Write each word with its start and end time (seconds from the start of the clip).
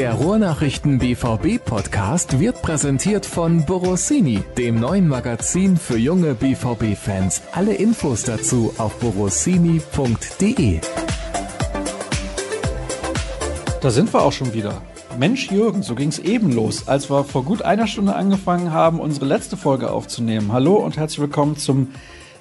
Der 0.00 0.14
Ruhrnachrichten 0.14 0.98
BVB 0.98 1.62
Podcast 1.62 2.40
wird 2.40 2.62
präsentiert 2.62 3.26
von 3.26 3.66
Borossini, 3.66 4.42
dem 4.56 4.80
neuen 4.80 5.06
Magazin 5.06 5.76
für 5.76 5.98
junge 5.98 6.32
BVB 6.32 6.96
Fans. 6.96 7.42
Alle 7.52 7.74
Infos 7.74 8.22
dazu 8.22 8.72
auf 8.78 8.98
borossini.de. 8.98 10.80
Da 13.82 13.90
sind 13.90 14.14
wir 14.14 14.22
auch 14.22 14.32
schon 14.32 14.54
wieder. 14.54 14.80
Mensch 15.18 15.50
Jürgen, 15.50 15.82
so 15.82 15.94
ging's 15.94 16.18
eben 16.18 16.50
los, 16.50 16.88
als 16.88 17.10
wir 17.10 17.22
vor 17.24 17.44
gut 17.44 17.60
einer 17.60 17.86
Stunde 17.86 18.16
angefangen 18.16 18.72
haben, 18.72 19.00
unsere 19.00 19.26
letzte 19.26 19.58
Folge 19.58 19.90
aufzunehmen. 19.90 20.50
Hallo 20.50 20.76
und 20.76 20.96
herzlich 20.96 21.20
willkommen 21.20 21.58
zum 21.58 21.88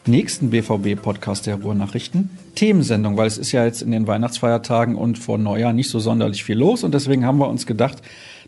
nächsten 0.09 0.49
BVB-Podcast 0.49 1.45
der 1.45 1.55
Ruhrnachrichten. 1.55 2.29
Themensendung, 2.55 3.15
weil 3.17 3.27
es 3.27 3.37
ist 3.37 3.51
ja 3.51 3.63
jetzt 3.63 3.81
in 3.81 3.91
den 3.91 4.07
Weihnachtsfeiertagen 4.07 4.95
und 4.95 5.17
vor 5.17 5.37
Neujahr 5.37 5.73
nicht 5.73 5.89
so 5.89 5.99
sonderlich 5.99 6.43
viel 6.43 6.57
los 6.57 6.83
und 6.83 6.93
deswegen 6.93 7.25
haben 7.25 7.37
wir 7.37 7.47
uns 7.47 7.65
gedacht, 7.65 8.01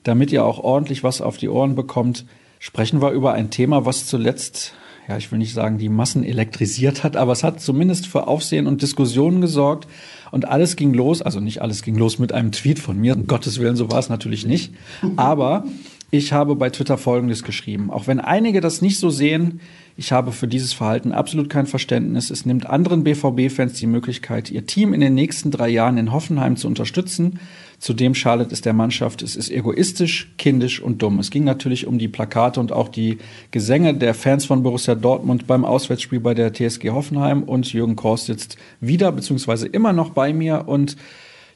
damit 0.03 0.31
ihr 0.31 0.43
auch 0.43 0.59
ordentlich 0.59 1.03
was 1.03 1.21
auf 1.21 1.37
die 1.37 1.49
Ohren 1.49 1.75
bekommt, 1.75 2.25
sprechen 2.59 3.01
wir 3.01 3.11
über 3.11 3.33
ein 3.33 3.49
Thema, 3.49 3.85
was 3.85 4.07
zuletzt, 4.07 4.73
ja, 5.07 5.17
ich 5.17 5.31
will 5.31 5.39
nicht 5.39 5.53
sagen, 5.53 5.77
die 5.77 5.89
Massen 5.89 6.23
elektrisiert 6.23 7.03
hat, 7.03 7.15
aber 7.15 7.31
es 7.31 7.43
hat 7.43 7.61
zumindest 7.61 8.07
für 8.07 8.27
Aufsehen 8.27 8.67
und 8.67 8.81
Diskussionen 8.81 9.41
gesorgt 9.41 9.87
und 10.31 10.47
alles 10.47 10.75
ging 10.75 10.93
los, 10.93 11.21
also 11.21 11.39
nicht 11.39 11.61
alles 11.61 11.83
ging 11.83 11.95
los 11.95 12.19
mit 12.19 12.33
einem 12.33 12.51
Tweet 12.51 12.79
von 12.79 12.99
mir, 12.99 13.15
um 13.15 13.27
Gottes 13.27 13.59
Willen, 13.59 13.75
so 13.75 13.91
war 13.91 13.99
es 13.99 14.09
natürlich 14.09 14.45
nicht, 14.45 14.73
aber 15.15 15.65
ich 16.13 16.33
habe 16.33 16.57
bei 16.57 16.69
Twitter 16.69 16.97
Folgendes 16.97 17.41
geschrieben. 17.41 17.89
Auch 17.89 18.05
wenn 18.05 18.19
einige 18.19 18.59
das 18.59 18.81
nicht 18.81 18.99
so 18.99 19.09
sehen, 19.09 19.61
ich 19.95 20.11
habe 20.11 20.33
für 20.33 20.47
dieses 20.47 20.73
Verhalten 20.73 21.13
absolut 21.13 21.49
kein 21.49 21.67
Verständnis. 21.67 22.29
Es 22.29 22.45
nimmt 22.45 22.65
anderen 22.65 23.05
BVB-Fans 23.05 23.73
die 23.73 23.87
Möglichkeit, 23.87 24.51
ihr 24.51 24.65
Team 24.65 24.93
in 24.93 24.99
den 24.99 25.13
nächsten 25.13 25.51
drei 25.51 25.69
Jahren 25.69 25.97
in 25.97 26.11
Hoffenheim 26.11 26.57
zu 26.57 26.67
unterstützen. 26.67 27.39
Zudem 27.79 28.13
schadet 28.13 28.51
es 28.51 28.59
der 28.59 28.73
Mannschaft. 28.73 29.21
Es 29.21 29.37
ist 29.37 29.49
egoistisch, 29.49 30.33
kindisch 30.37 30.81
und 30.81 31.01
dumm. 31.01 31.17
Es 31.19 31.31
ging 31.31 31.45
natürlich 31.45 31.87
um 31.87 31.97
die 31.97 32.09
Plakate 32.09 32.59
und 32.59 32.73
auch 32.73 32.89
die 32.89 33.19
Gesänge 33.51 33.93
der 33.93 34.13
Fans 34.13 34.43
von 34.43 34.63
Borussia 34.63 34.95
Dortmund 34.95 35.47
beim 35.47 35.63
Auswärtsspiel 35.63 36.19
bei 36.19 36.33
der 36.33 36.53
TSG 36.53 36.89
Hoffenheim. 36.89 37.43
Und 37.43 37.71
Jürgen 37.71 37.95
Kors 37.95 38.25
sitzt 38.25 38.57
wieder 38.81 39.13
beziehungsweise 39.13 39.65
immer 39.65 39.93
noch 39.93 40.09
bei 40.09 40.33
mir 40.33 40.67
und 40.67 40.97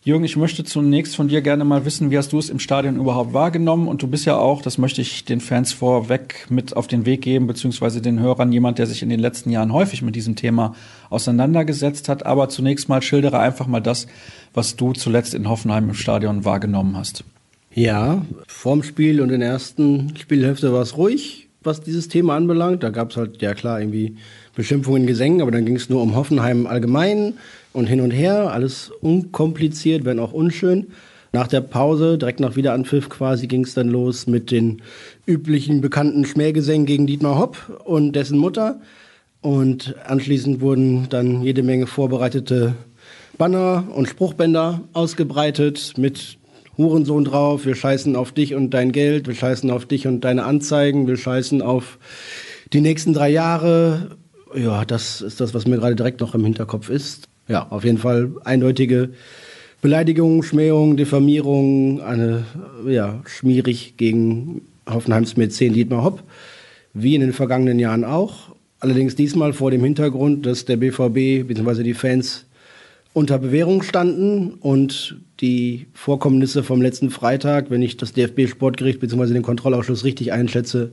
Jürgen, 0.07 0.23
ich 0.23 0.37
möchte 0.37 0.63
zunächst 0.63 1.15
von 1.15 1.29
dir 1.29 1.41
gerne 1.41 1.65
mal 1.65 1.83
wissen, 1.83 2.11
wie 2.11 2.17
hast 2.19 2.31
du 2.31 2.37
es 2.37 2.51
im 2.51 2.59
Stadion 2.59 2.97
überhaupt 2.97 3.33
wahrgenommen? 3.33 3.87
Und 3.87 4.03
du 4.03 4.07
bist 4.07 4.25
ja 4.25 4.37
auch, 4.37 4.61
das 4.61 4.77
möchte 4.77 5.01
ich 5.01 5.25
den 5.25 5.41
Fans 5.41 5.73
vorweg 5.73 6.45
mit 6.47 6.77
auf 6.77 6.85
den 6.85 7.07
Weg 7.07 7.23
geben, 7.23 7.47
beziehungsweise 7.47 8.03
den 8.03 8.19
Hörern, 8.19 8.51
jemand, 8.51 8.77
der 8.77 8.85
sich 8.85 9.01
in 9.01 9.09
den 9.09 9.19
letzten 9.19 9.49
Jahren 9.49 9.73
häufig 9.73 10.03
mit 10.03 10.15
diesem 10.15 10.35
Thema 10.35 10.75
auseinandergesetzt 11.09 12.07
hat. 12.07 12.23
Aber 12.23 12.49
zunächst 12.49 12.87
mal 12.87 13.01
schildere 13.01 13.39
einfach 13.39 13.65
mal 13.65 13.79
das, 13.79 14.05
was 14.53 14.75
du 14.75 14.93
zuletzt 14.93 15.33
in 15.33 15.49
Hoffenheim 15.49 15.89
im 15.89 15.95
Stadion 15.95 16.45
wahrgenommen 16.45 16.95
hast. 16.95 17.23
Ja, 17.73 18.23
vorm 18.45 18.83
Spiel 18.83 19.21
und 19.21 19.31
in 19.31 19.39
der 19.39 19.49
ersten 19.49 20.15
Spielhälfte 20.17 20.71
war 20.71 20.83
es 20.83 20.97
ruhig, 20.97 21.47
was 21.63 21.81
dieses 21.81 22.09
Thema 22.09 22.35
anbelangt. 22.35 22.83
Da 22.83 22.91
gab 22.91 23.09
es 23.09 23.17
halt, 23.17 23.41
ja 23.41 23.55
klar, 23.55 23.79
irgendwie 23.79 24.17
Beschimpfungen, 24.53 25.07
Gesängen, 25.07 25.41
aber 25.41 25.49
dann 25.49 25.65
ging 25.65 25.77
es 25.77 25.89
nur 25.89 26.03
um 26.03 26.15
Hoffenheim 26.15 26.67
allgemein 26.67 27.33
und 27.75 27.87
hin 27.87 28.01
und 28.01 28.11
her, 28.11 28.51
alles 28.51 28.91
unkompliziert, 29.01 30.05
wenn 30.05 30.19
auch 30.19 30.31
unschön. 30.31 30.87
Nach 31.33 31.47
der 31.47 31.59
Pause, 31.59 32.17
direkt 32.17 32.39
nach 32.39 32.55
Wiederanpfiff 32.55 33.09
quasi, 33.09 33.47
ging 33.47 33.65
es 33.65 33.73
dann 33.73 33.89
los 33.89 34.25
mit 34.25 34.51
den 34.51 34.81
üblichen 35.25 35.81
bekannten 35.81 36.25
Schmähgesängen 36.25 36.85
gegen 36.85 37.07
Dietmar 37.07 37.37
Hopp 37.37 37.81
und 37.83 38.13
dessen 38.13 38.37
Mutter. 38.37 38.79
Und 39.41 39.95
anschließend 40.05 40.61
wurden 40.61 41.07
dann 41.09 41.43
jede 41.43 41.61
Menge 41.61 41.87
vorbereitete 41.87 42.75
Banner 43.37 43.83
und 43.93 44.07
Spruchbänder 44.07 44.81
ausgebreitet 44.93 45.95
mit 45.97 46.37
Hurensohn 46.77 47.25
drauf, 47.25 47.65
wir 47.65 47.75
scheißen 47.75 48.15
auf 48.15 48.31
dich 48.31 48.55
und 48.55 48.73
dein 48.73 48.93
Geld, 48.93 49.27
wir 49.27 49.35
scheißen 49.35 49.69
auf 49.71 49.85
dich 49.85 50.07
und 50.07 50.21
deine 50.21 50.45
Anzeigen, 50.45 51.07
wir 51.07 51.17
scheißen 51.17 51.61
auf 51.61 51.99
die 52.71 52.81
nächsten 52.81 53.13
drei 53.13 53.29
Jahre. 53.29 54.17
Ja, 54.55 54.85
das 54.85 55.21
ist 55.21 55.41
das, 55.41 55.53
was 55.53 55.67
mir 55.67 55.77
gerade 55.77 55.95
direkt 55.95 56.21
noch 56.21 56.33
im 56.33 56.45
Hinterkopf 56.45 56.89
ist 56.89 57.27
ja, 57.47 57.67
auf 57.69 57.83
jeden 57.83 57.97
Fall 57.97 58.31
eindeutige 58.43 59.09
Beleidigung, 59.81 60.41
Schmähung, 60.41 60.97
Diffamierung, 60.97 62.01
eine, 62.01 62.45
ja, 62.87 63.21
schmierig 63.25 63.97
gegen 63.97 64.61
Hoffenheims 64.89 65.37
Mäzen 65.37 65.73
Dietmar 65.73 66.03
Hopp, 66.03 66.23
wie 66.93 67.15
in 67.15 67.21
den 67.21 67.33
vergangenen 67.33 67.79
Jahren 67.79 68.03
auch. 68.03 68.55
Allerdings 68.79 69.15
diesmal 69.15 69.53
vor 69.53 69.71
dem 69.71 69.83
Hintergrund, 69.83 70.45
dass 70.45 70.65
der 70.65 70.77
BVB 70.77 71.47
bzw. 71.47 71.83
die 71.83 71.93
Fans 71.93 72.45
unter 73.13 73.39
Bewährung 73.39 73.81
standen 73.81 74.55
und 74.59 75.17
die 75.39 75.87
Vorkommnisse 75.93 76.63
vom 76.63 76.81
letzten 76.81 77.09
Freitag, 77.09 77.69
wenn 77.69 77.81
ich 77.81 77.97
das 77.97 78.13
DFB-Sportgericht 78.13 78.99
bzw. 78.99 79.33
den 79.33 79.41
Kontrollausschuss 79.41 80.03
richtig 80.03 80.33
einschätze, 80.33 80.91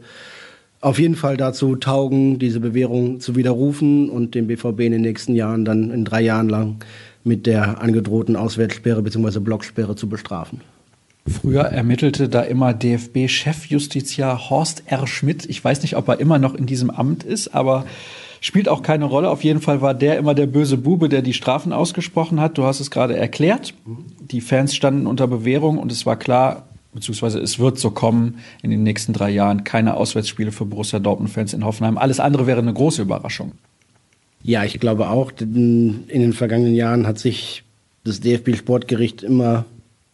auf 0.83 0.99
jeden 0.99 1.15
Fall 1.15 1.37
dazu 1.37 1.77
taugen, 1.77 2.39
diese 2.39 2.61
Bewährung 2.61 3.21
zu 3.21 3.37
widerrufen 3.37 4.11
und 4.11 4.35
den 4.35 4.49
BVB 4.49 4.81
in 4.81 4.93
den 4.93 5.01
nächsten 5.01 5.35
Jahren 5.35 5.65
dann 5.65 5.91
in 5.91 6.05
drei 6.05 6.21
Jahren 6.21 6.49
lang 6.49 6.77
mit 7.25 7.47
der 7.47 7.81
angedrohten 7.81 8.35
Auswärtssperre 8.35 9.01
bzw. 9.01 9.39
Blocksperre 9.39 9.95
zu 9.95 10.09
bestrafen. 10.09 10.61
Früher 11.27 11.63
ermittelte 11.63 12.29
da 12.29 12.43
immer 12.43 12.75
DFB-Chefjustiziar 12.75 14.51
Horst 14.51 14.83
R. 14.87 15.07
Schmidt. 15.07 15.47
Ich 15.49 15.63
weiß 15.63 15.83
nicht, 15.83 15.97
ob 15.97 16.09
er 16.09 16.19
immer 16.19 16.41
noch 16.41 16.55
in 16.55 16.67
diesem 16.67 16.91
Amt 16.91 17.23
ist, 17.23 17.55
aber 17.55 17.87
spielt 18.41 18.69
auch 18.69 18.83
keine 18.83 19.05
Rolle. 19.05 19.31
Auf 19.31 19.45
jeden 19.45 19.61
Fall 19.61 19.81
war 19.81 19.95
der 19.95 20.19
immer 20.19 20.35
der 20.35 20.47
böse 20.49 20.77
Bube, 20.77 21.09
der 21.09 21.23
die 21.23 21.33
Strafen 21.33 21.73
ausgesprochen 21.73 22.41
hat. 22.41 22.59
Du 22.59 22.65
hast 22.65 22.81
es 22.81 22.91
gerade 22.91 23.17
erklärt. 23.17 23.73
Die 24.21 24.41
Fans 24.41 24.75
standen 24.75 25.07
unter 25.07 25.29
Bewährung 25.29 25.79
und 25.79 25.93
es 25.93 26.07
war 26.07 26.19
klar, 26.19 26.65
beziehungsweise 26.95 27.41
es 27.41 27.59
wird 27.59 27.79
so 27.79 27.91
kommen 27.91 28.39
in 28.63 28.71
den 28.71 28.83
nächsten 28.83 29.13
drei 29.13 29.31
Jahren, 29.31 29.65
keine 29.65 29.95
Auswärtsspiele 29.95 30.53
für 30.53 30.65
Borussia 30.65 30.99
Dortmund-Fans 30.99 31.55
in 31.55 31.65
Hoffenheim. 31.65 31.99
Alles 31.99 32.21
andere 32.21 32.47
wäre 32.47 32.61
eine 32.61 32.73
große 32.73 33.03
Überraschung. 33.03 33.53
Ja, 34.43 34.65
ich 34.65 34.79
glaube 34.81 35.09
auch, 35.09 35.33
in 35.41 36.07
den 36.09 36.33
vergangenen 36.33 36.75
Jahren 36.75 37.07
hat 37.07 37.19
sich 37.19 37.63
das 38.05 38.21
DFB-Sportgericht 38.21 39.23
immer 39.23 39.65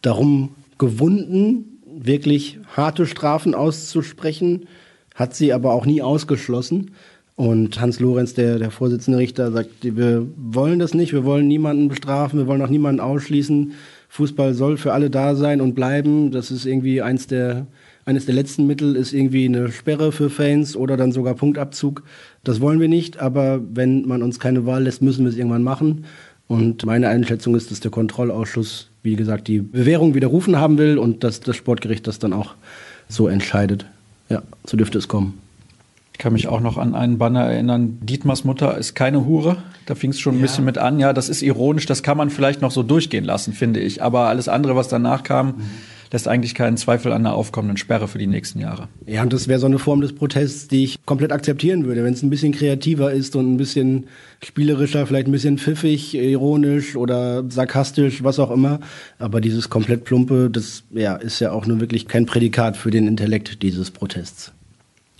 darum 0.01 0.55
gewunden, 0.77 1.79
wirklich 1.85 2.59
harte 2.75 3.05
Strafen 3.05 3.55
auszusprechen, 3.55 4.67
hat 5.15 5.35
sie 5.35 5.51
aber 5.51 5.73
auch 5.73 5.85
nie 5.85 6.01
ausgeschlossen. 6.01 6.91
Und 7.35 7.79
Hans 7.79 7.99
Lorenz, 7.99 8.33
der, 8.33 8.59
der 8.59 8.69
Vorsitzende 8.69 9.17
Richter, 9.17 9.51
sagt, 9.51 9.69
wir 9.81 10.27
wollen 10.35 10.79
das 10.79 10.93
nicht, 10.93 11.13
wir 11.13 11.23
wollen 11.23 11.47
niemanden 11.47 11.87
bestrafen, 11.87 12.37
wir 12.37 12.47
wollen 12.47 12.61
auch 12.61 12.69
niemanden 12.69 13.01
ausschließen. 13.01 13.73
Fußball 14.09 14.53
soll 14.53 14.77
für 14.77 14.91
alle 14.91 15.09
da 15.09 15.35
sein 15.35 15.61
und 15.61 15.75
bleiben. 15.75 16.31
Das 16.31 16.51
ist 16.51 16.65
irgendwie 16.65 17.01
eins 17.01 17.27
der, 17.27 17.67
eines 18.05 18.25
der 18.25 18.35
letzten 18.35 18.67
Mittel 18.67 18.95
ist 18.95 19.13
irgendwie 19.13 19.45
eine 19.45 19.71
Sperre 19.71 20.11
für 20.11 20.29
Fans 20.29 20.75
oder 20.75 20.97
dann 20.97 21.11
sogar 21.11 21.35
Punktabzug. 21.35 22.03
Das 22.43 22.59
wollen 22.59 22.79
wir 22.79 22.89
nicht, 22.89 23.19
aber 23.19 23.61
wenn 23.71 24.07
man 24.07 24.23
uns 24.23 24.39
keine 24.39 24.65
Wahl 24.65 24.83
lässt, 24.83 25.01
müssen 25.01 25.25
wir 25.25 25.29
es 25.29 25.37
irgendwann 25.37 25.63
machen. 25.63 26.05
Und 26.47 26.83
meine 26.85 27.07
Einschätzung 27.09 27.55
ist, 27.55 27.69
dass 27.69 27.79
der 27.79 27.91
Kontrollausschuss, 27.91 28.89
wie 29.03 29.15
gesagt, 29.15 29.47
die 29.47 29.59
Bewährung 29.59 30.15
widerrufen 30.15 30.57
haben 30.57 30.79
will 30.79 30.97
und 30.97 31.23
dass 31.23 31.39
das 31.39 31.55
Sportgericht 31.55 32.07
das 32.07 32.17
dann 32.17 32.33
auch 32.33 32.55
so 33.07 33.27
entscheidet. 33.27 33.85
Ja, 34.29 34.41
so 34.65 34.75
dürfte 34.75 34.97
es 34.97 35.07
kommen. 35.07 35.37
Ich 36.19 36.21
kann 36.21 36.33
mich 36.33 36.49
auch 36.49 36.59
noch 36.59 36.77
an 36.77 36.95
einen 36.95 37.17
Banner 37.17 37.45
erinnern. 37.45 37.97
Dietmars 38.01 38.43
Mutter 38.43 38.77
ist 38.77 38.93
keine 38.93 39.25
Hure. 39.25 39.55
Da 39.85 39.95
fing 39.95 40.09
es 40.09 40.19
schon 40.19 40.33
ein 40.33 40.39
ja. 40.39 40.41
bisschen 40.41 40.65
mit 40.65 40.77
an. 40.77 40.99
Ja, 40.99 41.13
das 41.13 41.29
ist 41.29 41.41
ironisch. 41.41 41.85
Das 41.85 42.03
kann 42.03 42.17
man 42.17 42.29
vielleicht 42.29 42.61
noch 42.61 42.71
so 42.71 42.83
durchgehen 42.83 43.23
lassen, 43.23 43.53
finde 43.53 43.79
ich. 43.79 44.03
Aber 44.03 44.27
alles 44.27 44.49
andere, 44.49 44.75
was 44.75 44.89
danach 44.89 45.23
kam, 45.23 45.47
mhm. 45.47 45.61
lässt 46.11 46.27
eigentlich 46.27 46.55
keinen 46.55 46.75
Zweifel 46.75 47.13
an 47.13 47.23
der 47.23 47.35
aufkommenden 47.35 47.77
Sperre 47.77 48.09
für 48.09 48.17
die 48.17 48.27
nächsten 48.27 48.59
Jahre. 48.59 48.89
Ja, 49.05 49.21
und 49.21 49.31
das 49.31 49.47
wäre 49.47 49.61
so 49.61 49.67
eine 49.67 49.79
Form 49.79 50.01
des 50.01 50.13
Protests, 50.13 50.67
die 50.67 50.83
ich 50.83 51.05
komplett 51.05 51.31
akzeptieren 51.31 51.85
würde. 51.85 52.03
Wenn 52.03 52.11
es 52.11 52.21
ein 52.21 52.29
bisschen 52.29 52.51
kreativer 52.51 53.13
ist 53.13 53.37
und 53.37 53.53
ein 53.53 53.55
bisschen 53.55 54.07
spielerischer, 54.43 55.07
vielleicht 55.07 55.29
ein 55.29 55.31
bisschen 55.31 55.57
pfiffig, 55.57 56.15
ironisch 56.15 56.97
oder 56.97 57.49
sarkastisch, 57.49 58.25
was 58.25 58.39
auch 58.39 58.51
immer. 58.51 58.81
Aber 59.19 59.39
dieses 59.39 59.69
komplett 59.69 60.03
plumpe, 60.03 60.49
das 60.51 60.83
ja, 60.91 61.15
ist 61.15 61.39
ja 61.39 61.53
auch 61.53 61.65
nur 61.65 61.79
wirklich 61.79 62.09
kein 62.09 62.25
Prädikat 62.25 62.75
für 62.75 62.91
den 62.91 63.07
Intellekt 63.07 63.63
dieses 63.63 63.89
Protests. 63.89 64.51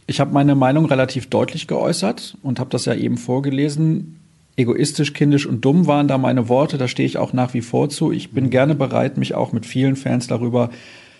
Ich 0.09 0.19
habe 0.19 0.33
meine 0.33 0.55
Meinung 0.55 0.85
relativ 0.85 1.27
deutlich 1.27 1.67
geäußert 1.67 2.35
und 2.41 2.59
habe 2.59 2.71
das 2.71 2.85
ja 2.85 2.95
eben 2.95 3.15
vorgelesen. 3.15 4.19
Egoistisch, 4.55 5.13
kindisch 5.13 5.45
und 5.45 5.63
dumm 5.63 5.85
waren 5.85 6.07
da 6.07 6.17
meine 6.17 6.49
Worte, 6.49 6.79
da 6.79 6.87
stehe 6.87 7.05
ich 7.05 7.19
auch 7.19 7.31
nach 7.31 7.53
wie 7.53 7.61
vor 7.61 7.89
zu. 7.89 8.11
Ich 8.11 8.31
bin 8.31 8.49
gerne 8.49 8.73
bereit, 8.73 9.19
mich 9.19 9.35
auch 9.35 9.51
mit 9.51 9.67
vielen 9.67 9.95
Fans 9.95 10.25
darüber 10.25 10.71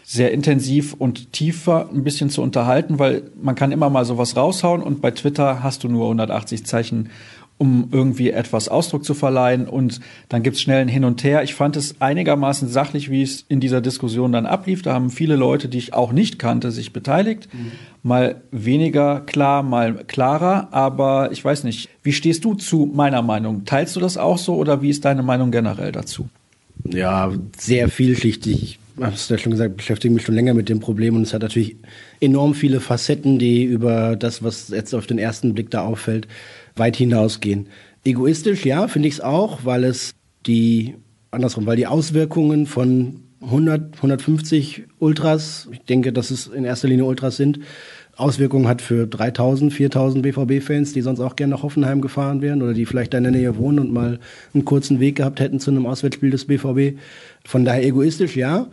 sehr 0.04 0.32
intensiv 0.32 0.96
und 0.96 1.34
tiefer 1.34 1.88
ein 1.94 2.04
bisschen 2.04 2.32
zu 2.32 2.42
unterhalten, 2.42 2.98
weil 2.98 3.30
man 3.40 3.54
kann 3.54 3.72
immer 3.72 3.92
mal 3.92 4.06
sowas 4.06 4.36
raushauen 4.36 4.82
und 4.82 5.02
bei 5.02 5.12
Twitter 5.12 5.62
hast 5.62 5.84
du 5.84 5.88
nur 5.88 6.06
180 6.06 6.66
Zeichen 6.66 7.12
um 7.60 7.90
irgendwie 7.92 8.32
etwas 8.32 8.70
Ausdruck 8.70 9.06
zu 9.06 9.14
verleihen. 9.14 9.68
Und 9.68 10.00
dann 10.30 10.42
gibt's 10.42 10.62
schnell 10.62 10.82
ein 10.82 10.88
Hin 10.88 11.04
und 11.04 11.24
Her. 11.24 11.44
Ich 11.44 11.54
fand 11.54 11.76
es 11.76 12.02
einigermaßen 12.02 12.70
sachlich, 12.70 13.12
wie 13.12 13.22
es 13.22 13.46
in 13.50 13.60
dieser 13.60 13.82
Diskussion 13.82 14.32
dann 14.32 14.48
ablief. 14.48 14.82
Da 14.82 14.94
haben 14.94 15.12
viele 15.12 15.36
Leute, 15.36 15.68
die 15.68 15.78
ich 15.78 15.94
auch 15.94 16.12
nicht 16.12 16.40
kannte, 16.40 16.72
sich 16.72 16.94
beteiligt. 16.94 17.50
Mhm. 17.54 17.72
Mal 18.02 18.42
weniger 18.52 19.20
klar, 19.20 19.62
mal 19.62 20.06
klarer. 20.08 20.70
Aber 20.72 21.32
ich 21.32 21.44
weiß 21.44 21.66
nicht, 21.66 21.90
wie 22.02 22.14
stehst 22.14 22.46
du 22.46 22.56
zu 22.56 22.90
meiner 22.92 23.22
Meinung? 23.22 23.66
Teilst 23.66 23.96
du 23.96 24.00
das 24.00 24.18
auch 24.18 24.38
so 24.38 24.56
oder 24.56 24.82
wie 24.82 24.90
ist 24.90 25.04
deine 25.04 25.22
Meinung 25.22 25.52
generell 25.52 25.92
dazu? 25.92 26.30
Ja, 26.86 27.32
sehr 27.58 27.90
vielschichtig 27.90 28.79
habe 29.02 29.16
es 29.16 29.30
ja 29.30 29.38
schon 29.38 29.52
gesagt, 29.52 29.78
beschäftige 29.78 30.14
mich 30.14 30.24
schon 30.24 30.36
länger 30.36 30.54
mit 30.54 30.70
dem 30.70 30.80
Problem 30.80 31.16
und 31.16 31.24
es 31.24 31.34
hat 31.34 31.42
natürlich 31.42 31.78
enorm 32.20 32.54
viele 32.54 32.80
Facetten, 32.80 33.40
die 33.40 33.64
über 33.64 34.16
das, 34.16 34.44
was 34.44 34.70
jetzt 34.70 34.94
auf 34.94 35.08
den 35.08 35.18
ersten 35.18 35.54
Blick 35.54 35.72
da 35.72 35.82
auffällt, 35.82 36.28
weit 36.76 36.96
hinausgehen. 36.96 37.68
Egoistisch, 38.04 38.66
ja, 38.66 38.88
finde 38.88 39.08
ich 39.08 39.16
es 39.16 39.22
auch, 39.22 39.66
weil 39.66 39.84
es 39.84 40.14
die, 40.46 40.96
andersrum, 41.32 41.66
weil 41.66 41.78
die 41.78 41.88
Auswirkungen 41.88 42.66
von 42.66 43.22
100, 43.42 43.96
150 43.96 44.84
Ultras, 45.00 45.70
ich 45.72 45.80
denke, 45.82 46.12
dass 46.12 46.32
es 46.32 46.48
in 46.48 46.66
erster 46.66 46.88
Linie 46.88 47.06
Ultras 47.06 47.38
sind, 47.38 47.60
Auswirkungen 48.20 48.68
hat 48.68 48.82
für 48.82 49.08
3000, 49.08 49.72
4000 49.74 50.24
BVB-Fans, 50.24 50.94
die 50.94 51.02
sonst 51.02 51.20
auch 51.20 51.36
gerne 51.36 51.52
nach 51.56 51.64
Hoffenheim 51.64 52.02
gefahren 52.02 52.42
wären 52.42 52.62
oder 52.62 52.74
die 52.74 52.86
vielleicht 52.86 53.14
da 53.14 53.18
in 53.18 53.24
der 53.24 53.32
Nähe 53.32 53.58
wohnen 53.58 53.80
und 53.80 53.94
mal 53.94 54.20
einen 54.54 54.66
kurzen 54.66 55.00
Weg 55.00 55.16
gehabt 55.16 55.40
hätten 55.40 55.60
zu 55.60 55.72
einem 55.72 55.86
Auswärtsspiel 55.86 56.30
des 56.30 56.46
BVB. 56.46 57.00
Von 57.46 57.66
daher 57.66 57.86
egoistisch, 57.86 58.36
ja. 58.36 58.68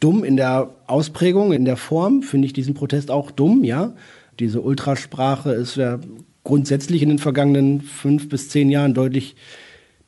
Dumm 0.00 0.24
in 0.24 0.36
der 0.36 0.70
Ausprägung, 0.86 1.52
in 1.52 1.66
der 1.66 1.76
Form 1.76 2.22
finde 2.22 2.46
ich 2.46 2.54
diesen 2.54 2.72
Protest 2.72 3.10
auch 3.10 3.30
dumm, 3.30 3.64
ja. 3.64 3.92
Diese 4.38 4.62
Ultrasprache 4.62 5.52
ist 5.52 5.76
ja 5.76 5.98
grundsätzlich 6.42 7.02
in 7.02 7.10
den 7.10 7.18
vergangenen 7.18 7.82
fünf 7.82 8.30
bis 8.30 8.48
zehn 8.48 8.70
Jahren 8.70 8.94
deutlich 8.94 9.36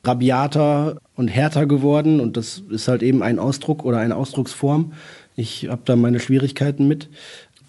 rabiater 0.05 0.97
und 1.15 1.29
härter 1.29 1.67
geworden 1.67 2.21
und 2.21 2.37
das 2.37 2.63
ist 2.71 2.89
halt 2.89 3.03
eben 3.03 3.23
ein 3.23 3.39
Ausdruck 3.39 3.85
oder 3.85 3.99
eine 3.99 4.17
Ausdrucksform. 4.17 4.95
Ich 5.37 5.69
habe 5.69 5.83
da 5.85 5.97
meine 5.97 6.21
Schwierigkeiten 6.21 6.89
mit. 6.89 7.09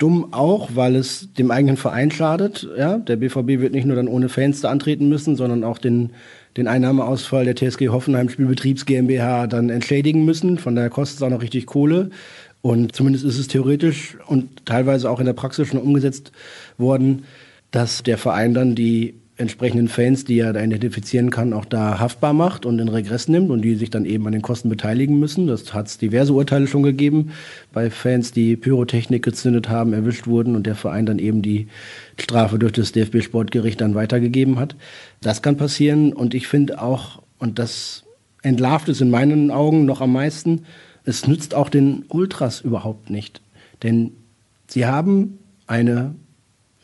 Dumm 0.04 0.34
auch, 0.34 0.72
weil 0.74 0.98
es 0.98 1.32
dem 1.32 1.50
eigenen 1.50 1.78
Verein 1.78 2.12
schadet. 2.12 2.68
Ja, 2.78 2.98
der 2.98 3.16
BVB 3.16 3.62
wird 3.62 3.72
nicht 3.72 3.86
nur 3.86 3.96
dann 3.96 4.10
ohne 4.10 4.28
Fans 4.28 4.60
da 4.60 4.70
antreten 4.70 5.08
müssen, 5.08 5.38
sondern 5.38 5.64
auch 5.64 5.78
den, 5.78 6.10
den 6.58 6.68
Einnahmeausfall 6.68 7.46
der 7.46 7.56
TSG 7.56 7.88
Hoffenheim 7.88 8.28
Spielbetriebs 8.28 8.86
GmbH 8.86 9.48
dann 9.48 9.70
entschädigen 9.70 10.26
müssen. 10.26 10.58
Von 10.58 10.76
daher 10.76 10.90
kostet 10.90 11.20
es 11.20 11.24
auch 11.24 11.30
noch 11.30 11.42
richtig 11.42 11.68
Kohle. 11.68 12.10
Und 12.62 12.94
zumindest 12.94 13.24
ist 13.24 13.40
es 13.40 13.48
theoretisch 13.48 14.18
und 14.28 14.66
teilweise 14.66 15.10
auch 15.10 15.22
in 15.22 15.26
der 15.26 15.32
Praxis 15.32 15.70
schon 15.70 15.80
umgesetzt 15.80 16.34
worden, 16.78 17.24
dass 17.72 18.04
der 18.04 18.18
Verein 18.18 18.54
dann 18.54 18.76
die 18.76 19.14
entsprechenden 19.44 19.88
Fans, 19.88 20.26
die 20.26 20.40
er 20.40 20.54
da 20.54 20.64
identifizieren 20.64 21.30
kann, 21.30 21.54
auch 21.54 21.66
da 21.66 22.00
haftbar 22.00 22.34
macht 22.34 22.66
und 22.66 22.80
in 22.80 22.88
Regress 22.88 23.28
nimmt 23.28 23.52
und 23.52 23.62
die 23.62 23.76
sich 23.76 23.92
dann 23.92 24.06
eben 24.06 24.26
an 24.26 24.34
den 24.34 24.42
Kosten 24.42 24.70
beteiligen 24.70 25.20
müssen. 25.20 25.46
Das 25.46 25.74
hat 25.74 25.88
es 25.88 26.00
diverse 26.00 26.34
Urteile 26.34 26.66
schon 26.66 26.82
gegeben 26.82 27.32
bei 27.72 27.92
Fans, 27.92 28.32
die 28.32 28.56
Pyrotechnik 28.56 29.22
gezündet 29.22 29.70
haben, 29.70 29.94
erwischt 29.94 30.26
wurden 30.26 30.56
und 30.56 30.66
der 30.66 30.76
Verein 30.76 31.06
dann 31.06 31.20
eben 31.20 31.44
die 31.44 31.68
Strafe 32.18 32.58
durch 32.58 32.72
das 32.72 32.92
DFB-Sportgericht 32.94 33.80
dann 33.80 33.94
weitergegeben 33.94 34.58
hat. 34.58 34.76
Das 35.22 35.44
kann 35.44 35.58
passieren 35.58 36.14
und 36.14 36.34
ich 36.34 36.48
finde 36.48 36.82
auch, 36.82 37.22
und 37.38 37.60
das 37.60 38.04
entlarvt 38.42 38.90
es 38.90 39.02
in 39.02 39.12
meinen 39.12 39.52
Augen 39.52 39.86
noch 39.86 40.02
am 40.02 40.14
meisten, 40.14 40.64
es 41.06 41.28
nützt 41.28 41.54
auch 41.54 41.70
den 41.70 42.06
Ultras 42.08 42.62
überhaupt 42.62 43.10
nicht. 43.10 43.42
Denn 43.84 44.14
sie 44.68 44.86
haben 44.86 45.38
eine 45.68 46.16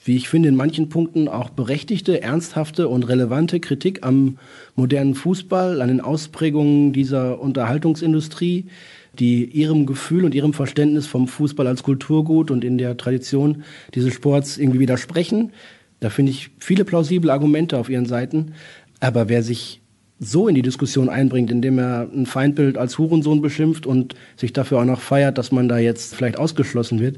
wie 0.04 0.16
ich 0.16 0.30
finde, 0.30 0.50
in 0.50 0.56
manchen 0.56 0.90
Punkten 0.90 1.28
auch 1.28 1.50
berechtigte, 1.50 2.22
ernsthafte 2.22 2.88
und 2.88 3.04
relevante 3.04 3.60
Kritik 3.60 4.04
am 4.04 4.38
modernen 4.76 5.14
Fußball, 5.14 5.82
an 5.82 5.90
den 5.90 6.02
Ausprägungen 6.02 6.94
dieser 6.94 7.42
Unterhaltungsindustrie, 7.42 8.66
die 9.18 9.46
ihrem 9.46 9.86
Gefühl 9.86 10.24
und 10.24 10.34
ihrem 10.34 10.54
Verständnis 10.54 11.06
vom 11.06 11.28
Fußball 11.28 11.68
als 11.68 11.84
Kulturgut 11.84 12.52
und 12.52 12.64
in 12.64 12.78
der 12.78 12.96
Tradition 12.98 13.64
dieses 13.94 14.14
Sports 14.14 14.58
irgendwie 14.58 14.80
widersprechen. 14.80 15.52
Da 16.00 16.10
finde 16.10 16.32
ich 16.32 16.52
viele 16.60 16.86
plausible 16.86 17.32
Argumente 17.32 17.78
auf 17.78 17.90
ihren 17.90 18.06
Seiten. 18.06 18.54
Aber 19.02 19.28
wer 19.30 19.44
sich 19.44 19.79
so 20.20 20.48
in 20.48 20.56
die 20.56 20.62
Diskussion 20.62 21.08
einbringt, 21.08 21.50
indem 21.50 21.80
er 21.80 22.08
ein 22.14 22.26
Feindbild 22.26 22.78
als 22.78 22.98
Hurensohn 22.98 23.42
beschimpft 23.42 23.86
und 23.86 24.16
sich 24.36 24.52
dafür 24.52 24.80
auch 24.80 24.86
noch 24.86 25.00
feiert, 25.00 25.38
dass 25.38 25.52
man 25.52 25.70
da 25.70 25.78
jetzt 25.78 26.14
vielleicht 26.14 26.38
ausgeschlossen 26.38 27.00
wird, 27.00 27.18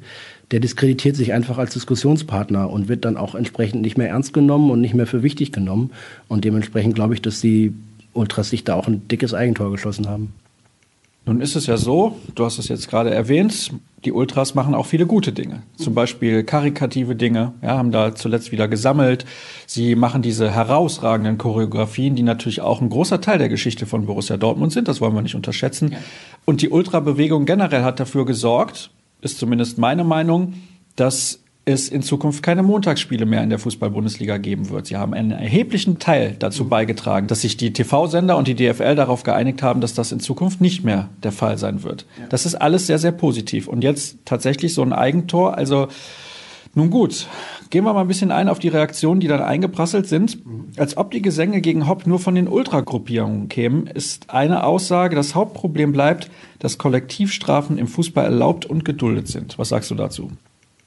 der 0.51 0.59
diskreditiert 0.59 1.15
sich 1.15 1.33
einfach 1.33 1.57
als 1.57 1.73
Diskussionspartner 1.73 2.69
und 2.69 2.89
wird 2.89 3.05
dann 3.05 3.17
auch 3.17 3.33
entsprechend 3.33 3.81
nicht 3.81 3.97
mehr 3.97 4.09
ernst 4.09 4.33
genommen 4.33 4.69
und 4.69 4.81
nicht 4.81 4.93
mehr 4.93 5.07
für 5.07 5.23
wichtig 5.23 5.51
genommen. 5.51 5.91
Und 6.27 6.45
dementsprechend 6.45 6.93
glaube 6.93 7.15
ich, 7.15 7.21
dass 7.21 7.41
die 7.41 7.73
Ultras 8.13 8.49
sich 8.49 8.63
da 8.63 8.75
auch 8.75 8.87
ein 8.87 9.07
dickes 9.07 9.33
Eigentor 9.33 9.71
geschossen 9.71 10.07
haben. 10.07 10.33
Nun 11.25 11.39
ist 11.39 11.55
es 11.55 11.67
ja 11.67 11.77
so, 11.77 12.17
du 12.33 12.45
hast 12.45 12.57
es 12.57 12.67
jetzt 12.67 12.89
gerade 12.89 13.11
erwähnt, 13.11 13.71
die 14.05 14.11
Ultras 14.11 14.55
machen 14.55 14.73
auch 14.73 14.87
viele 14.87 15.05
gute 15.05 15.31
Dinge. 15.31 15.61
Zum 15.75 15.93
Beispiel 15.93 16.43
karikative 16.43 17.15
Dinge, 17.15 17.53
ja, 17.61 17.77
haben 17.77 17.91
da 17.91 18.15
zuletzt 18.15 18.51
wieder 18.51 18.67
gesammelt. 18.67 19.25
Sie 19.67 19.93
machen 19.93 20.23
diese 20.23 20.49
herausragenden 20.49 21.37
Choreografien, 21.37 22.15
die 22.15 22.23
natürlich 22.23 22.61
auch 22.61 22.81
ein 22.81 22.89
großer 22.89 23.21
Teil 23.21 23.37
der 23.37 23.49
Geschichte 23.49 23.85
von 23.85 24.07
Borussia 24.07 24.37
Dortmund 24.37 24.73
sind, 24.73 24.87
das 24.87 24.99
wollen 24.99 25.13
wir 25.13 25.21
nicht 25.21 25.35
unterschätzen. 25.35 25.91
Ja. 25.91 25.97
Und 26.45 26.63
die 26.63 26.69
Ultrabewegung 26.69 27.45
generell 27.45 27.83
hat 27.83 27.99
dafür 27.99 28.25
gesorgt, 28.25 28.89
ist 29.21 29.37
zumindest 29.37 29.77
meine 29.77 30.03
Meinung, 30.03 30.55
dass 30.95 31.40
es 31.65 31.89
in 31.89 32.01
Zukunft 32.01 32.41
keine 32.41 32.63
Montagsspiele 32.63 33.25
mehr 33.25 33.43
in 33.43 33.49
der 33.49 33.59
Fußball-Bundesliga 33.59 34.37
geben 34.37 34.69
wird. 34.69 34.87
Sie 34.87 34.97
haben 34.97 35.13
einen 35.13 35.31
erheblichen 35.31 35.99
Teil 35.99 36.35
dazu 36.39 36.67
beigetragen, 36.67 37.27
dass 37.27 37.41
sich 37.41 37.55
die 37.55 37.71
TV-Sender 37.71 38.35
und 38.35 38.47
die 38.47 38.55
DFL 38.55 38.95
darauf 38.95 39.23
geeinigt 39.23 39.61
haben, 39.61 39.79
dass 39.79 39.93
das 39.93 40.11
in 40.11 40.19
Zukunft 40.19 40.59
nicht 40.59 40.83
mehr 40.83 41.09
der 41.21 41.31
Fall 41.31 41.59
sein 41.59 41.83
wird. 41.83 42.05
Das 42.29 42.45
ist 42.47 42.55
alles 42.55 42.87
sehr, 42.87 42.97
sehr 42.97 43.11
positiv. 43.11 43.67
Und 43.67 43.83
jetzt 43.83 44.17
tatsächlich 44.25 44.73
so 44.73 44.81
ein 44.81 44.91
Eigentor. 44.91 45.55
Also, 45.55 45.87
nun 46.73 46.89
gut, 46.89 47.27
gehen 47.69 47.83
wir 47.83 47.93
mal 47.93 48.01
ein 48.01 48.07
bisschen 48.07 48.31
ein 48.31 48.49
auf 48.49 48.57
die 48.57 48.69
Reaktionen, 48.69 49.19
die 49.19 49.27
dann 49.27 49.41
eingeprasselt 49.41 50.07
sind. 50.07 50.39
Als 50.77 50.97
ob 50.97 51.11
die 51.11 51.21
Gesänge 51.21 51.61
gegen 51.61 51.87
Hopp 51.87 52.07
nur 52.07 52.17
von 52.17 52.33
den 52.33 52.47
Ultragruppierungen 52.47 53.49
kämen, 53.49 53.85
ist 53.85 54.31
eine 54.31 54.63
Aussage, 54.63 55.15
das 55.15 55.35
Hauptproblem 55.35 55.91
bleibt, 55.91 56.31
dass 56.57 56.79
Kollektivstrafen 56.79 57.77
im 57.77 57.87
Fußball 57.87 58.25
erlaubt 58.25 58.65
und 58.65 58.83
geduldet 58.83 59.27
sind. 59.27 59.59
Was 59.59 59.69
sagst 59.69 59.91
du 59.91 59.95
dazu? 59.95 60.31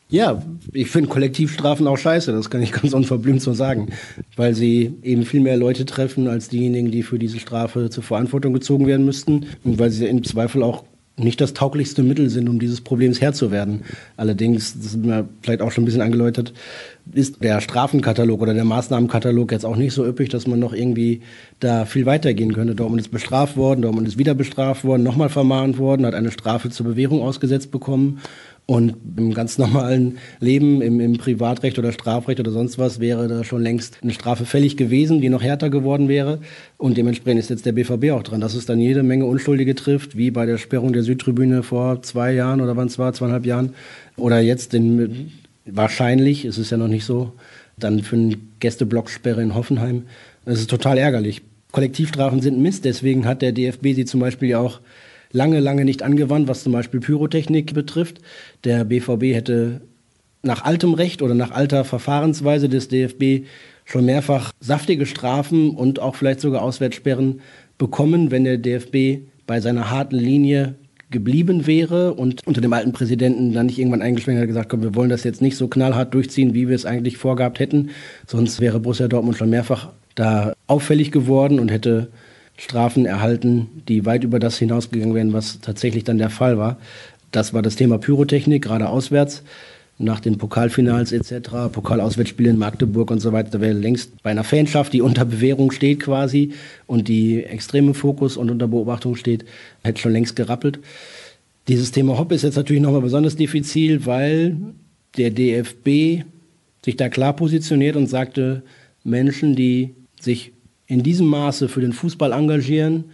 Ja, 0.09 0.43
ich 0.73 0.91
finde 0.91 1.09
Kollektivstrafen 1.09 1.87
auch 1.87 1.97
scheiße, 1.97 2.33
das 2.33 2.51
kann 2.51 2.63
ich 2.63 2.73
ganz 2.83 2.93
unverblümt 2.93 3.41
so 3.41 3.53
sagen, 3.55 3.89
weil 4.37 4.55
sie 4.55 4.95
eben 5.03 5.25
viel 5.25 5.41
mehr 5.41 5.57
Leute 5.57 5.87
treffen 5.87 6.29
als 6.29 6.49
diejenigen, 6.49 6.91
die 6.91 7.03
für 7.03 7.19
diese 7.19 7.41
Strafe 7.41 7.91
zur 7.91 8.03
Verantwortung 8.03 8.53
gezogen 8.53 8.87
werden 8.87 9.07
müssten 9.07 9.47
und 9.65 9.79
weil 9.79 9.91
sie 9.91 10.07
im 10.07 10.23
Zweifel 10.23 10.63
auch 10.63 10.85
nicht 11.17 11.41
das 11.41 11.55
tauglichste 11.55 12.03
Mittel 12.03 12.29
sind, 12.29 12.49
um 12.49 12.59
dieses 12.59 12.81
Problems 12.81 13.21
Herr 13.21 13.33
zu 13.33 13.53
werden. 13.53 13.85
Allerdings, 14.17 14.77
das 14.77 14.87
ist 14.87 14.97
mir 14.97 15.29
vielleicht 15.43 15.63
auch 15.63 15.71
schon 15.71 15.83
ein 15.83 15.85
bisschen 15.85 16.01
angeläutert, 16.01 16.53
ist 17.13 17.43
der 17.43 17.61
Strafenkatalog 17.61 18.43
oder 18.43 18.53
der 18.53 18.65
Maßnahmenkatalog 18.65 19.53
jetzt 19.53 19.65
auch 19.65 19.77
nicht 19.77 19.95
so 19.95 20.05
üppig, 20.05 20.29
dass 20.31 20.49
man 20.49 20.59
noch 20.59 20.73
irgendwie 20.73 21.23
da 21.61 21.85
viel 21.85 22.05
weitergehen 22.05 22.53
könnte. 22.53 22.75
Dortmund 22.75 23.01
ist 23.01 23.13
bestraft 23.13 23.57
worden, 23.57 23.83
Dortmund 23.83 24.09
ist 24.09 24.19
wieder 24.19 24.35
bestraft 24.35 24.85
worden, 24.85 25.05
nochmal 25.05 25.29
vermahnt 25.29 25.79
worden, 25.79 26.05
hat 26.05 26.15
eine 26.15 26.33
Strafe 26.33 26.71
zur 26.71 26.87
Bewährung 26.87 27.23
ausgesetzt 27.23 27.71
bekommen 27.71 28.21
und 28.67 28.95
im 29.17 29.35
ganz 29.35 29.59
normalen 29.59 30.19
Leben, 30.41 30.81
im, 30.81 30.99
im, 30.99 31.19
Privatrecht 31.19 31.79
oder 31.79 31.93
Strafrecht 31.93 32.41
oder 32.41 32.51
sonst 32.51 32.79
was, 32.79 32.99
wäre 32.99 33.29
da 33.29 33.45
schon 33.45 33.63
längst 33.63 33.99
eine 34.03 34.13
Strafe 34.13 34.47
fällig 34.47 34.79
gewesen, 34.79 35.21
die 35.21 35.29
noch 35.29 35.43
härter 35.43 35.69
geworden 35.69 36.09
wäre. 36.09 36.39
Und 36.79 36.97
dementsprechend 36.97 37.41
ist 37.41 37.51
jetzt 37.51 37.67
der 37.67 37.73
BVB 37.73 38.13
auch 38.13 38.23
dran, 38.23 38.41
dass 38.41 38.55
es 38.55 38.65
dann 38.65 38.81
jede 38.81 39.03
Menge 39.03 39.27
Unschuldige 39.27 39.75
trifft, 39.75 40.17
wie 40.17 40.31
bei 40.31 40.47
der 40.47 40.57
Sperrung 40.57 40.95
der 40.95 41.03
Südtribüne 41.03 41.63
vor 41.63 42.03
zwei 42.03 42.33
Jahren 42.33 42.63
oder 42.63 42.75
wann 42.75 42.87
es 42.87 42.99
war, 42.99 43.13
zweieinhalb 43.13 43.45
Jahren. 43.45 43.75
Oder 44.17 44.41
jetzt 44.41 44.73
den, 44.73 45.31
wahrscheinlich, 45.67 46.47
es 46.47 46.57
ist 46.57 46.71
ja 46.71 46.79
noch 46.79 46.89
nicht 46.89 47.05
so, 47.05 47.33
dann 47.77 48.01
für 48.01 48.17
eine 48.17 48.39
Gästeblocksperre 48.61 49.43
in 49.43 49.55
Hoffenheim. 49.55 50.05
Das 50.47 50.59
ist 50.59 50.71
total 50.71 50.97
ärgerlich. 50.97 51.43
Kollektivstrafen 51.71 52.41
sind 52.41 52.61
Mist, 52.61 52.87
deswegen 52.87 53.27
hat 53.27 53.43
der 53.43 53.53
DFB 53.53 53.89
sie 53.95 54.05
zum 54.07 54.21
Beispiel 54.21 54.51
ja 54.51 54.61
auch 54.61 54.81
lange, 55.35 55.61
lange 55.61 55.85
nicht 55.85 56.03
angewandt, 56.03 56.49
was 56.49 56.63
zum 56.63 56.73
Beispiel 56.73 57.01
Pyrotechnik 57.01 57.75
betrifft. 57.75 58.21
Der 58.65 58.85
BVB 58.85 59.35
hätte 59.35 59.83
nach 60.43 60.65
altem 60.65 60.95
Recht 60.95 61.21
oder 61.21 61.35
nach 61.35 61.51
alter 61.51 61.85
Verfahrensweise 61.85 62.69
des 62.69 62.89
DFB 62.89 63.47
schon 63.85 64.07
mehrfach 64.07 64.53
saftige 64.61 65.05
Strafen 65.05 65.71
und 65.71 66.01
auch 66.01 66.15
vielleicht 66.15 66.41
sogar 66.41 66.63
Auswärtssperren 66.63 67.41
bekommen, 67.77 68.31
wenn 68.31 68.45
der 68.45 68.59
DFB 68.59 69.27
bei 69.47 69.61
seiner 69.61 69.91
harten 69.91 70.17
Linie 70.17 70.77
geblieben 71.11 71.67
wäre 71.67 72.15
und 72.15 72.47
unter 72.47 72.61
dem 72.61 72.73
alten 72.73 72.93
Präsidenten 72.93 73.53
dann 73.53 73.67
nicht 73.67 73.79
irgendwann 73.79 74.03
eingeschwenkt 74.03 74.41
hat 74.41 74.49
gesagt, 74.49 74.69
komm, 74.69 74.83
wir 74.83 74.95
wollen 74.95 75.11
das 75.11 75.25
jetzt 75.25 75.43
nicht 75.43 75.57
so 75.57 75.69
knallhart 75.69 76.15
durchziehen, 76.15 76.55
wie 76.55 76.69
wir 76.69 76.75
es 76.75 76.87
eigentlich 76.87 77.19
vorgehabt 77.19 77.61
hätten. 77.61 77.91
Sonst 78.27 78.61
wäre 78.61 78.81
Borussia 78.81 79.07
Dortmund 79.07 79.37
schon 79.37 79.51
mehrfach 79.51 79.91
da 80.15 80.55
auffällig 80.67 81.13
geworden 81.13 81.61
und 81.61 81.71
hätte 81.71 82.09
Strafen 82.57 83.07
erhalten, 83.07 83.83
die 83.89 84.07
weit 84.07 84.25
über 84.25 84.39
das 84.39 84.59
hinausgegangen 84.59 85.15
wären, 85.15 85.33
was 85.33 85.61
tatsächlich 85.61 86.05
dann 86.05 86.19
der 86.19 86.31
Fall 86.31 86.59
war. 86.59 86.79
Das 87.31 87.53
war 87.53 87.63
das 87.63 87.77
Thema 87.77 87.99
Pyrotechnik, 87.99 88.63
gerade 88.63 88.89
auswärts. 88.89 89.43
Nach 89.97 90.19
den 90.19 90.39
Pokalfinals 90.39 91.13
etc., 91.13 91.71
Pokalauswärtsspiele 91.73 92.51
in 92.51 92.59
Magdeburg 92.59 93.13
und 93.13 93.21
so 93.21 93.33
weiter, 93.33 93.51
da 93.51 93.61
wäre 93.61 93.75
längst 93.75 94.23
bei 94.25 94.31
einer 94.31 94.43
Fanschaft, 94.43 94.93
die 94.93 95.03
unter 95.03 95.25
Bewährung 95.25 95.71
steht 95.71 96.01
quasi 96.01 96.53
und 96.87 97.07
die 97.07 97.45
extrem 97.45 97.89
im 97.89 97.95
Fokus 97.95 98.37
und 98.37 98.51
unter 98.51 98.67
Beobachtung 98.67 99.15
steht, 99.15 99.45
hätte 99.85 100.01
schon 100.01 100.13
längst 100.13 100.35
gerappelt. 100.35 100.81
Dieses 101.69 101.93
Thema 101.93 102.19
Hopp 102.19 102.33
ist 102.33 102.43
jetzt 102.43 102.57
natürlich 102.57 102.83
nochmal 102.83 103.03
besonders 103.03 103.37
diffizil, 103.37 104.05
weil 104.05 104.57
der 105.17 105.31
DFB 105.31 106.25
sich 106.85 106.97
da 106.97 107.09
klar 107.09 107.35
positioniert 107.35 107.95
und 107.95 108.09
sagte, 108.09 108.63
Menschen, 109.05 109.55
die 109.55 109.95
sich 110.21 110.54
in 110.95 111.03
diesem 111.03 111.27
Maße 111.27 111.69
für 111.69 111.81
den 111.81 111.93
Fußball 111.93 112.31
engagieren, 112.31 113.05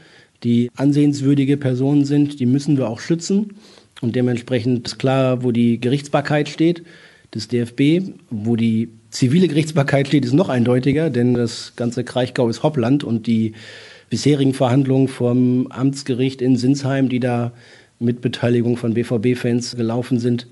die 0.45 0.71
ansehenswürdige 0.77 1.57
Personen 1.57 2.05
sind, 2.05 2.39
die 2.39 2.45
müssen 2.45 2.77
wir 2.77 2.89
auch 2.89 3.01
schützen. 3.01 3.55
Und 4.03 4.17
dementsprechend 4.17 4.87
ist 4.87 4.99
klar, 4.99 5.43
wo 5.43 5.51
die 5.51 5.81
Gerichtsbarkeit 5.81 6.51
steht 6.51 6.83
des 7.35 7.49
DFB, 7.49 8.13
wo 8.29 8.57
die 8.57 8.91
zivile 9.11 9.49
Gerichtsbarkeit 9.49 10.09
steht, 10.09 10.27
ist 10.27 10.35
noch 10.35 10.51
eindeutiger, 10.51 11.09
denn 11.09 11.33
das 11.33 11.73
ganze 11.75 12.05
Kraichgau 12.05 12.51
ist 12.51 12.63
Hoppland 12.63 13.03
und 13.03 13.27
die 13.27 13.55
bisherigen 14.11 14.53
Verhandlungen 14.53 15.09
vom 15.09 15.69
Amtsgericht 15.69 16.43
in 16.43 16.57
Sinsheim, 16.57 17.09
die 17.09 17.21
da 17.21 17.53
mit 17.99 18.21
Beteiligung 18.21 18.77
von 18.77 18.93
BVB-Fans 18.93 19.77
gelaufen 19.77 20.19
sind, 20.19 20.49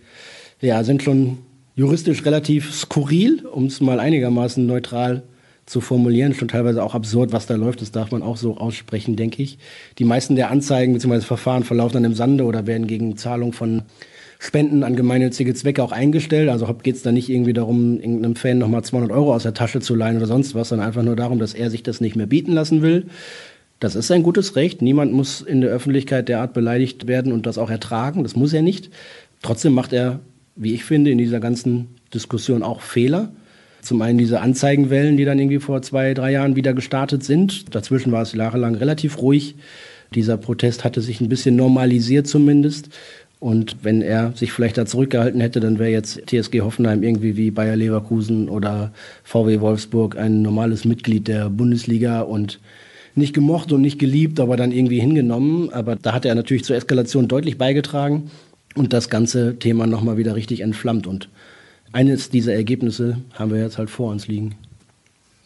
ja, 0.63 0.83
sind 0.83 1.03
schon 1.03 1.39
juristisch 1.77 2.25
relativ 2.25 2.75
skurril, 2.75 3.45
um 3.45 3.67
es 3.67 3.83
mal 3.83 4.01
einigermaßen 4.01 4.65
neutral 4.65 5.17
zu 5.17 5.38
formulieren. 5.81 6.35
Schon 6.35 6.49
teilweise 6.49 6.83
auch 6.83 6.95
absurd, 6.95 7.33
was 7.33 7.47
da 7.47 7.55
läuft. 7.55 7.83
Das 7.83 7.93
darf 7.93 8.11
man 8.11 8.23
auch 8.23 8.37
so 8.37 8.57
aussprechen, 8.57 9.17
denke 9.17 9.43
ich. 9.43 9.59
Die 9.99 10.05
meisten 10.05 10.35
der 10.35 10.51
Anzeigen 10.51 10.95
bzw. 10.95 11.21
Verfahren 11.21 11.63
verlaufen 11.63 11.95
dann 11.95 12.05
im 12.05 12.15
Sande 12.15 12.45
oder 12.45 12.67
werden 12.67 12.87
gegen 12.87 13.17
Zahlung 13.17 13.53
von 13.53 13.83
Spenden 14.39 14.85
an 14.85 14.97
gemeinnützige 14.97 15.53
Zwecke 15.55 15.83
auch 15.83 15.93
eingestellt. 15.93 16.49
Also 16.49 16.73
geht 16.83 16.97
es 16.97 17.03
da 17.03 17.13
nicht 17.13 17.29
irgendwie 17.29 17.53
darum, 17.53 17.99
irgendeinem 17.99 18.37
Fan 18.37 18.59
nochmal 18.59 18.85
200 18.85 19.11
Euro 19.11 19.35
aus 19.35 19.43
der 19.43 19.55
Tasche 19.55 19.81
zu 19.81 19.95
leihen 19.95 20.17
oder 20.17 20.27
sonst 20.27 20.55
was, 20.55 20.71
sondern 20.71 20.87
einfach 20.87 21.03
nur 21.03 21.17
darum, 21.17 21.39
dass 21.39 21.55
er 21.55 21.71
sich 21.71 21.83
das 21.83 22.01
nicht 22.01 22.17
mehr 22.17 22.27
bieten 22.27 22.53
lassen 22.53 22.81
will. 22.81 23.07
Das 23.81 23.95
ist 23.95 24.11
ein 24.11 24.23
gutes 24.23 24.57
Recht. 24.57 24.81
Niemand 24.81 25.13
muss 25.13 25.41
in 25.41 25.61
der 25.61 25.71
Öffentlichkeit 25.71 26.29
derart 26.29 26.53
beleidigt 26.53 27.07
werden 27.07 27.33
und 27.33 27.47
das 27.47 27.59
auch 27.59 27.71
ertragen. 27.71 28.23
Das 28.23 28.37
muss 28.37 28.53
er 28.53 28.63
nicht. 28.63 28.91
Trotzdem 29.43 29.73
macht 29.73 29.93
er, 29.93 30.21
wie 30.57 30.75
ich 30.75 30.85
finde, 30.85 31.11
in 31.11 31.19
dieser 31.19 31.41
ganzen 31.41 31.89
Diskussion 32.13 32.63
auch 32.63 32.81
Fehler. 32.81 33.31
Zum 33.83 34.03
einen 34.03 34.19
diese 34.19 34.41
Anzeigenwellen, 34.41 35.17
die 35.17 35.25
dann 35.25 35.39
irgendwie 35.39 35.61
vor 35.61 35.83
zwei, 35.83 36.15
drei 36.15 36.33
Jahren 36.33 36.57
wieder 36.57 36.75
gestartet 36.75 37.25
sind. 37.25 37.75
Dazwischen 37.75 38.13
war 38.13 38.23
es 38.23 38.33
jahrelang 38.33 38.75
relativ 38.75 39.19
ruhig. 39.19 39.55
Dieser 40.15 40.37
Protest 40.37 40.85
hatte 40.85 41.01
sich 41.01 41.21
ein 41.21 41.29
bisschen 41.29 41.57
normalisiert 41.57 42.27
zumindest. 42.27 42.89
Und 43.41 43.77
wenn 43.83 44.03
er 44.03 44.33
sich 44.35 44.53
vielleicht 44.53 44.79
da 44.79 44.87
zurückgehalten 44.87 45.41
hätte, 45.41 45.61
dann 45.61 45.79
wäre 45.79 45.91
jetzt 45.91 46.27
TSG 46.27 46.61
Hoffenheim 46.63 47.05
irgendwie 47.05 47.37
wie 47.37 47.53
Bayer 47.53 47.77
Leverkusen 47.77 48.49
oder 48.49 48.93
VW 49.23 49.61
Wolfsburg 49.61 50.19
ein 50.19 50.43
normales 50.43 50.85
Mitglied 50.85 51.29
der 51.29 51.49
Bundesliga 51.49 52.23
und 52.23 52.59
nicht 53.15 53.35
gemocht 53.35 53.71
und 53.71 53.81
nicht 53.81 53.99
geliebt, 53.99 54.41
aber 54.41 54.57
dann 54.57 54.73
irgendwie 54.73 55.01
hingenommen. 55.01 55.73
Aber 55.73 55.95
da 55.95 56.15
hat 56.15 56.25
er 56.25 56.35
natürlich 56.35 56.65
zur 56.65 56.77
Eskalation 56.77 57.29
deutlich 57.29 57.59
beigetragen 57.59 58.31
und 58.75 58.93
das 58.93 59.09
ganze 59.09 59.59
Thema 59.59 59.87
nochmal 59.87 60.17
wieder 60.17 60.35
richtig 60.35 60.61
entflammt. 60.61 61.07
Und 61.07 61.29
eines 61.93 62.31
dieser 62.31 62.55
Ergebnisse 62.55 63.19
haben 63.35 63.51
wir 63.51 63.61
jetzt 63.61 63.79
halt 63.79 63.91
vor 63.91 64.11
uns 64.11 64.29
liegen. 64.29 64.55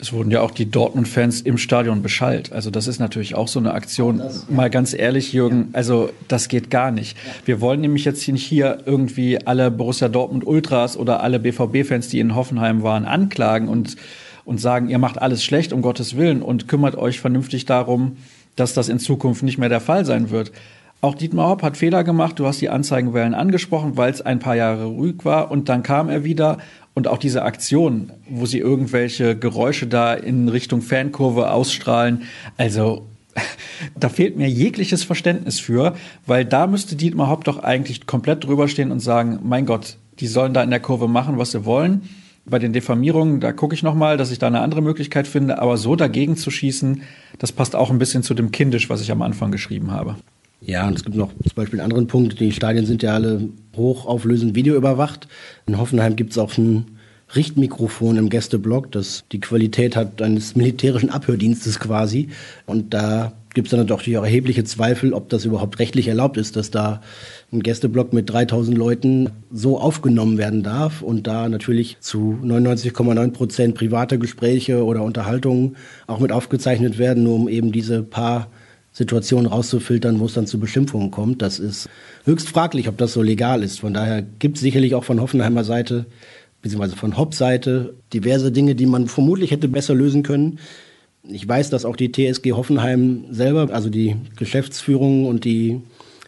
Es 0.02 0.12
wurden 0.12 0.32
ja 0.32 0.40
auch 0.40 0.50
die 0.50 0.68
Dortmund-Fans 0.68 1.42
im 1.42 1.58
Stadion 1.58 2.02
beschallt. 2.02 2.50
Also 2.50 2.70
das 2.72 2.88
ist 2.88 2.98
natürlich 2.98 3.36
auch 3.36 3.46
so 3.46 3.60
eine 3.60 3.72
Aktion. 3.72 4.18
Das, 4.18 4.46
ja. 4.48 4.56
Mal 4.56 4.68
ganz 4.68 4.94
ehrlich, 4.94 5.32
Jürgen, 5.32 5.68
also 5.74 6.10
das 6.26 6.48
geht 6.48 6.70
gar 6.70 6.90
nicht. 6.90 7.16
Ja. 7.16 7.32
Wir 7.44 7.60
wollen 7.60 7.80
nämlich 7.80 8.04
jetzt 8.04 8.26
nicht 8.26 8.44
hier 8.44 8.78
irgendwie 8.84 9.46
alle 9.46 9.70
Borussia 9.70 10.08
Dortmund 10.08 10.44
Ultras 10.44 10.96
oder 10.96 11.22
alle 11.22 11.38
BVB-Fans, 11.38 12.08
die 12.08 12.18
in 12.18 12.34
Hoffenheim 12.34 12.82
waren, 12.82 13.04
anklagen 13.04 13.68
und, 13.68 13.94
und 14.44 14.60
sagen, 14.60 14.88
ihr 14.88 14.98
macht 14.98 15.22
alles 15.22 15.44
schlecht, 15.44 15.72
um 15.72 15.82
Gottes 15.82 16.16
Willen, 16.16 16.42
und 16.42 16.66
kümmert 16.66 16.96
euch 16.96 17.20
vernünftig 17.20 17.64
darum, 17.66 18.16
dass 18.56 18.74
das 18.74 18.88
in 18.88 18.98
Zukunft 18.98 19.44
nicht 19.44 19.58
mehr 19.58 19.68
der 19.68 19.80
Fall 19.80 20.04
sein 20.04 20.30
wird. 20.30 20.50
Auch 21.04 21.16
Dietmar 21.16 21.48
Hopp 21.48 21.64
hat 21.64 21.76
Fehler 21.76 22.04
gemacht. 22.04 22.38
Du 22.38 22.46
hast 22.46 22.60
die 22.60 22.68
Anzeigenwellen 22.68 23.34
angesprochen, 23.34 23.96
weil 23.96 24.12
es 24.12 24.22
ein 24.22 24.38
paar 24.38 24.54
Jahre 24.54 24.84
ruhig 24.84 25.24
war. 25.24 25.50
Und 25.50 25.68
dann 25.68 25.82
kam 25.82 26.08
er 26.08 26.22
wieder 26.22 26.58
und 26.94 27.08
auch 27.08 27.18
diese 27.18 27.42
Aktion, 27.42 28.12
wo 28.30 28.46
sie 28.46 28.60
irgendwelche 28.60 29.36
Geräusche 29.36 29.88
da 29.88 30.14
in 30.14 30.48
Richtung 30.48 30.80
Fankurve 30.80 31.50
ausstrahlen, 31.50 32.22
also 32.56 33.08
da 33.98 34.10
fehlt 34.10 34.36
mir 34.36 34.48
jegliches 34.48 35.02
Verständnis 35.02 35.58
für, 35.58 35.96
weil 36.24 36.44
da 36.44 36.68
müsste 36.68 36.94
Dietmar 36.94 37.28
Hopp 37.28 37.42
doch 37.44 37.64
eigentlich 37.64 38.06
komplett 38.06 38.44
drüber 38.44 38.68
stehen 38.68 38.92
und 38.92 39.00
sagen, 39.00 39.40
mein 39.42 39.66
Gott, 39.66 39.96
die 40.20 40.28
sollen 40.28 40.54
da 40.54 40.62
in 40.62 40.70
der 40.70 40.78
Kurve 40.78 41.08
machen, 41.08 41.36
was 41.36 41.50
sie 41.50 41.64
wollen. 41.64 42.02
Bei 42.44 42.60
den 42.60 42.72
Diffamierungen, 42.72 43.40
da 43.40 43.52
gucke 43.52 43.74
ich 43.74 43.82
nochmal, 43.82 44.18
dass 44.18 44.30
ich 44.30 44.38
da 44.38 44.46
eine 44.46 44.60
andere 44.60 44.82
Möglichkeit 44.82 45.26
finde, 45.26 45.60
aber 45.60 45.78
so 45.78 45.96
dagegen 45.96 46.36
zu 46.36 46.52
schießen, 46.52 47.02
das 47.40 47.50
passt 47.50 47.74
auch 47.74 47.90
ein 47.90 47.98
bisschen 47.98 48.22
zu 48.22 48.34
dem 48.34 48.52
Kindisch, 48.52 48.88
was 48.88 49.00
ich 49.00 49.10
am 49.10 49.22
Anfang 49.22 49.50
geschrieben 49.50 49.90
habe. 49.90 50.14
Ja, 50.64 50.86
und 50.86 50.96
es 50.96 51.04
gibt 51.04 51.16
noch 51.16 51.30
zum 51.32 51.52
Beispiel 51.54 51.80
einen 51.80 51.90
anderen 51.90 52.06
Punkt. 52.06 52.38
Die 52.38 52.52
Stadien 52.52 52.86
sind 52.86 53.02
ja 53.02 53.14
alle 53.14 53.48
hochauflösend 53.76 54.54
videoüberwacht. 54.54 55.26
In 55.66 55.78
Hoffenheim 55.78 56.14
gibt 56.14 56.32
es 56.32 56.38
auch 56.38 56.56
ein 56.56 56.98
Richtmikrofon 57.34 58.16
im 58.16 58.28
Gästeblock, 58.28 58.92
das 58.92 59.24
die 59.32 59.40
Qualität 59.40 59.96
hat 59.96 60.20
eines 60.20 60.54
militärischen 60.54 61.10
Abhördienstes 61.10 61.80
quasi. 61.80 62.28
Und 62.66 62.94
da 62.94 63.32
gibt 63.54 63.68
es 63.68 63.70
dann 63.70 63.86
natürlich 63.86 64.18
auch 64.18 64.24
erhebliche 64.24 64.64
Zweifel, 64.64 65.12
ob 65.14 65.28
das 65.30 65.44
überhaupt 65.44 65.78
rechtlich 65.78 66.08
erlaubt 66.08 66.36
ist, 66.36 66.56
dass 66.56 66.70
da 66.70 67.02
ein 67.52 67.62
Gästeblock 67.62 68.12
mit 68.12 68.30
3000 68.30 68.76
Leuten 68.76 69.30
so 69.50 69.78
aufgenommen 69.78 70.38
werden 70.38 70.62
darf 70.62 71.02
und 71.02 71.26
da 71.26 71.48
natürlich 71.48 71.98
zu 72.00 72.38
99,9 72.42 73.30
Prozent 73.32 73.74
private 73.74 74.18
Gespräche 74.18 74.84
oder 74.84 75.02
Unterhaltungen 75.02 75.76
auch 76.06 76.20
mit 76.20 76.32
aufgezeichnet 76.32 76.98
werden, 76.98 77.24
nur 77.24 77.34
um 77.34 77.48
eben 77.48 77.72
diese 77.72 78.02
paar 78.02 78.48
Situationen 78.92 79.46
rauszufiltern, 79.46 80.20
wo 80.20 80.26
es 80.26 80.34
dann 80.34 80.46
zu 80.46 80.60
Beschimpfungen 80.60 81.10
kommt. 81.10 81.40
Das 81.40 81.58
ist 81.58 81.88
höchst 82.24 82.48
fraglich, 82.48 82.88
ob 82.88 82.98
das 82.98 83.14
so 83.14 83.22
legal 83.22 83.62
ist. 83.62 83.80
Von 83.80 83.94
daher 83.94 84.22
gibt 84.22 84.56
es 84.56 84.62
sicherlich 84.62 84.94
auch 84.94 85.04
von 85.04 85.20
Hoffenheimer 85.20 85.64
Seite, 85.64 86.06
beziehungsweise 86.60 86.96
von 86.96 87.16
Hopp-Seite, 87.16 87.94
diverse 88.12 88.52
Dinge, 88.52 88.74
die 88.74 88.86
man 88.86 89.08
vermutlich 89.08 89.50
hätte 89.50 89.68
besser 89.68 89.94
lösen 89.94 90.22
können. 90.22 90.58
Ich 91.24 91.48
weiß, 91.48 91.70
dass 91.70 91.84
auch 91.84 91.96
die 91.96 92.12
TSG 92.12 92.52
Hoffenheim 92.52 93.24
selber, 93.30 93.72
also 93.72 93.88
die 93.88 94.16
Geschäftsführung 94.36 95.26
und 95.26 95.44
die 95.44 95.80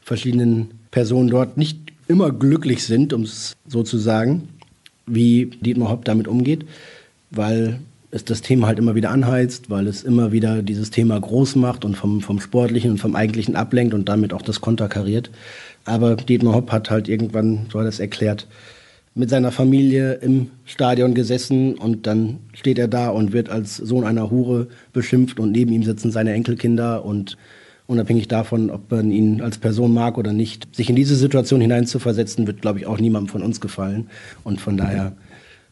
verschiedenen 0.02 0.71
Personen 0.90 1.28
dort 1.28 1.56
nicht 1.56 1.78
immer 2.09 2.30
glücklich 2.33 2.85
sind, 2.85 3.12
um 3.12 3.23
es 3.23 3.54
so 3.66 3.83
zu 3.83 3.99
sagen, 3.99 4.49
wie 5.06 5.47
Dietmar 5.61 5.90
Hopp 5.90 6.04
damit 6.04 6.28
umgeht, 6.28 6.64
weil 7.30 7.80
es 8.14 8.25
das 8.25 8.42
Thema 8.42 8.68
halt 8.68 8.78
immer 8.78 8.94
wieder 8.94 9.11
anheizt, 9.11 9.71
weil 9.71 9.88
es 9.88 10.04
immer 10.04 10.30
wieder 10.30 10.62
dieses 10.62 10.90
Thema 10.90 11.21
groß 11.21 11.56
macht 11.56 11.85
und 11.85 11.97
vom, 11.97 12.21
vom 12.21 12.40
Sportlichen 12.40 12.92
und 12.92 12.99
vom 12.99 13.16
Eigentlichen 13.16 13.56
ablenkt 13.56 13.92
und 13.92 14.09
damit 14.09 14.33
auch 14.33 14.42
das 14.42 14.61
Konter 14.61 14.88
kariert. 14.88 15.30
Aber 15.85 16.14
Dietmar 16.14 16.54
Hopp 16.54 16.71
hat 16.71 16.90
halt 16.90 17.09
irgendwann, 17.09 17.66
so 17.73 17.80
hat 17.80 17.87
er 17.87 17.88
es 17.88 17.99
erklärt, 17.99 18.47
mit 19.16 19.30
seiner 19.30 19.50
Familie 19.50 20.14
im 20.14 20.50
Stadion 20.64 21.14
gesessen 21.14 21.75
und 21.75 22.06
dann 22.06 22.38
steht 22.52 22.78
er 22.78 22.88
da 22.88 23.09
und 23.09 23.33
wird 23.33 23.49
als 23.49 23.76
Sohn 23.76 24.04
einer 24.04 24.30
Hure 24.30 24.68
beschimpft 24.92 25.40
und 25.40 25.50
neben 25.50 25.73
ihm 25.73 25.83
sitzen 25.83 26.12
seine 26.12 26.33
Enkelkinder 26.33 27.04
und 27.04 27.37
unabhängig 27.87 28.28
davon, 28.28 28.71
ob 28.71 28.90
man 28.92 29.11
ihn 29.11 29.40
als 29.40 29.59
Person 29.59 29.92
mag 29.92 30.18
oder 30.18 30.33
nicht, 30.33 30.75
sich 30.75 30.88
in 30.88 30.97
diese 30.97 31.16
Situation 31.16 31.61
hineinzuversetzen, 31.61 32.47
wird, 32.47 32.62
glaube 32.62 32.78
ich, 32.78 32.87
auch 32.87 32.99
niemandem 32.99 33.28
von 33.28 33.42
uns 33.42 33.61
gefallen. 33.61 34.09
Und 34.42 34.61
von 34.61 34.76
daher 34.76 35.12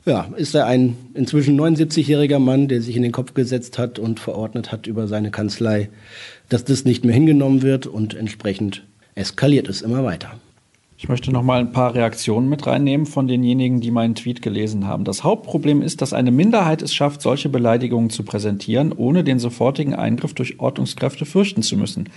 ja, 0.05 0.29
ist 0.37 0.55
er 0.55 0.67
ein 0.67 0.97
inzwischen 1.15 1.61
79-jähriger 1.61 2.39
Mann, 2.39 2.69
der 2.69 2.83
sich 2.83 2.97
in 2.97 3.03
den 3.03 3.13
Kopf 3.13 3.35
gesetzt 3.35 3.79
hat 3.79 3.99
und 3.99 4.21
verordnet 4.21 4.73
hat 4.73 4.87
über 4.87 5.07
seine 5.07 5.31
Kanzlei, 5.31 5.91
dass 6.49 6.65
das 6.65 6.85
nicht 6.85 7.05
mehr 7.05 7.15
hingenommen 7.15 7.63
wird 7.63 7.87
und 7.87 8.15
entsprechend 8.15 8.85
eskaliert 9.15 9.69
es 9.69 9.83
immer 9.83 10.05
weiter. 10.05 10.33
Ich 10.97 11.09
möchte 11.09 11.33
noch 11.33 11.43
mal 11.43 11.59
ein 11.59 11.73
paar 11.73 11.95
Reaktionen 11.95 12.49
mit 12.49 12.65
reinnehmen 12.67 13.07
von 13.07 13.27
denjenigen, 13.27 13.81
die 13.81 13.91
meinen 13.91 14.15
Tweet 14.15 14.41
gelesen 14.41 14.87
haben. 14.87 15.05
Das 15.05 15.25
Hauptproblem 15.25 15.83
ist, 15.83 16.01
dass 16.01 16.13
eine 16.13 16.31
Minderheit 16.31 16.81
es 16.81 16.95
schafft, 16.95 17.23
solche 17.23 17.49
Beleidigungen 17.49 18.11
zu 18.11 18.23
präsentieren, 18.23 18.93
ohne 18.93 19.25
den 19.25 19.41
sofortigen 19.41 19.95
Eingriff 19.95 20.33
durch 20.33 20.61
Ordnungskräfte 20.61 21.25
fürchten 21.25 21.63
zu 21.63 21.77
müssen. 21.77 22.09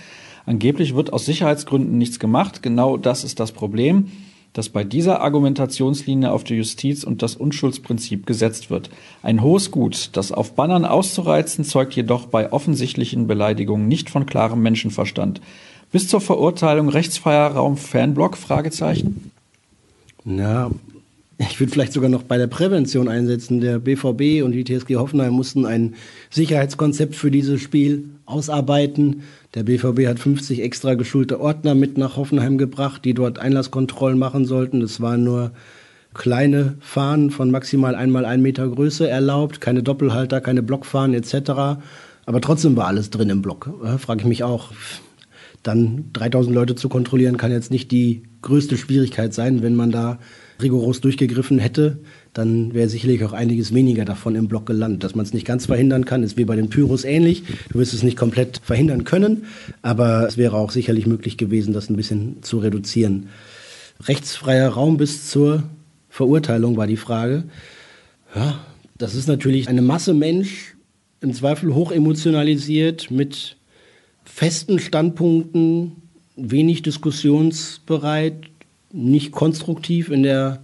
Angeblich 0.44 0.94
wird 0.94 1.12
aus 1.12 1.24
Sicherheitsgründen 1.26 1.98
nichts 1.98 2.20
gemacht. 2.20 2.62
Genau 2.62 2.96
das 2.96 3.24
ist 3.24 3.40
das 3.40 3.50
Problem 3.50 4.08
dass 4.56 4.70
bei 4.70 4.84
dieser 4.84 5.20
Argumentationslinie 5.20 6.32
auf 6.32 6.42
die 6.42 6.54
Justiz 6.54 7.04
und 7.04 7.20
das 7.20 7.36
Unschuldsprinzip 7.36 8.24
gesetzt 8.24 8.70
wird. 8.70 8.88
Ein 9.22 9.42
hohes 9.42 9.70
Gut, 9.70 10.08
das 10.14 10.32
auf 10.32 10.54
Bannern 10.54 10.86
auszureizen, 10.86 11.62
zeugt 11.62 11.94
jedoch 11.94 12.26
bei 12.26 12.50
offensichtlichen 12.50 13.26
Beleidigungen 13.26 13.86
nicht 13.86 14.08
von 14.08 14.24
klarem 14.24 14.62
Menschenverstand. 14.62 15.42
Bis 15.92 16.08
zur 16.08 16.22
Verurteilung 16.22 16.88
Rechtsfeierraum 16.88 17.76
Fanblock? 17.76 18.38
Fragezeichen. 18.38 19.30
Na, 20.24 20.70
ich 21.38 21.60
würde 21.60 21.72
vielleicht 21.72 21.92
sogar 21.92 22.08
noch 22.08 22.22
bei 22.22 22.38
der 22.38 22.46
Prävention 22.46 23.08
einsetzen. 23.08 23.60
Der 23.60 23.78
BVB 23.78 24.42
und 24.42 24.52
die 24.52 24.64
TSG 24.64 24.96
Hoffenheim 24.96 25.34
mussten 25.34 25.66
ein 25.66 25.94
Sicherheitskonzept 26.30 27.14
für 27.14 27.30
dieses 27.30 27.60
Spiel 27.60 28.08
ausarbeiten. 28.24 29.22
Der 29.54 29.64
BVB 29.64 30.06
hat 30.06 30.18
50 30.18 30.62
extra 30.62 30.94
geschulte 30.94 31.40
Ordner 31.40 31.74
mit 31.74 31.98
nach 31.98 32.16
Hoffenheim 32.16 32.56
gebracht, 32.56 33.04
die 33.04 33.12
dort 33.12 33.38
Einlasskontrollen 33.38 34.18
machen 34.18 34.46
sollten. 34.46 34.80
Es 34.80 35.00
waren 35.00 35.24
nur 35.24 35.52
kleine 36.14 36.76
Fahnen 36.80 37.30
von 37.30 37.50
maximal 37.50 37.94
einmal 37.94 38.24
ein 38.24 38.40
Meter 38.40 38.66
Größe 38.68 39.06
erlaubt, 39.06 39.60
keine 39.60 39.82
Doppelhalter, 39.82 40.40
keine 40.40 40.62
Blockfahnen 40.62 41.14
etc. 41.14 41.78
Aber 42.24 42.40
trotzdem 42.40 42.76
war 42.76 42.86
alles 42.86 43.10
drin 43.10 43.28
im 43.28 43.42
Block. 43.42 43.70
Ja, 43.84 43.98
Frage 43.98 44.22
ich 44.22 44.26
mich 44.26 44.42
auch. 44.42 44.72
Dann 45.62 46.06
3000 46.14 46.54
Leute 46.54 46.74
zu 46.76 46.88
kontrollieren 46.88 47.36
kann 47.36 47.50
jetzt 47.50 47.70
nicht 47.70 47.90
die 47.90 48.22
größte 48.40 48.78
Schwierigkeit 48.78 49.34
sein, 49.34 49.62
wenn 49.62 49.74
man 49.74 49.90
da 49.90 50.18
rigoros 50.60 51.00
durchgegriffen 51.00 51.58
hätte, 51.58 51.98
dann 52.32 52.74
wäre 52.74 52.88
sicherlich 52.88 53.24
auch 53.24 53.32
einiges 53.32 53.74
weniger 53.74 54.04
davon 54.04 54.34
im 54.34 54.48
Block 54.48 54.66
gelandet. 54.66 55.04
Dass 55.04 55.14
man 55.14 55.24
es 55.24 55.34
nicht 55.34 55.46
ganz 55.46 55.66
verhindern 55.66 56.04
kann, 56.04 56.22
ist 56.22 56.36
wie 56.36 56.44
bei 56.44 56.56
den 56.56 56.70
Pyros 56.70 57.04
ähnlich. 57.04 57.42
Du 57.70 57.78
wirst 57.78 57.94
es 57.94 58.02
nicht 58.02 58.16
komplett 58.16 58.60
verhindern 58.62 59.04
können, 59.04 59.44
aber 59.82 60.26
es 60.26 60.36
wäre 60.36 60.56
auch 60.56 60.70
sicherlich 60.70 61.06
möglich 61.06 61.36
gewesen, 61.36 61.72
das 61.72 61.90
ein 61.90 61.96
bisschen 61.96 62.42
zu 62.42 62.58
reduzieren. 62.58 63.28
Rechtsfreier 64.04 64.68
Raum 64.68 64.96
bis 64.96 65.28
zur 65.28 65.62
Verurteilung 66.08 66.76
war 66.76 66.86
die 66.86 66.96
Frage. 66.96 67.44
Ja, 68.34 68.58
das 68.98 69.14
ist 69.14 69.28
natürlich 69.28 69.68
eine 69.68 69.82
Masse 69.82 70.14
Mensch, 70.14 70.74
im 71.20 71.32
Zweifel 71.32 71.74
hoch 71.74 71.92
emotionalisiert, 71.92 73.10
mit 73.10 73.56
festen 74.24 74.78
Standpunkten, 74.78 75.92
wenig 76.36 76.82
diskussionsbereit, 76.82 78.34
nicht 78.96 79.30
konstruktiv 79.30 80.10
in 80.10 80.22
der 80.22 80.60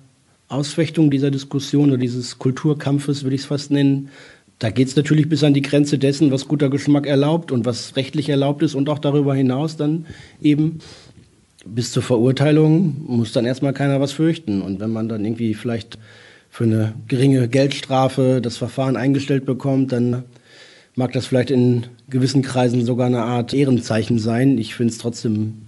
Ausfechtung 0.48 1.10
dieser 1.10 1.30
Diskussion 1.30 1.90
oder 1.90 1.98
dieses 1.98 2.38
Kulturkampfes, 2.38 3.24
würde 3.24 3.34
ich 3.34 3.42
es 3.42 3.46
fast 3.46 3.70
nennen. 3.70 4.08
Da 4.58 4.70
geht 4.70 4.88
es 4.88 4.96
natürlich 4.96 5.28
bis 5.28 5.44
an 5.44 5.54
die 5.54 5.62
Grenze 5.62 5.98
dessen, 5.98 6.30
was 6.30 6.48
guter 6.48 6.70
Geschmack 6.70 7.06
erlaubt 7.06 7.52
und 7.52 7.66
was 7.66 7.96
rechtlich 7.96 8.28
erlaubt 8.28 8.62
ist 8.62 8.74
und 8.74 8.88
auch 8.88 8.98
darüber 8.98 9.34
hinaus 9.34 9.76
dann 9.76 10.06
eben 10.40 10.78
bis 11.64 11.92
zur 11.92 12.02
Verurteilung 12.02 12.96
muss 13.06 13.32
dann 13.32 13.44
erstmal 13.44 13.72
keiner 13.72 14.00
was 14.00 14.12
fürchten. 14.12 14.62
Und 14.62 14.80
wenn 14.80 14.90
man 14.90 15.08
dann 15.08 15.24
irgendwie 15.24 15.54
vielleicht 15.54 15.98
für 16.50 16.64
eine 16.64 16.94
geringe 17.08 17.48
Geldstrafe 17.48 18.40
das 18.40 18.56
Verfahren 18.56 18.96
eingestellt 18.96 19.44
bekommt, 19.44 19.92
dann 19.92 20.24
mag 20.94 21.12
das 21.12 21.26
vielleicht 21.26 21.50
in 21.50 21.86
gewissen 22.08 22.42
Kreisen 22.42 22.84
sogar 22.84 23.06
eine 23.06 23.22
Art 23.22 23.54
Ehrenzeichen 23.54 24.18
sein. 24.18 24.58
Ich 24.58 24.74
finde 24.74 24.92
es 24.92 24.98
trotzdem 24.98 25.62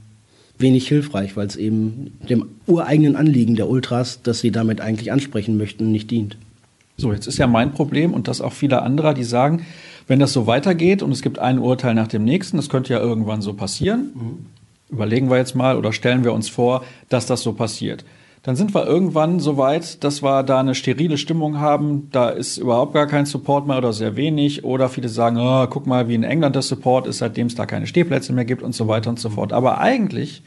wenig 0.58 0.88
hilfreich, 0.88 1.36
weil 1.36 1.46
es 1.46 1.56
eben 1.56 2.12
dem 2.28 2.46
ureigenen 2.66 3.16
Anliegen 3.16 3.56
der 3.56 3.68
Ultras, 3.68 4.20
das 4.22 4.40
sie 4.40 4.50
damit 4.50 4.80
eigentlich 4.80 5.12
ansprechen 5.12 5.56
möchten, 5.56 5.90
nicht 5.90 6.10
dient. 6.10 6.36
So, 6.96 7.12
jetzt 7.12 7.26
ist 7.26 7.38
ja 7.38 7.46
mein 7.46 7.72
Problem 7.72 8.14
und 8.14 8.28
das 8.28 8.40
auch 8.40 8.52
vieler 8.52 8.82
anderer, 8.82 9.14
die 9.14 9.24
sagen, 9.24 9.66
wenn 10.06 10.20
das 10.20 10.32
so 10.32 10.46
weitergeht 10.46 11.02
und 11.02 11.10
es 11.10 11.22
gibt 11.22 11.38
ein 11.38 11.58
Urteil 11.58 11.94
nach 11.94 12.08
dem 12.08 12.24
nächsten, 12.24 12.56
das 12.56 12.68
könnte 12.68 12.92
ja 12.92 13.00
irgendwann 13.00 13.42
so 13.42 13.54
passieren, 13.54 14.12
mhm. 14.14 14.46
überlegen 14.90 15.30
wir 15.30 15.38
jetzt 15.38 15.56
mal 15.56 15.76
oder 15.76 15.92
stellen 15.92 16.24
wir 16.24 16.32
uns 16.32 16.48
vor, 16.48 16.84
dass 17.08 17.26
das 17.26 17.42
so 17.42 17.52
passiert. 17.52 18.04
Dann 18.44 18.56
sind 18.56 18.74
wir 18.74 18.86
irgendwann 18.86 19.40
so 19.40 19.56
weit, 19.56 20.04
dass 20.04 20.22
wir 20.22 20.42
da 20.42 20.60
eine 20.60 20.74
sterile 20.74 21.16
Stimmung 21.16 21.60
haben. 21.60 22.10
Da 22.12 22.28
ist 22.28 22.58
überhaupt 22.58 22.92
gar 22.92 23.06
kein 23.06 23.24
Support 23.24 23.66
mehr 23.66 23.78
oder 23.78 23.94
sehr 23.94 24.16
wenig. 24.16 24.64
Oder 24.64 24.90
viele 24.90 25.08
sagen, 25.08 25.38
oh, 25.38 25.66
guck 25.66 25.86
mal, 25.86 26.08
wie 26.08 26.14
in 26.14 26.24
England 26.24 26.54
der 26.54 26.60
Support 26.60 27.06
ist, 27.06 27.18
seitdem 27.18 27.46
es 27.46 27.54
da 27.54 27.64
keine 27.64 27.86
Stehplätze 27.86 28.34
mehr 28.34 28.44
gibt 28.44 28.62
und 28.62 28.74
so 28.74 28.86
weiter 28.86 29.08
und 29.08 29.18
so 29.18 29.30
fort. 29.30 29.54
Aber 29.54 29.80
eigentlich 29.80 30.42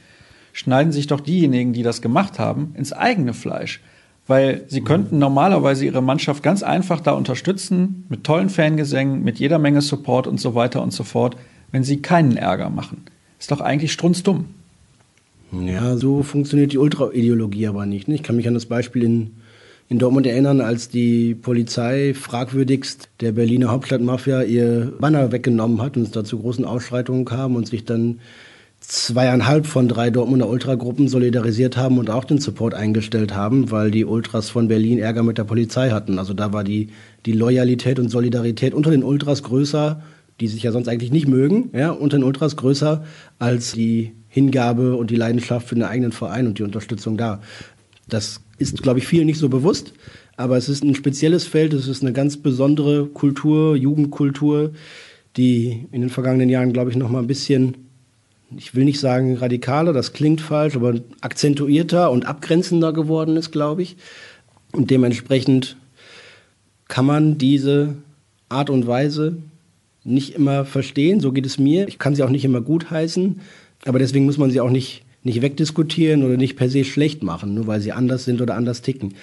schneiden 0.54 0.92
sich 0.92 1.08
doch 1.08 1.20
diejenigen, 1.20 1.74
die 1.74 1.82
das 1.82 2.04
gemacht 2.04 2.38
haben, 2.38 2.76
ins 2.78 2.94
eigene 2.94 3.34
Fleisch. 3.34 3.82
Weil 4.28 4.66
sie 4.68 4.82
könnten 4.82 5.18
normalerweise 5.18 5.84
ihre 5.84 6.04
Mannschaft 6.04 6.44
ganz 6.44 6.62
einfach 6.62 7.00
da 7.00 7.14
unterstützen, 7.14 8.06
mit 8.10 8.24
tollen 8.24 8.50
Fangesängen, 8.50 9.24
mit 9.24 9.40
jeder 9.40 9.58
Menge 9.58 9.82
Support 9.82 10.28
und 10.28 10.40
so 10.40 10.54
weiter 10.54 10.84
und 10.84 10.94
so 10.94 11.04
fort, 11.04 11.36
wenn 11.72 11.84
sie 11.84 12.04
keinen 12.04 12.38
Ärger 12.38 12.70
machen. 12.70 13.06
Ist 13.40 13.50
doch 13.50 13.62
eigentlich 13.62 13.92
strunzdumm. 13.92 14.46
Ja, 15.52 15.96
so 15.96 16.24
funktioniert 16.24 16.74
die 16.74 16.78
Ultra-Ideologie 16.78 17.68
aber 17.68 17.86
nicht. 17.86 18.08
Ne? 18.08 18.16
Ich 18.16 18.24
kann 18.24 18.36
mich 18.36 18.48
an 18.48 18.54
das 18.54 18.66
Beispiel 18.66 19.04
in, 19.04 19.32
in 19.90 20.00
Dortmund 20.00 20.28
erinnern, 20.28 20.60
als 20.60 20.90
die 20.90 21.36
Polizei 21.36 22.14
fragwürdigst 22.14 23.10
der 23.22 23.32
Berliner 23.32 23.72
Hauptstadtmafia 23.72 24.44
ihr 24.44 24.94
Banner 25.00 25.32
weggenommen 25.32 25.82
hat 25.82 25.96
und 25.96 26.04
es 26.04 26.12
da 26.12 26.24
zu 26.24 26.40
großen 26.40 26.66
Ausschreitungen 26.66 27.26
kam 27.26 27.56
und 27.56 27.68
sich 27.68 27.86
dann 27.86 28.20
zweieinhalb 28.80 29.66
von 29.66 29.88
drei 29.88 30.10
Dortmunder 30.10 30.48
Ultragruppen 30.48 31.08
solidarisiert 31.08 31.78
haben 31.78 31.98
und 31.98 32.10
auch 32.10 32.26
den 32.26 32.40
Support 32.40 32.74
eingestellt 32.74 33.34
haben, 33.34 33.72
weil 33.72 33.90
die 33.90 34.06
Ultras 34.06 34.50
von 34.50 34.68
Berlin 34.68 35.00
Ärger 35.00 35.24
mit 35.24 35.38
der 35.38 35.46
Polizei 35.46 35.90
hatten. 35.90 36.20
Also 36.20 36.34
da 36.34 36.54
war 36.54 36.64
die, 36.64 36.90
die 37.26 37.32
Loyalität 37.32 38.00
und 38.00 38.10
Solidarität 38.10 38.74
unter 38.74 38.92
den 38.92 39.04
Ultras 39.04 39.44
größer, 39.44 40.02
die 40.40 40.48
sich 40.48 40.64
ja 40.64 40.72
sonst 40.72 40.88
eigentlich 40.88 41.12
nicht 41.12 41.28
mögen, 41.28 41.70
ja, 41.74 41.92
unter 41.92 42.18
den 42.18 42.24
Ultras 42.24 42.56
größer 42.56 43.04
als 43.40 43.72
die 43.72 44.14
Hingabe 44.28 44.96
und 44.96 45.10
die 45.10 45.16
Leidenschaft 45.16 45.68
für 45.68 45.76
den 45.76 45.84
eigenen 45.84 46.12
Verein 46.12 46.48
und 46.48 46.60
die 46.60 46.64
Unterstützung 46.64 47.18
da. 47.18 47.42
Das 48.08 48.42
ist, 48.58 48.82
glaube 48.82 49.00
ich, 49.00 49.08
vielen 49.08 49.26
nicht 49.26 49.40
so 49.40 49.50
bewusst, 49.50 49.94
aber 50.36 50.58
es 50.58 50.70
ist 50.70 50.84
ein 50.84 50.96
spezielles 50.96 51.46
Feld, 51.46 51.74
es 51.74 51.88
ist 51.88 52.04
eine 52.04 52.14
ganz 52.14 52.38
besondere 52.38 53.08
Kultur, 53.08 53.76
Jugendkultur, 53.76 54.74
die 55.36 55.88
in 55.92 56.02
den 56.02 56.10
vergangenen 56.10 56.50
Jahren, 56.50 56.74
glaube 56.74 56.92
ich, 56.92 56.96
noch 56.96 57.10
mal 57.10 57.20
ein 57.20 57.28
bisschen, 57.28 57.76
ich 58.56 58.76
will 58.76 58.86
nicht 58.86 59.00
sagen 59.00 59.38
radikaler, 59.38 59.94
das 59.94 60.14
klingt 60.14 60.42
falsch, 60.42 60.76
aber 60.76 60.96
akzentuierter 61.22 62.12
und 62.12 62.26
abgrenzender 62.26 62.94
geworden 62.94 63.38
ist, 63.38 63.52
glaube 63.52 63.82
ich. 63.82 63.98
Und 64.72 64.92
dementsprechend 64.92 65.78
kann 66.88 67.06
man 67.06 67.38
diese 67.38 67.96
Art 68.50 68.70
und 68.70 68.88
Weise 68.88 69.38
nicht 70.08 70.36
immer 70.36 70.66
verstehen, 70.66 71.20
so 71.20 71.32
geht 71.32 71.46
es 71.46 71.60
mir. 71.60 71.88
Ich 71.88 72.00
kann 72.00 72.16
sie 72.16 72.24
auch 72.24 72.30
nicht 72.30 72.46
immer 72.46 72.62
gutheißen, 72.62 73.42
aber 73.86 74.00
deswegen 74.00 74.26
muss 74.26 74.38
man 74.38 74.52
sie 74.52 74.62
auch 74.62 74.70
nicht, 74.70 75.04
nicht 75.24 75.42
wegdiskutieren 75.42 76.24
oder 76.24 76.38
nicht 76.38 76.56
per 76.56 76.70
se 76.70 76.84
schlecht 76.84 77.24
machen, 77.24 77.54
nur 77.54 77.68
weil 77.68 77.82
sie 77.82 77.92
anders 77.92 78.26
sind 78.26 78.42
oder 78.42 78.56
anders 78.56 78.82
ticken. 78.82 79.16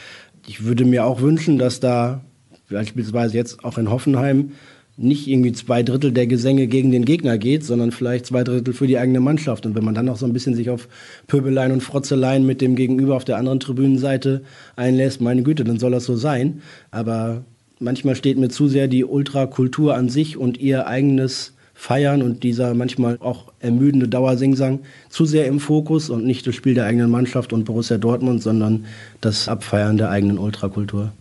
Ich 0.46 0.64
würde 0.64 0.84
mir 0.84 1.06
auch 1.06 1.20
wünschen, 1.22 1.58
dass 1.58 1.80
da 1.80 2.20
beispielsweise 2.68 3.36
jetzt 3.36 3.64
auch 3.64 3.78
in 3.78 3.90
Hoffenheim 3.90 4.52
nicht 4.96 5.26
irgendwie 5.26 5.52
zwei 5.52 5.82
Drittel 5.82 6.12
der 6.12 6.26
Gesänge 6.26 6.68
gegen 6.68 6.92
den 6.92 7.04
Gegner 7.04 7.36
geht, 7.36 7.64
sondern 7.64 7.90
vielleicht 7.90 8.26
zwei 8.26 8.44
Drittel 8.44 8.74
für 8.74 8.86
die 8.86 8.98
eigene 8.98 9.20
Mannschaft. 9.20 9.66
Und 9.66 9.74
wenn 9.74 9.84
man 9.84 9.94
dann 9.94 10.06
noch 10.06 10.16
so 10.16 10.26
ein 10.26 10.32
bisschen 10.32 10.54
sich 10.54 10.70
auf 10.70 10.88
Pöbeleien 11.26 11.72
und 11.72 11.82
Frotzeleien 11.82 12.46
mit 12.46 12.60
dem 12.60 12.76
Gegenüber 12.76 13.16
auf 13.16 13.24
der 13.24 13.38
anderen 13.38 13.58
Tribünenseite 13.58 14.42
einlässt, 14.76 15.20
meine 15.20 15.42
Güte, 15.42 15.64
dann 15.64 15.80
soll 15.80 15.90
das 15.90 16.04
so 16.04 16.14
sein. 16.14 16.62
Aber 16.92 17.44
manchmal 17.78 18.16
steht 18.16 18.38
mir 18.38 18.48
zu 18.48 18.68
sehr 18.68 18.88
die 18.88 19.04
Ultrakultur 19.04 19.94
an 19.94 20.08
sich 20.08 20.36
und 20.36 20.58
ihr 20.58 20.86
eigenes 20.86 21.54
Feiern 21.74 22.22
und 22.22 22.44
dieser 22.44 22.72
manchmal 22.72 23.18
auch 23.20 23.52
ermüdende 23.58 24.08
Dauersingsang 24.08 24.80
zu 25.10 25.24
sehr 25.24 25.46
im 25.46 25.58
Fokus 25.58 26.08
und 26.08 26.24
nicht 26.24 26.46
das 26.46 26.54
Spiel 26.54 26.74
der 26.74 26.86
eigenen 26.86 27.10
Mannschaft 27.10 27.52
und 27.52 27.64
Borussia 27.64 27.98
Dortmund, 27.98 28.42
sondern 28.42 28.86
das 29.20 29.48
Abfeiern 29.48 29.98
der 29.98 30.10
eigenen 30.10 30.38
Ultrakultur. 30.38 31.12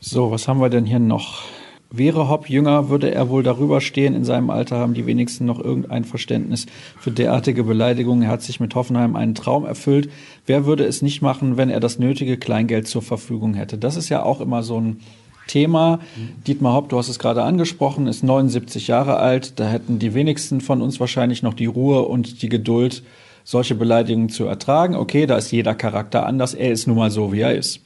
So, 0.00 0.30
was 0.30 0.48
haben 0.48 0.60
wir 0.60 0.70
denn 0.70 0.86
hier 0.86 0.98
noch? 0.98 1.44
Wäre 1.90 2.28
Hopp 2.28 2.48
jünger, 2.48 2.88
würde 2.88 3.14
er 3.14 3.28
wohl 3.28 3.42
darüber 3.42 3.80
stehen. 3.80 4.14
In 4.14 4.24
seinem 4.24 4.50
Alter 4.50 4.76
haben 4.76 4.94
die 4.94 5.06
wenigsten 5.06 5.44
noch 5.44 5.60
irgendein 5.60 6.04
Verständnis 6.04 6.66
für 6.98 7.12
derartige 7.12 7.62
Beleidigungen. 7.62 8.24
Er 8.24 8.30
hat 8.30 8.42
sich 8.42 8.58
mit 8.58 8.74
Hoffenheim 8.74 9.14
einen 9.14 9.34
Traum 9.34 9.64
erfüllt. 9.64 10.10
Wer 10.46 10.66
würde 10.66 10.84
es 10.84 11.00
nicht 11.00 11.22
machen, 11.22 11.56
wenn 11.56 11.70
er 11.70 11.80
das 11.80 11.98
nötige 11.98 12.38
Kleingeld 12.38 12.88
zur 12.88 13.02
Verfügung 13.02 13.54
hätte? 13.54 13.78
Das 13.78 13.96
ist 13.96 14.08
ja 14.08 14.24
auch 14.24 14.40
immer 14.40 14.62
so 14.62 14.80
ein 14.80 15.00
Thema. 15.46 16.00
Dietmar 16.46 16.74
Hopp, 16.74 16.88
du 16.88 16.98
hast 16.98 17.08
es 17.08 17.18
gerade 17.18 17.42
angesprochen, 17.42 18.06
ist 18.06 18.22
79 18.22 18.88
Jahre 18.88 19.16
alt. 19.16 19.58
Da 19.58 19.68
hätten 19.68 19.98
die 19.98 20.14
wenigsten 20.14 20.60
von 20.60 20.82
uns 20.82 21.00
wahrscheinlich 21.00 21.42
noch 21.42 21.54
die 21.54 21.66
Ruhe 21.66 22.02
und 22.02 22.42
die 22.42 22.48
Geduld, 22.48 23.02
solche 23.44 23.74
Beleidigungen 23.74 24.28
zu 24.28 24.44
ertragen. 24.44 24.96
Okay, 24.96 25.26
da 25.26 25.36
ist 25.36 25.52
jeder 25.52 25.74
Charakter 25.74 26.26
anders. 26.26 26.54
Er 26.54 26.72
ist 26.72 26.86
nun 26.86 26.96
mal 26.96 27.10
so, 27.10 27.32
wie 27.32 27.40
er 27.40 27.54
ist. 27.54 27.80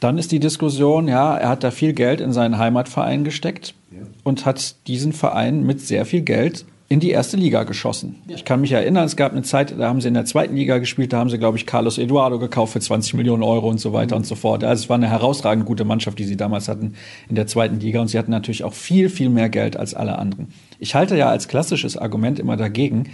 Dann 0.00 0.18
ist 0.18 0.30
die 0.30 0.38
Diskussion, 0.38 1.08
ja, 1.08 1.36
er 1.36 1.48
hat 1.48 1.64
da 1.64 1.70
viel 1.70 1.92
Geld 1.92 2.20
in 2.20 2.32
seinen 2.32 2.58
Heimatverein 2.58 3.24
gesteckt 3.24 3.74
und 4.22 4.46
hat 4.46 4.76
diesen 4.86 5.12
Verein 5.12 5.64
mit 5.64 5.80
sehr 5.80 6.04
viel 6.04 6.20
Geld 6.20 6.64
in 6.90 7.00
die 7.00 7.10
erste 7.10 7.36
Liga 7.36 7.64
geschossen. 7.64 8.16
Ja. 8.26 8.36
Ich 8.36 8.46
kann 8.46 8.62
mich 8.62 8.72
erinnern, 8.72 9.04
es 9.04 9.16
gab 9.16 9.32
eine 9.32 9.42
Zeit, 9.42 9.78
da 9.78 9.88
haben 9.88 10.00
sie 10.00 10.08
in 10.08 10.14
der 10.14 10.24
zweiten 10.24 10.56
Liga 10.56 10.78
gespielt, 10.78 11.12
da 11.12 11.18
haben 11.18 11.28
sie, 11.28 11.38
glaube 11.38 11.58
ich, 11.58 11.66
Carlos 11.66 11.98
Eduardo 11.98 12.38
gekauft 12.38 12.72
für 12.72 12.80
20 12.80 13.14
Millionen 13.14 13.42
Euro 13.42 13.68
und 13.68 13.78
so 13.78 13.92
weiter 13.92 14.14
mhm. 14.14 14.20
und 14.20 14.24
so 14.24 14.34
fort. 14.34 14.64
Also 14.64 14.84
es 14.84 14.88
war 14.88 14.96
eine 14.96 15.08
herausragend 15.08 15.66
gute 15.66 15.84
Mannschaft, 15.84 16.18
die 16.18 16.24
sie 16.24 16.36
damals 16.36 16.68
hatten 16.68 16.94
in 17.28 17.34
der 17.34 17.46
zweiten 17.46 17.78
Liga 17.78 18.00
und 18.00 18.08
sie 18.08 18.18
hatten 18.18 18.30
natürlich 18.30 18.64
auch 18.64 18.72
viel, 18.72 19.10
viel 19.10 19.28
mehr 19.28 19.50
Geld 19.50 19.76
als 19.76 19.92
alle 19.92 20.18
anderen. 20.18 20.48
Ich 20.78 20.94
halte 20.94 21.16
ja 21.16 21.28
als 21.28 21.48
klassisches 21.48 21.98
Argument 21.98 22.38
immer 22.38 22.56
dagegen, 22.56 23.10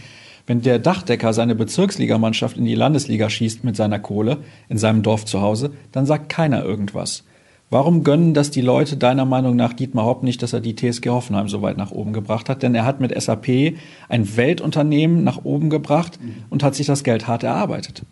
wenn 0.47 0.61
der 0.61 0.79
Dachdecker 0.79 1.33
seine 1.33 1.55
Bezirksligamannschaft 1.55 2.57
in 2.57 2.67
die 2.67 2.75
Landesliga 2.75 3.29
schießt 3.29 3.65
mit 3.65 3.77
seiner 3.77 3.99
Kohle 3.99 4.39
in 4.69 4.79
seinem 4.79 5.03
Dorf 5.03 5.25
zu 5.25 5.41
Hause, 5.41 5.73
dann 5.91 6.07
sagt 6.07 6.29
keiner 6.29 6.63
irgendwas. 6.63 7.25
Warum 7.75 8.05
gönnen 8.05 8.35
das 8.35 8.53
die 8.53 8.61
Leute 8.61 8.97
deiner 8.97 9.25
Meinung 9.25 9.57
nach 9.57 9.73
Dietmar 9.73 10.05
Hopp 10.05 10.23
nicht, 10.23 10.45
dass 10.45 10.53
er 10.53 10.61
die 10.61 10.77
TSG 10.77 11.09
Hoffenheim 11.09 11.49
so 11.49 11.61
weit 11.61 11.77
nach 11.77 11.91
oben 11.91 12.13
gebracht 12.13 12.49
hat? 12.49 12.63
Denn 12.63 12.73
er 12.73 12.85
hat 12.85 13.01
mit 13.01 13.21
SAP 13.21 13.75
ein 14.09 14.37
Weltunternehmen 14.37 15.25
nach 15.25 15.45
oben 15.45 15.71
gebracht 15.71 16.21
und 16.51 16.63
hat 16.63 16.77
sich 16.77 16.87
das 16.87 17.03
Geld 17.03 17.27
hart 17.27 17.43
erarbeitet. 17.43 18.05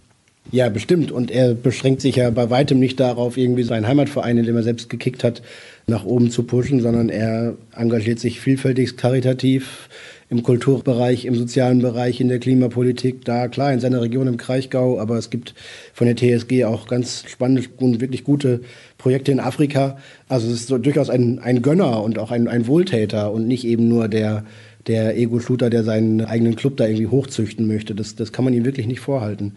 Ja, 0.52 0.68
bestimmt. 0.68 1.10
Und 1.10 1.30
er 1.30 1.54
beschränkt 1.54 2.02
sich 2.02 2.16
ja 2.16 2.28
bei 2.28 2.50
weitem 2.50 2.78
nicht 2.78 3.00
darauf, 3.00 3.38
irgendwie 3.38 3.62
seinen 3.62 3.88
Heimatverein, 3.88 4.36
in 4.36 4.44
dem 4.44 4.54
er 4.54 4.62
selbst 4.62 4.90
gekickt 4.90 5.24
hat, 5.24 5.40
nach 5.86 6.04
oben 6.04 6.30
zu 6.30 6.42
pushen, 6.42 6.82
sondern 6.82 7.08
er 7.08 7.56
engagiert 7.74 8.20
sich 8.20 8.38
vielfältig 8.38 8.98
karitativ 8.98 9.88
im 10.28 10.42
Kulturbereich, 10.42 11.24
im 11.24 11.34
sozialen 11.34 11.80
Bereich, 11.80 12.20
in 12.20 12.28
der 12.28 12.38
Klimapolitik, 12.38 13.24
da 13.24 13.48
klar 13.48 13.72
in 13.72 13.80
seiner 13.80 14.02
Region 14.02 14.26
im 14.26 14.36
Kraichgau, 14.36 15.00
aber 15.00 15.16
es 15.16 15.30
gibt 15.30 15.54
von 15.94 16.06
der 16.06 16.16
TSG 16.16 16.64
auch 16.64 16.86
ganz 16.86 17.24
spannende 17.28 17.64
und 17.78 18.02
wirklich 18.02 18.22
gute 18.22 18.60
Projekte 18.98 19.32
in 19.32 19.40
Afrika. 19.40 19.96
Also 20.28 20.48
es 20.48 20.54
ist 20.60 20.68
so 20.68 20.76
durchaus 20.76 21.08
ein, 21.08 21.38
ein 21.38 21.62
Gönner 21.62 22.02
und 22.02 22.18
auch 22.18 22.30
ein, 22.30 22.46
ein 22.46 22.66
Wohltäter 22.66 23.32
und 23.32 23.46
nicht 23.48 23.64
eben 23.64 23.88
nur 23.88 24.08
der, 24.08 24.44
der 24.86 25.16
Ego-Shooter, 25.16 25.70
der 25.70 25.82
seinen 25.82 26.22
eigenen 26.22 26.56
Club 26.56 26.76
da 26.76 26.86
irgendwie 26.86 27.06
hochzüchten 27.06 27.66
möchte. 27.66 27.94
Das, 27.94 28.16
das 28.16 28.32
kann 28.32 28.44
man 28.44 28.52
ihm 28.52 28.66
wirklich 28.66 28.86
nicht 28.86 29.00
vorhalten. 29.00 29.54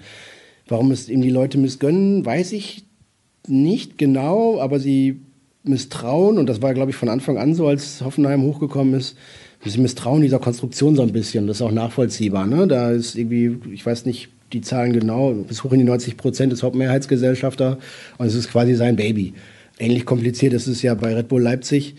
Warum 0.68 0.92
es 0.92 1.10
ihm 1.10 1.22
die 1.22 1.30
Leute 1.30 1.58
missgönnen, 1.58 2.26
weiß 2.26 2.52
ich 2.54 2.86
nicht 3.48 3.98
genau, 3.98 4.60
aber 4.60 4.80
sie 4.80 5.22
misstrauen, 5.64 6.38
und 6.38 6.48
das 6.48 6.62
war, 6.62 6.74
glaube 6.74 6.92
ich, 6.92 6.98
von 6.98 7.10
Anfang 7.10 7.38
an 7.38 7.54
so, 7.54 7.68
als 7.68 8.02
Hoffenheim 8.02 8.44
hochgekommen 8.44 8.94
ist, 8.94 9.18
sie 9.64 9.80
misstrauen 9.80 10.22
dieser 10.22 10.40
Konstruktion 10.40 10.96
so 10.96 11.02
ein 11.02 11.12
bisschen. 11.12 11.48
Das 11.48 11.58
ist 11.58 11.62
auch 11.62 11.72
nachvollziehbar. 11.72 12.46
Ne? 12.46 12.68
Da 12.68 12.92
ist 12.92 13.16
irgendwie, 13.16 13.58
ich 13.74 13.86
weiß 13.86 14.06
nicht 14.06 14.30
die 14.54 14.62
Zahlen 14.62 14.94
genau, 14.94 15.32
bis 15.32 15.64
hoch 15.64 15.72
in 15.74 15.80
die 15.80 15.86
90 15.86 16.18
Prozent 16.18 16.54
ist 16.54 16.64
Hauptmehrheitsgesellschafter 16.64 17.80
und 18.18 18.28
es 18.28 18.36
ist 18.36 18.50
quasi 18.50 18.76
sein 18.76 18.96
Baby. 18.96 19.34
Ähnlich 19.80 20.06
kompliziert 20.06 20.54
ist 20.54 20.68
es 20.68 20.82
ja 20.82 20.94
bei 20.94 21.14
Red 21.14 21.28
Bull 21.28 21.42
Leipzig 21.42 21.96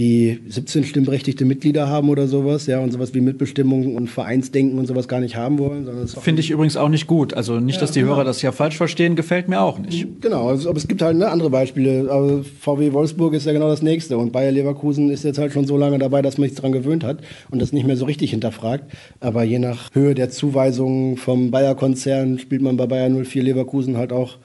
die 0.00 0.40
17 0.48 0.84
stimmberechtigte 0.84 1.44
Mitglieder 1.44 1.86
haben 1.86 2.08
oder 2.08 2.26
sowas, 2.26 2.66
ja, 2.66 2.80
und 2.80 2.90
sowas 2.90 3.12
wie 3.12 3.20
Mitbestimmung 3.20 3.96
und 3.96 4.08
Vereinsdenken 4.08 4.78
und 4.78 4.86
sowas 4.86 5.08
gar 5.08 5.20
nicht 5.20 5.36
haben 5.36 5.58
wollen. 5.58 5.86
Finde 6.08 6.40
ich 6.40 6.50
übrigens 6.50 6.78
auch 6.78 6.88
nicht 6.88 7.06
gut. 7.06 7.34
Also 7.34 7.60
nicht, 7.60 7.74
ja, 7.74 7.82
dass 7.82 7.92
die 7.92 8.00
genau. 8.00 8.14
Hörer 8.14 8.24
das 8.24 8.40
ja 8.40 8.50
falsch 8.50 8.78
verstehen, 8.78 9.14
gefällt 9.14 9.48
mir 9.48 9.60
auch 9.60 9.78
nicht. 9.78 10.22
Genau, 10.22 10.48
also, 10.48 10.70
aber 10.70 10.78
es 10.78 10.88
gibt 10.88 11.02
halt 11.02 11.18
ne, 11.18 11.28
andere 11.28 11.50
Beispiele. 11.50 12.10
Also 12.10 12.42
VW 12.60 12.94
Wolfsburg 12.94 13.34
ist 13.34 13.44
ja 13.44 13.52
genau 13.52 13.68
das 13.68 13.82
nächste 13.82 14.16
und 14.16 14.32
Bayer 14.32 14.50
Leverkusen 14.50 15.10
ist 15.10 15.22
jetzt 15.22 15.38
halt 15.38 15.52
schon 15.52 15.66
so 15.66 15.76
lange 15.76 15.98
dabei, 15.98 16.22
dass 16.22 16.38
man 16.38 16.48
sich 16.48 16.56
daran 16.56 16.72
gewöhnt 16.72 17.04
hat 17.04 17.18
und 17.50 17.60
das 17.60 17.74
nicht 17.74 17.86
mehr 17.86 17.98
so 17.98 18.06
richtig 18.06 18.30
hinterfragt. 18.30 18.90
Aber 19.20 19.44
je 19.44 19.58
nach 19.58 19.90
Höhe 19.92 20.14
der 20.14 20.30
Zuweisungen 20.30 21.18
vom 21.18 21.50
Bayer-Konzern 21.50 22.38
spielt 22.38 22.62
man 22.62 22.78
bei 22.78 22.86
Bayer 22.86 23.10
04 23.10 23.42
Leverkusen 23.42 23.98
halt 23.98 24.14
auch 24.14 24.38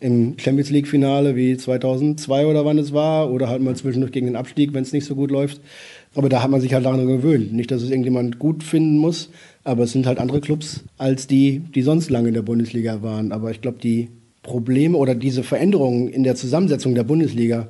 im 0.00 0.38
Champions 0.38 0.70
League 0.70 0.86
Finale 0.86 1.34
wie 1.36 1.56
2002 1.56 2.46
oder 2.46 2.64
wann 2.64 2.78
es 2.78 2.92
war 2.92 3.30
oder 3.30 3.48
halt 3.48 3.62
mal 3.62 3.74
zwischendurch 3.74 4.12
gegen 4.12 4.26
den 4.26 4.36
Abstieg, 4.36 4.72
wenn 4.72 4.82
es 4.82 4.92
nicht 4.92 5.04
so 5.04 5.14
gut 5.14 5.30
läuft. 5.30 5.60
Aber 6.14 6.28
da 6.28 6.42
hat 6.42 6.50
man 6.50 6.60
sich 6.60 6.74
halt 6.74 6.84
daran 6.84 7.06
gewöhnt. 7.06 7.52
Nicht, 7.52 7.70
dass 7.70 7.82
es 7.82 7.90
irgendjemand 7.90 8.38
gut 8.38 8.62
finden 8.62 8.98
muss, 8.98 9.30
aber 9.64 9.84
es 9.84 9.92
sind 9.92 10.06
halt 10.06 10.18
andere 10.18 10.40
Clubs 10.40 10.84
als 10.96 11.26
die, 11.26 11.60
die 11.74 11.82
sonst 11.82 12.10
lange 12.10 12.28
in 12.28 12.34
der 12.34 12.42
Bundesliga 12.42 13.02
waren. 13.02 13.32
Aber 13.32 13.50
ich 13.50 13.60
glaube, 13.60 13.78
die 13.82 14.08
Probleme 14.42 14.96
oder 14.96 15.14
diese 15.14 15.42
Veränderungen 15.42 16.08
in 16.08 16.22
der 16.22 16.34
Zusammensetzung 16.34 16.94
der 16.94 17.04
Bundesliga, 17.04 17.68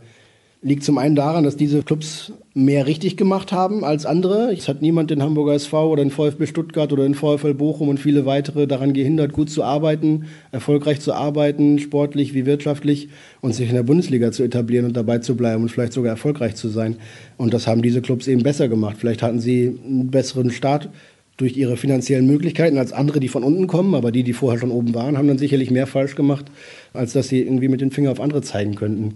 Liegt 0.61 0.83
zum 0.83 0.99
einen 0.99 1.14
daran, 1.14 1.44
dass 1.44 1.57
diese 1.57 1.85
Clubs 1.85 2.33
mehr 2.53 2.88
richtig 2.88 3.16
gemacht 3.16 3.53
haben 3.53 3.85
als 3.85 4.05
andere. 4.05 4.53
Es 4.53 4.66
hat 4.66 4.83
niemand 4.83 5.11
den 5.12 5.23
Hamburger 5.23 5.55
SV 5.55 5.92
oder 5.92 6.03
den 6.03 6.11
VfB 6.11 6.47
Stuttgart 6.47 6.92
oder 6.92 7.05
den 7.05 7.14
VfL 7.14 7.55
Bochum 7.55 7.88
und 7.88 8.01
viele 8.01 8.27
weitere 8.27 8.66
daran 8.66 8.92
gehindert, 8.92 9.33
gut 9.33 9.51
zu 9.51 9.62
arbeiten, 9.62 10.25
erfolgreich 10.51 10.99
zu 10.99 11.12
arbeiten, 11.12 11.79
sportlich 11.79 12.35
wie 12.35 12.44
wirtschaftlich 12.44 13.09
und 13.40 13.55
sich 13.55 13.68
in 13.68 13.77
der 13.77 13.85
Bundesliga 13.85 14.33
zu 14.33 14.42
etablieren 14.42 14.87
und 14.87 14.97
dabei 14.97 15.18
zu 15.18 15.37
bleiben 15.37 15.62
und 15.62 15.68
vielleicht 15.68 15.92
sogar 15.92 16.11
erfolgreich 16.11 16.57
zu 16.57 16.68
sein. 16.68 16.97
Und 17.37 17.55
das 17.55 17.68
haben 17.68 17.81
diese 17.81 18.03
Clubs 18.03 18.27
eben 18.27 18.42
besser 18.42 18.68
gemacht. 18.68 18.97
Vielleicht 18.99 19.23
hatten 19.23 19.38
sie 19.38 19.79
einen 19.87 20.11
besseren 20.11 20.51
Start 20.51 20.88
durch 21.37 21.57
ihre 21.57 21.77
finanziellen 21.77 22.27
Möglichkeiten 22.27 22.79
als 22.79 22.92
andere, 22.92 23.21
die 23.21 23.29
von 23.29 23.44
unten 23.44 23.68
kommen, 23.68 23.94
aber 23.94 24.11
die, 24.11 24.25
die 24.25 24.33
vorher 24.33 24.59
schon 24.59 24.73
oben 24.73 24.92
waren, 24.92 25.16
haben 25.16 25.29
dann 25.29 25.38
sicherlich 25.38 25.71
mehr 25.71 25.87
falsch 25.87 26.16
gemacht, 26.16 26.47
als 26.92 27.12
dass 27.12 27.29
sie 27.29 27.42
irgendwie 27.42 27.68
mit 27.68 27.81
den 27.81 27.92
Finger 27.92 28.11
auf 28.11 28.21
andere 28.21 28.42
zeigen 28.42 28.75
könnten. 28.75 29.14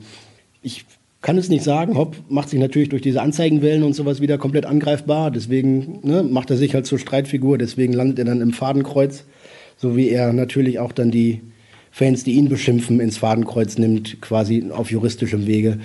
Ich 0.62 0.84
kann 1.22 1.38
es 1.38 1.48
nicht 1.48 1.62
sagen. 1.62 1.96
Hopp 1.96 2.16
macht 2.28 2.50
sich 2.50 2.58
natürlich 2.58 2.88
durch 2.88 3.00
diese 3.00 3.22
Anzeigenwellen 3.22 3.84
und 3.84 3.94
sowas 3.94 4.20
wieder 4.20 4.38
komplett 4.38 4.66
angreifbar. 4.66 5.30
Deswegen 5.30 6.00
ne, 6.02 6.22
macht 6.24 6.50
er 6.50 6.56
sich 6.56 6.74
halt 6.74 6.84
zur 6.84 6.98
Streitfigur. 6.98 7.58
Deswegen 7.58 7.92
landet 7.92 8.18
er 8.18 8.24
dann 8.24 8.40
im 8.40 8.52
Fadenkreuz. 8.52 9.24
So 9.76 9.96
wie 9.96 10.08
er 10.10 10.32
natürlich 10.32 10.80
auch 10.80 10.92
dann 10.92 11.10
die 11.10 11.40
Fans, 11.92 12.24
die 12.24 12.32
ihn 12.32 12.48
beschimpfen, 12.48 13.00
ins 13.00 13.18
Fadenkreuz 13.18 13.78
nimmt, 13.78 14.20
quasi 14.20 14.70
auf 14.70 14.90
juristischem 14.90 15.46
Wege. 15.46 15.78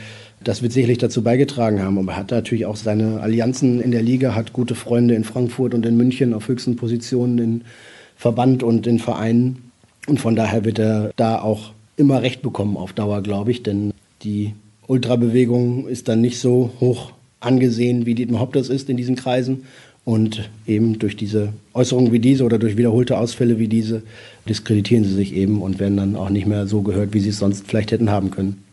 Das 0.44 0.62
wird 0.62 0.72
sicherlich 0.72 0.98
dazu 0.98 1.22
beigetragen 1.22 1.82
haben. 1.82 2.00
Aber 2.00 2.14
er 2.14 2.18
hat 2.18 2.32
natürlich 2.32 2.66
auch 2.66 2.76
seine 2.76 3.20
Allianzen 3.20 3.80
in 3.80 3.92
der 3.92 4.02
Liga, 4.02 4.34
hat 4.34 4.54
gute 4.54 4.74
Freunde 4.74 5.14
in 5.14 5.24
Frankfurt 5.24 5.76
und 5.76 5.86
in 5.86 5.98
München 5.98 6.34
auf 6.34 6.48
höchsten 6.48 6.78
Positionen 6.78 7.38
im 7.38 7.62
Verband 8.16 8.64
und 8.64 8.88
in 8.88 8.98
Vereinen. 8.98 9.72
Und 10.08 10.20
von 10.20 10.36
daher 10.36 10.66
wird 10.66 10.80
er 10.80 11.12
da 11.16 11.40
auch 11.40 11.74
immer 11.96 12.24
Recht 12.24 12.42
bekommen 12.42 12.76
auf 12.76 12.94
Dauer, 12.94 13.22
glaube 13.22 13.52
ich. 13.52 13.62
Denn 13.62 13.94
die 14.24 14.54
Ultrabewegung 14.88 15.88
ist 15.88 16.08
dann 16.08 16.22
nicht 16.22 16.40
so 16.40 16.72
hoch 16.80 17.12
angesehen, 17.40 18.06
wie 18.06 18.16
Dietmar 18.16 18.42
Hopp 18.42 18.54
das 18.54 18.70
ist 18.70 18.90
in 18.90 18.98
diesen 18.98 19.16
Kreisen. 19.16 19.64
Und 20.06 20.50
eben 20.66 21.00
durch 21.00 21.18
diese 21.18 21.52
Äußerungen 21.74 22.14
wie 22.14 22.20
diese 22.20 22.46
oder 22.46 22.60
durch 22.60 22.78
wiederholte 22.78 23.18
Ausfälle 23.18 23.60
wie 23.60 23.68
diese 23.68 24.04
diskreditieren 24.48 25.04
sie 25.04 25.14
sich 25.14 25.34
eben 25.34 25.62
und 25.62 25.80
werden 25.80 25.98
dann 25.98 26.16
auch 26.16 26.30
nicht 26.30 26.48
mehr 26.48 26.66
so 26.66 26.82
gehört, 26.82 27.14
wie 27.14 27.20
sie 27.20 27.30
es 27.30 27.40
sonst 27.40 27.68
vielleicht 27.68 27.92
hätten 27.92 28.10
haben 28.10 28.32
können. 28.32 28.64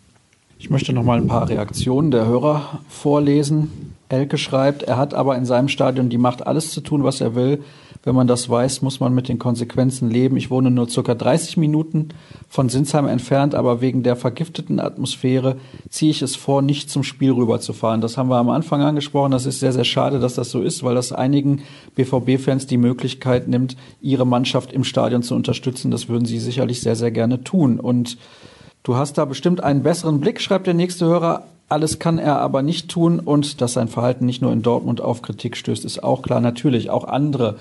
Ich 0.59 0.71
möchte 0.71 0.93
noch 0.93 1.05
mal 1.05 1.19
ein 1.19 1.27
paar 1.27 1.49
Reaktionen 1.49 2.11
der 2.11 2.27
Hörer 2.27 2.81
vorlesen. 2.89 3.95
Elke 4.09 4.39
schreibt, 4.39 4.83
er 4.83 4.97
hat 4.97 5.15
aber 5.15 5.37
in 5.37 5.45
seinem 5.45 5.69
Stadion 5.69 6.09
die 6.09 6.19
Macht, 6.19 6.47
alles 6.47 6.71
zu 6.71 6.81
tun, 6.81 7.05
was 7.05 7.21
er 7.21 7.35
will. 7.35 7.63
Wenn 8.03 8.15
man 8.15 8.27
das 8.27 8.51
weiß, 8.51 8.83
muss 8.83 9.01
man 9.01 9.15
mit 9.15 9.29
den 9.29 9.39
Konsequenzen 9.39 10.11
leben. 10.11 10.37
Ich 10.37 10.51
wohne 10.51 10.71
nur 10.71 10.91
circa 10.91 11.15
30 11.15 11.57
Minuten 11.57 12.11
von 12.51 12.69
Sinsheim 12.69 13.07
entfernt, 13.07 13.55
aber 13.55 13.81
wegen 13.81 14.03
der 14.03 14.15
vergifteten 14.15 14.79
Atmosphäre 14.79 15.57
ziehe 15.89 16.11
ich 16.11 16.21
es 16.21 16.37
vor, 16.37 16.61
nicht 16.61 16.91
zum 16.91 17.03
Spiel 17.03 17.33
rüberzufahren. 17.33 18.03
Das 18.03 18.19
haben 18.19 18.29
wir 18.29 18.37
am 18.37 18.51
Anfang 18.51 18.83
angesprochen. 18.83 19.33
Das 19.33 19.47
ist 19.47 19.61
sehr, 19.61 19.73
sehr 19.73 19.85
schade, 19.85 20.21
dass 20.21 20.35
das 20.35 20.51
so 20.51 20.61
ist, 20.61 20.83
weil 20.83 20.95
das 20.95 21.13
einigen 21.13 21.63
BVB-Fans 21.95 22.67
die 22.67 22.77
Möglichkeit 22.77 23.49
nimmt, 23.49 23.75
ihre 24.03 24.27
Mannschaft 24.27 24.73
im 24.73 24.85
Stadion 24.85 25.23
zu 25.23 25.35
unterstützen. 25.35 25.91
Das 25.91 26.11
würden 26.11 26.27
sie 26.27 26.39
sicherlich 26.39 26.83
sehr, 26.83 26.97
sehr 26.97 27.11
gerne 27.11 27.43
tun. 27.43 27.81
Und 27.81 28.19
du 28.85 28.95
hast 28.95 29.19
da 29.19 29.25
bestimmt 29.25 29.63
einen 29.63 29.83
besseren 29.83 30.21
Blick, 30.21 30.41
schreibt 30.41 30.69
der 30.69 30.75
nächste 30.75 31.07
Hörer. 31.07 31.45
Alles 31.69 31.99
kann 31.99 32.19
er 32.19 32.39
aber 32.39 32.63
nicht 32.63 32.89
tun 32.89 33.19
und 33.19 33.61
dass 33.61 33.73
sein 33.73 33.89
Verhalten 33.89 34.27
nicht 34.27 34.43
nur 34.43 34.53
in 34.53 34.63
Dortmund 34.63 35.01
auf 35.01 35.23
Kritik 35.23 35.57
stößt, 35.57 35.85
ist 35.85 36.05
auch 36.05 36.23
klar. 36.23 36.41
Natürlich, 36.41 36.91
auch 36.91 37.05
andere 37.05 37.57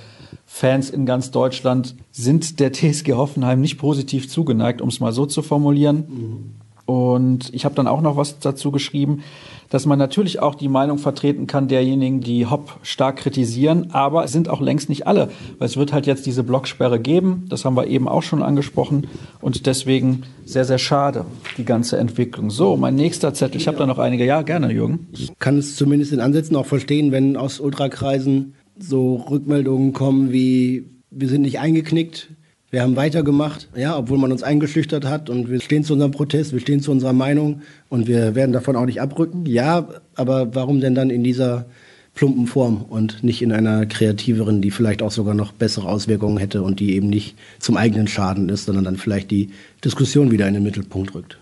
Fans 0.46 0.90
in 0.90 1.06
ganz 1.06 1.32
Deutschland 1.32 1.96
sind 2.12 2.60
der 2.60 2.74
TSG 2.74 3.14
Hoffenheim 3.14 3.62
nicht 3.62 3.80
positiv 3.80 4.30
zugeneigt, 4.30 4.82
um 4.82 4.90
es 4.90 5.00
mal 5.00 5.14
so 5.14 5.26
zu 5.26 5.42
formulieren. 5.42 6.06
Mhm. 6.08 6.62
Und 6.86 7.54
ich 7.54 7.63
habe 7.63 7.76
dann 7.76 7.88
auch 7.88 8.02
noch 8.02 8.17
was 8.17 8.39
dazu 8.39 8.72
geschrieben, 8.72 9.24
dass 9.69 9.86
man 9.86 9.98
natürlich 9.98 10.39
auch 10.39 10.54
die 10.54 10.67
Meinung 10.67 10.98
vertreten 10.98 11.48
kann 11.48 11.67
derjenigen, 11.67 12.19
die 12.19 12.46
Hopp 12.46 12.78
stark 12.84 13.15
kritisieren, 13.15 13.91
aber 13.91 14.26
es 14.26 14.32
sind 14.32 14.50
auch 14.50 14.62
längst 14.62 14.89
nicht 14.89 15.08
alle, 15.08 15.30
weil 15.58 15.67
es 15.67 15.78
wird 15.78 15.93
halt 15.93 16.06
jetzt 16.06 16.26
diese 16.26 16.43
Blocksperre 16.43 17.00
geben, 17.00 17.46
das 17.50 17.63
haben 17.65 17.76
wir 17.76 17.88
eben 17.88 18.08
auch 18.08 18.22
schon 18.22 18.43
angesprochen. 18.43 19.08
Und 19.41 19.65
deswegen 19.65 20.24
sehr, 20.46 20.65
sehr 20.65 20.78
schade, 20.78 21.26
die 21.58 21.65
ganze 21.65 21.98
Entwicklung. 21.98 22.52
So, 22.52 22.76
mein 22.76 22.96
nächster 22.96 23.34
Zettel, 23.34 23.60
ich 23.60 23.67
habe 23.67 23.78
da 23.78 23.88
noch 23.88 23.98
einige, 23.98 24.26
ja, 24.26 24.41
gerne, 24.41 24.72
Jürgen. 24.72 25.08
Ich 25.13 25.32
kann 25.39 25.58
es 25.58 25.76
zumindest 25.76 26.12
in 26.12 26.19
Ansätzen 26.19 26.56
auch 26.58 26.65
verstehen, 26.65 27.12
wenn 27.12 27.38
aus 27.38 27.60
Ultrakreisen 27.60 28.56
so 28.78 29.15
Rückmeldungen 29.15 29.93
kommen 29.93 30.32
wie, 30.32 30.86
wir 31.10 31.30
sind 31.30 31.43
nicht 31.43 31.60
eingeknickt, 31.60 32.30
wir 32.74 32.82
haben 32.82 32.96
weitergemacht, 32.96 33.70
ja, 33.76 33.96
obwohl 33.96 34.18
man 34.18 34.32
uns 34.32 34.42
eingeschüchtert 34.42 35.06
hat 35.06 35.30
und 35.30 35.48
wir 35.48 35.62
stehen 35.62 35.84
zu 35.84 35.94
unserem 35.94 36.10
Protest, 36.10 36.54
wir 36.54 36.60
stehen 36.60 36.82
zu 36.82 36.90
unserer 36.90 37.14
Meinung 37.14 37.62
und 37.88 38.08
wir 38.08 38.34
werden 38.34 38.52
davon 38.52 38.76
auch 38.76 38.88
nicht 38.88 39.00
abrücken. 39.00 39.46
Ja, 39.46 39.88
aber 40.16 40.56
warum 40.56 40.82
denn 40.82 40.96
dann 40.96 41.12
in 41.12 41.24
dieser 41.24 41.66
plumpen 42.16 42.48
Form 42.48 42.82
und 42.82 43.24
nicht 43.24 43.44
in 43.44 43.52
einer 43.52 43.86
kreativeren, 43.86 44.64
die 44.64 44.72
vielleicht 44.72 45.04
auch 45.04 45.12
sogar 45.12 45.36
noch 45.36 45.52
bessere 45.52 45.88
Auswirkungen 45.88 46.40
hätte 46.40 46.64
und 46.64 46.80
die 46.80 46.96
eben 46.96 47.12
nicht 47.12 47.36
zum 47.60 47.78
eigenen 47.78 48.08
Schaden 48.08 48.50
ist, 48.50 48.66
sondern 48.66 48.86
dann 48.86 48.98
vielleicht 48.98 49.30
die 49.30 49.52
Diskussion 49.86 50.32
wieder 50.32 50.48
in 50.48 50.56
den 50.56 50.64
Mittelpunkt 50.64 51.14
rückt. 51.14 51.38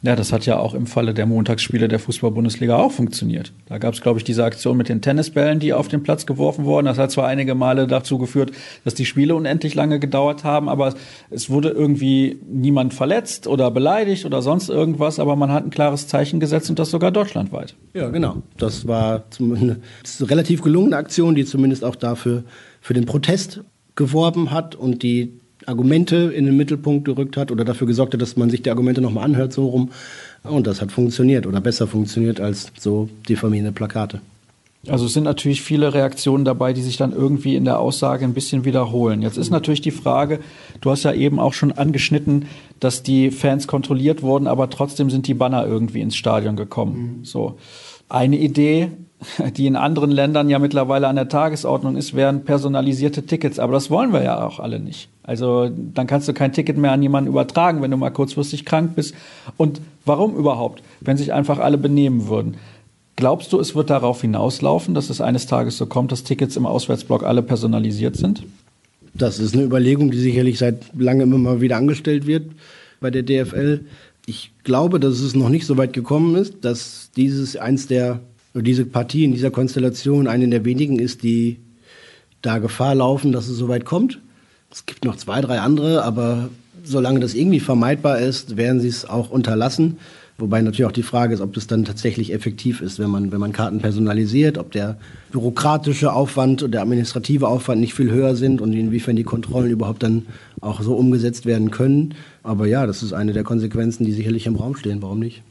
Ja, 0.00 0.14
das 0.14 0.32
hat 0.32 0.46
ja 0.46 0.58
auch 0.58 0.74
im 0.74 0.86
Falle 0.86 1.12
der 1.12 1.26
Montagsspiele 1.26 1.88
der 1.88 1.98
Fußball-Bundesliga 1.98 2.76
auch 2.76 2.92
funktioniert. 2.92 3.52
Da 3.66 3.78
gab 3.78 3.94
es, 3.94 4.00
glaube 4.00 4.18
ich, 4.18 4.24
diese 4.24 4.44
Aktion 4.44 4.76
mit 4.76 4.88
den 4.88 5.02
Tennisbällen, 5.02 5.58
die 5.58 5.72
auf 5.72 5.88
den 5.88 6.04
Platz 6.04 6.24
geworfen 6.24 6.64
wurden. 6.64 6.86
Das 6.86 6.98
hat 6.98 7.10
zwar 7.10 7.26
einige 7.26 7.56
Male 7.56 7.88
dazu 7.88 8.16
geführt, 8.16 8.52
dass 8.84 8.94
die 8.94 9.06
Spiele 9.06 9.34
unendlich 9.34 9.74
lange 9.74 9.98
gedauert 9.98 10.44
haben, 10.44 10.68
aber 10.68 10.94
es 11.30 11.50
wurde 11.50 11.70
irgendwie 11.70 12.38
niemand 12.48 12.94
verletzt 12.94 13.48
oder 13.48 13.72
beleidigt 13.72 14.24
oder 14.24 14.40
sonst 14.40 14.68
irgendwas, 14.68 15.18
aber 15.18 15.34
man 15.34 15.50
hat 15.50 15.64
ein 15.64 15.70
klares 15.70 16.06
Zeichen 16.06 16.38
gesetzt 16.38 16.70
und 16.70 16.78
das 16.78 16.90
sogar 16.90 17.10
deutschlandweit. 17.10 17.74
Ja, 17.92 18.08
genau. 18.08 18.42
Das 18.56 18.86
war 18.86 19.24
eine 19.40 19.80
relativ 20.20 20.62
gelungene 20.62 20.96
Aktion, 20.96 21.34
die 21.34 21.44
zumindest 21.44 21.84
auch 21.84 21.96
dafür 21.96 22.44
für 22.80 22.94
den 22.94 23.04
Protest 23.04 23.62
geworben 23.96 24.52
hat 24.52 24.76
und 24.76 25.02
die 25.02 25.40
Argumente 25.68 26.32
in 26.34 26.46
den 26.46 26.56
Mittelpunkt 26.56 27.04
gerückt 27.04 27.36
hat 27.36 27.50
oder 27.50 27.64
dafür 27.64 27.86
gesorgt 27.86 28.14
hat, 28.14 28.22
dass 28.22 28.36
man 28.36 28.50
sich 28.50 28.62
die 28.62 28.70
Argumente 28.70 29.00
nochmal 29.00 29.24
anhört, 29.24 29.52
so 29.52 29.66
rum. 29.66 29.90
Und 30.42 30.66
das 30.66 30.80
hat 30.80 30.90
funktioniert 30.90 31.46
oder 31.46 31.60
besser 31.60 31.86
funktioniert 31.86 32.40
als 32.40 32.72
so 32.78 33.08
diffamierende 33.28 33.72
Plakate. 33.72 34.20
Also 34.86 35.06
es 35.06 35.12
sind 35.12 35.24
natürlich 35.24 35.60
viele 35.60 35.92
Reaktionen 35.92 36.44
dabei, 36.44 36.72
die 36.72 36.82
sich 36.82 36.96
dann 36.96 37.12
irgendwie 37.12 37.56
in 37.56 37.64
der 37.64 37.80
Aussage 37.80 38.24
ein 38.24 38.32
bisschen 38.32 38.64
wiederholen. 38.64 39.22
Jetzt 39.22 39.36
ist 39.36 39.50
natürlich 39.50 39.80
die 39.80 39.90
Frage, 39.90 40.38
du 40.80 40.90
hast 40.90 41.02
ja 41.02 41.12
eben 41.12 41.40
auch 41.40 41.52
schon 41.52 41.72
angeschnitten, 41.72 42.46
dass 42.80 43.02
die 43.02 43.30
Fans 43.30 43.66
kontrolliert 43.66 44.22
wurden, 44.22 44.46
aber 44.46 44.70
trotzdem 44.70 45.10
sind 45.10 45.26
die 45.26 45.34
Banner 45.34 45.66
irgendwie 45.66 46.00
ins 46.00 46.16
Stadion 46.16 46.56
gekommen. 46.56 47.18
Mhm. 47.18 47.24
So. 47.24 47.58
Eine 48.08 48.38
Idee 48.38 48.90
die 49.56 49.66
in 49.66 49.76
anderen 49.76 50.10
Ländern 50.10 50.48
ja 50.48 50.58
mittlerweile 50.58 51.08
an 51.08 51.16
der 51.16 51.28
Tagesordnung 51.28 51.96
ist, 51.96 52.14
wären 52.14 52.44
personalisierte 52.44 53.26
Tickets. 53.26 53.58
Aber 53.58 53.72
das 53.72 53.90
wollen 53.90 54.12
wir 54.12 54.22
ja 54.22 54.44
auch 54.44 54.60
alle 54.60 54.78
nicht. 54.80 55.08
Also 55.22 55.68
dann 55.68 56.06
kannst 56.06 56.28
du 56.28 56.32
kein 56.32 56.52
Ticket 56.52 56.78
mehr 56.78 56.92
an 56.92 57.02
jemanden 57.02 57.28
übertragen, 57.28 57.82
wenn 57.82 57.90
du 57.90 57.96
mal 57.96 58.10
kurzfristig 58.10 58.64
krank 58.64 58.94
bist. 58.94 59.14
Und 59.56 59.80
warum 60.04 60.36
überhaupt, 60.36 60.82
wenn 61.00 61.16
sich 61.16 61.32
einfach 61.32 61.58
alle 61.58 61.78
benehmen 61.78 62.28
würden? 62.28 62.56
Glaubst 63.16 63.52
du, 63.52 63.58
es 63.58 63.74
wird 63.74 63.90
darauf 63.90 64.20
hinauslaufen, 64.20 64.94
dass 64.94 65.10
es 65.10 65.20
eines 65.20 65.46
Tages 65.46 65.76
so 65.76 65.86
kommt, 65.86 66.12
dass 66.12 66.22
Tickets 66.22 66.56
im 66.56 66.66
Auswärtsblock 66.66 67.24
alle 67.24 67.42
personalisiert 67.42 68.16
sind? 68.16 68.44
Das 69.12 69.40
ist 69.40 69.54
eine 69.54 69.64
Überlegung, 69.64 70.12
die 70.12 70.18
sicherlich 70.20 70.58
seit 70.58 70.96
langem 70.96 71.32
immer 71.32 71.50
mal 71.50 71.60
wieder 71.60 71.76
angestellt 71.76 72.28
wird 72.28 72.52
bei 73.00 73.10
der 73.10 73.24
DFL. 73.24 73.84
Ich 74.26 74.52
glaube, 74.62 75.00
dass 75.00 75.18
es 75.20 75.34
noch 75.34 75.48
nicht 75.48 75.66
so 75.66 75.76
weit 75.76 75.92
gekommen 75.92 76.36
ist, 76.36 76.64
dass 76.64 77.10
dieses 77.16 77.56
eins 77.56 77.88
der, 77.88 78.20
diese 78.62 78.84
Partie 78.84 79.24
in 79.24 79.32
dieser 79.32 79.50
Konstellation 79.50 80.26
eine 80.26 80.48
der 80.48 80.64
wenigen 80.64 80.98
ist, 80.98 81.22
die 81.22 81.58
da 82.42 82.58
Gefahr 82.58 82.94
laufen, 82.94 83.32
dass 83.32 83.48
es 83.48 83.56
so 83.56 83.68
weit 83.68 83.84
kommt. 83.84 84.20
Es 84.70 84.86
gibt 84.86 85.04
noch 85.04 85.16
zwei, 85.16 85.40
drei 85.40 85.60
andere, 85.60 86.04
aber 86.04 86.50
solange 86.84 87.20
das 87.20 87.34
irgendwie 87.34 87.60
vermeidbar 87.60 88.18
ist, 88.18 88.56
werden 88.56 88.80
sie 88.80 88.88
es 88.88 89.08
auch 89.08 89.30
unterlassen. 89.30 89.98
Wobei 90.40 90.62
natürlich 90.62 90.86
auch 90.86 90.92
die 90.92 91.02
Frage 91.02 91.34
ist, 91.34 91.40
ob 91.40 91.52
das 91.54 91.66
dann 91.66 91.84
tatsächlich 91.84 92.32
effektiv 92.32 92.80
ist, 92.80 93.00
wenn 93.00 93.10
man, 93.10 93.32
wenn 93.32 93.40
man 93.40 93.50
Karten 93.50 93.80
personalisiert, 93.80 94.56
ob 94.56 94.70
der 94.70 94.96
bürokratische 95.32 96.12
Aufwand 96.12 96.62
und 96.62 96.70
der 96.70 96.82
administrative 96.82 97.48
Aufwand 97.48 97.80
nicht 97.80 97.94
viel 97.94 98.12
höher 98.12 98.36
sind 98.36 98.60
und 98.60 98.72
inwiefern 98.72 99.16
die 99.16 99.24
Kontrollen 99.24 99.70
überhaupt 99.70 100.04
dann 100.04 100.26
auch 100.60 100.80
so 100.80 100.94
umgesetzt 100.94 101.44
werden 101.44 101.72
können. 101.72 102.14
Aber 102.44 102.66
ja, 102.66 102.86
das 102.86 103.02
ist 103.02 103.12
eine 103.12 103.32
der 103.32 103.42
Konsequenzen, 103.42 104.04
die 104.04 104.12
sicherlich 104.12 104.46
im 104.46 104.54
Raum 104.54 104.76
stehen. 104.76 105.02
Warum 105.02 105.18
nicht? 105.18 105.42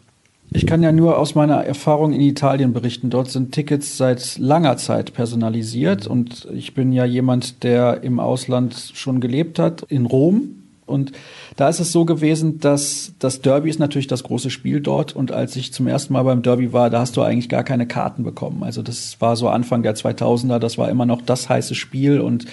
Ich 0.51 0.65
kann 0.65 0.81
ja 0.81 0.91
nur 0.91 1.17
aus 1.17 1.35
meiner 1.35 1.65
Erfahrung 1.65 2.13
in 2.13 2.21
Italien 2.21 2.71
berichten. 2.71 3.09
Dort 3.09 3.29
sind 3.29 3.51
Tickets 3.51 3.97
seit 3.97 4.37
langer 4.37 4.77
Zeit 4.77 5.13
personalisiert 5.13 6.07
und 6.07 6.47
ich 6.53 6.73
bin 6.73 6.93
ja 6.93 7.05
jemand, 7.05 7.63
der 7.63 8.03
im 8.03 8.19
Ausland 8.19 8.91
schon 8.93 9.19
gelebt 9.19 9.59
hat, 9.59 9.83
in 9.89 10.05
Rom. 10.05 10.63
Und 10.85 11.11
da 11.57 11.67
ist 11.67 11.81
es 11.81 11.91
so 11.91 12.05
gewesen, 12.05 12.61
dass 12.61 13.13
das 13.19 13.41
Derby 13.41 13.69
ist 13.69 13.79
natürlich 13.79 14.07
das 14.07 14.23
große 14.23 14.49
Spiel 14.49 14.79
dort. 14.79 15.13
Und 15.13 15.33
als 15.33 15.57
ich 15.57 15.73
zum 15.73 15.85
ersten 15.85 16.13
Mal 16.13 16.23
beim 16.23 16.41
Derby 16.41 16.71
war, 16.71 16.89
da 16.89 17.01
hast 17.01 17.17
du 17.17 17.23
eigentlich 17.23 17.49
gar 17.49 17.65
keine 17.65 17.85
Karten 17.85 18.23
bekommen. 18.23 18.63
Also 18.63 18.81
das 18.81 19.19
war 19.19 19.35
so 19.35 19.49
Anfang 19.49 19.83
der 19.83 19.95
2000er, 19.95 20.59
das 20.59 20.77
war 20.77 20.89
immer 20.89 21.05
noch 21.05 21.21
das 21.21 21.49
heiße 21.49 21.75
Spiel 21.75 22.21
und 22.21 22.45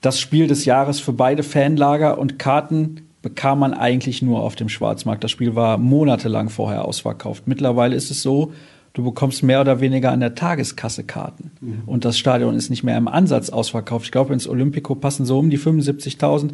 das 0.00 0.20
Spiel 0.20 0.46
des 0.46 0.66
Jahres 0.66 1.00
für 1.00 1.12
beide 1.12 1.42
Fanlager 1.42 2.18
und 2.18 2.38
Karten 2.38 3.03
bekam 3.24 3.58
man 3.58 3.72
eigentlich 3.72 4.20
nur 4.20 4.42
auf 4.42 4.54
dem 4.54 4.68
Schwarzmarkt. 4.68 5.24
Das 5.24 5.30
Spiel 5.30 5.54
war 5.54 5.78
monatelang 5.78 6.50
vorher 6.50 6.84
ausverkauft. 6.84 7.48
Mittlerweile 7.48 7.96
ist 7.96 8.10
es 8.10 8.20
so, 8.20 8.52
du 8.92 9.02
bekommst 9.02 9.42
mehr 9.42 9.62
oder 9.62 9.80
weniger 9.80 10.12
an 10.12 10.20
der 10.20 10.34
Tageskasse 10.34 11.04
Karten. 11.04 11.50
Mhm. 11.62 11.82
Und 11.86 12.04
das 12.04 12.18
Stadion 12.18 12.54
ist 12.54 12.68
nicht 12.68 12.84
mehr 12.84 12.98
im 12.98 13.08
Ansatz 13.08 13.48
ausverkauft. 13.48 14.04
Ich 14.04 14.12
glaube, 14.12 14.34
ins 14.34 14.46
Olympico 14.46 14.94
passen 14.94 15.24
so 15.24 15.38
um 15.38 15.48
die 15.48 15.58
75.000. 15.58 16.50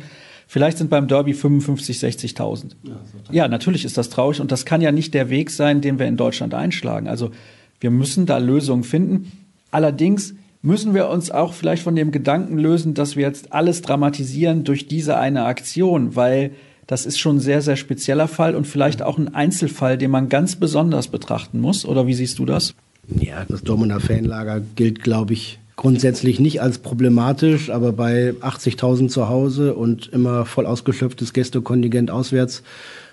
Vielleicht 0.46 0.78
sind 0.78 0.90
beim 0.90 1.08
Derby 1.08 1.34
55, 1.34 1.98
60.000. 1.98 2.76
Ja, 2.84 3.00
ja, 3.32 3.48
natürlich 3.48 3.84
ist 3.84 3.98
das 3.98 4.08
traurig 4.08 4.40
und 4.40 4.52
das 4.52 4.64
kann 4.64 4.80
ja 4.80 4.92
nicht 4.92 5.12
der 5.12 5.28
Weg 5.28 5.50
sein, 5.50 5.80
den 5.80 5.98
wir 5.98 6.06
in 6.06 6.16
Deutschland 6.16 6.54
einschlagen. 6.54 7.08
Also 7.08 7.32
wir 7.80 7.90
müssen 7.90 8.26
da 8.26 8.38
Lösungen 8.38 8.84
finden. 8.84 9.32
Allerdings 9.72 10.34
müssen 10.62 10.94
wir 10.94 11.08
uns 11.08 11.30
auch 11.30 11.52
vielleicht 11.52 11.82
von 11.82 11.96
dem 11.96 12.12
Gedanken 12.12 12.58
lösen, 12.58 12.94
dass 12.94 13.16
wir 13.16 13.22
jetzt 13.22 13.52
alles 13.52 13.82
dramatisieren 13.82 14.64
durch 14.64 14.88
diese 14.88 15.16
eine 15.16 15.44
Aktion, 15.44 16.16
weil 16.16 16.52
das 16.86 17.06
ist 17.06 17.18
schon 17.18 17.36
ein 17.36 17.40
sehr, 17.40 17.62
sehr 17.62 17.76
spezieller 17.76 18.28
Fall 18.28 18.54
und 18.56 18.66
vielleicht 18.66 19.02
auch 19.02 19.16
ein 19.16 19.34
Einzelfall, 19.34 19.96
den 19.96 20.10
man 20.10 20.28
ganz 20.28 20.56
besonders 20.56 21.08
betrachten 21.08 21.60
muss. 21.60 21.84
Oder 21.84 22.06
wie 22.06 22.14
siehst 22.14 22.38
du 22.38 22.46
das? 22.46 22.74
Ja, 23.18 23.44
das 23.48 23.62
Dortmunder 23.62 24.00
Fanlager 24.00 24.60
gilt, 24.74 25.02
glaube 25.02 25.32
ich, 25.32 25.60
grundsätzlich 25.76 26.40
nicht 26.40 26.60
als 26.60 26.78
problematisch, 26.78 27.70
aber 27.70 27.92
bei 27.92 28.34
80.000 28.40 29.08
zu 29.08 29.28
Hause 29.28 29.74
und 29.74 30.08
immer 30.08 30.44
voll 30.44 30.66
ausgeschöpftes 30.66 31.32
Gästekontingent 31.32 32.10
auswärts 32.10 32.62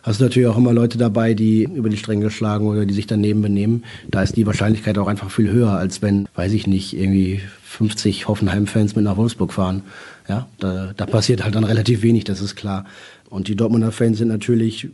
hast 0.08 0.22
du 0.22 0.24
natürlich 0.24 0.48
auch 0.48 0.58
immer 0.58 0.72
Leute 0.72 0.98
dabei, 0.98 1.34
die 1.34 1.64
über 1.64 1.90
die 1.90 1.98
Stränge 1.98 2.32
schlagen 2.32 2.68
oder 2.68 2.86
die 2.86 2.94
sich 2.94 3.08
daneben 3.08 3.42
benehmen. 3.42 3.84
Da 4.10 4.24
ist 4.24 4.38
die 4.38 4.46
Wahrscheinlichkeit 4.46 4.98
auch 4.98 5.08
einfach 5.08 5.30
viel 5.30 5.52
höher, 5.52 5.72
als 5.72 6.02
wenn, 6.02 6.30
weiß 6.34 6.54
ich 6.54 6.66
nicht, 6.66 6.98
irgendwie 6.98 7.42
50 7.64 8.30
Hoffenheim-Fans 8.30 8.96
mit 8.96 9.04
nach 9.04 9.18
Wolfsburg 9.18 9.52
fahren. 9.52 9.84
Ja, 10.30 10.48
da, 10.60 10.94
da 10.96 11.06
passiert 11.06 11.44
halt 11.44 11.56
dann 11.56 11.66
relativ 11.66 12.04
wenig, 12.04 12.24
das 12.24 12.42
ist 12.42 12.56
klar. 12.56 12.86
Und 13.30 13.50
die 13.50 13.58
Dortmunder 13.58 13.92
Fans 13.92 14.18
sind 14.18 14.30
natürlich 14.30 14.88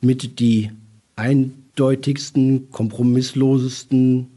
mit 0.00 0.38
die 0.38 0.70
eindeutigsten, 1.16 2.70
kompromisslosesten 2.70 4.28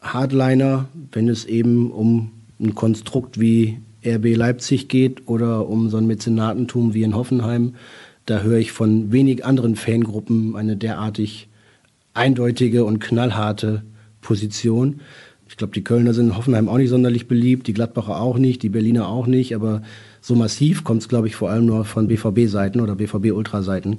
Hardliner, 0.00 0.88
wenn 1.12 1.28
es 1.28 1.44
eben 1.44 1.90
um 1.90 2.30
ein 2.58 2.74
Konstrukt 2.74 3.38
wie 3.38 3.78
RB 4.04 4.36
Leipzig 4.36 4.88
geht 4.88 5.28
oder 5.28 5.68
um 5.68 5.90
so 5.90 5.98
ein 5.98 6.06
Mäzenatentum 6.06 6.94
wie 6.94 7.02
in 7.02 7.14
Hoffenheim. 7.14 7.74
Da 8.26 8.40
höre 8.42 8.58
ich 8.58 8.72
von 8.72 9.12
wenig 9.12 9.44
anderen 9.44 9.76
Fangruppen 9.76 10.56
eine 10.56 10.76
derartig 10.76 11.48
eindeutige 12.14 12.84
und 12.84 13.00
knallharte 13.00 13.82
Position. 14.20 15.00
Ich 15.48 15.56
glaube, 15.56 15.74
die 15.74 15.84
Kölner 15.84 16.14
sind 16.14 16.28
in 16.28 16.36
Hoffenheim 16.36 16.68
auch 16.68 16.78
nicht 16.78 16.88
sonderlich 16.88 17.28
beliebt, 17.28 17.66
die 17.66 17.74
Gladbacher 17.74 18.20
auch 18.20 18.38
nicht, 18.38 18.62
die 18.62 18.68
Berliner 18.68 19.08
auch 19.08 19.26
nicht, 19.26 19.54
aber 19.54 19.82
so 20.20 20.34
massiv 20.34 20.84
kommt 20.84 21.02
es, 21.02 21.08
glaube 21.08 21.26
ich, 21.26 21.36
vor 21.36 21.50
allem 21.50 21.66
nur 21.66 21.84
von 21.84 22.08
BVB-Seiten 22.08 22.80
oder 22.80 22.94
BVB-Ultra-Seiten. 22.94 23.98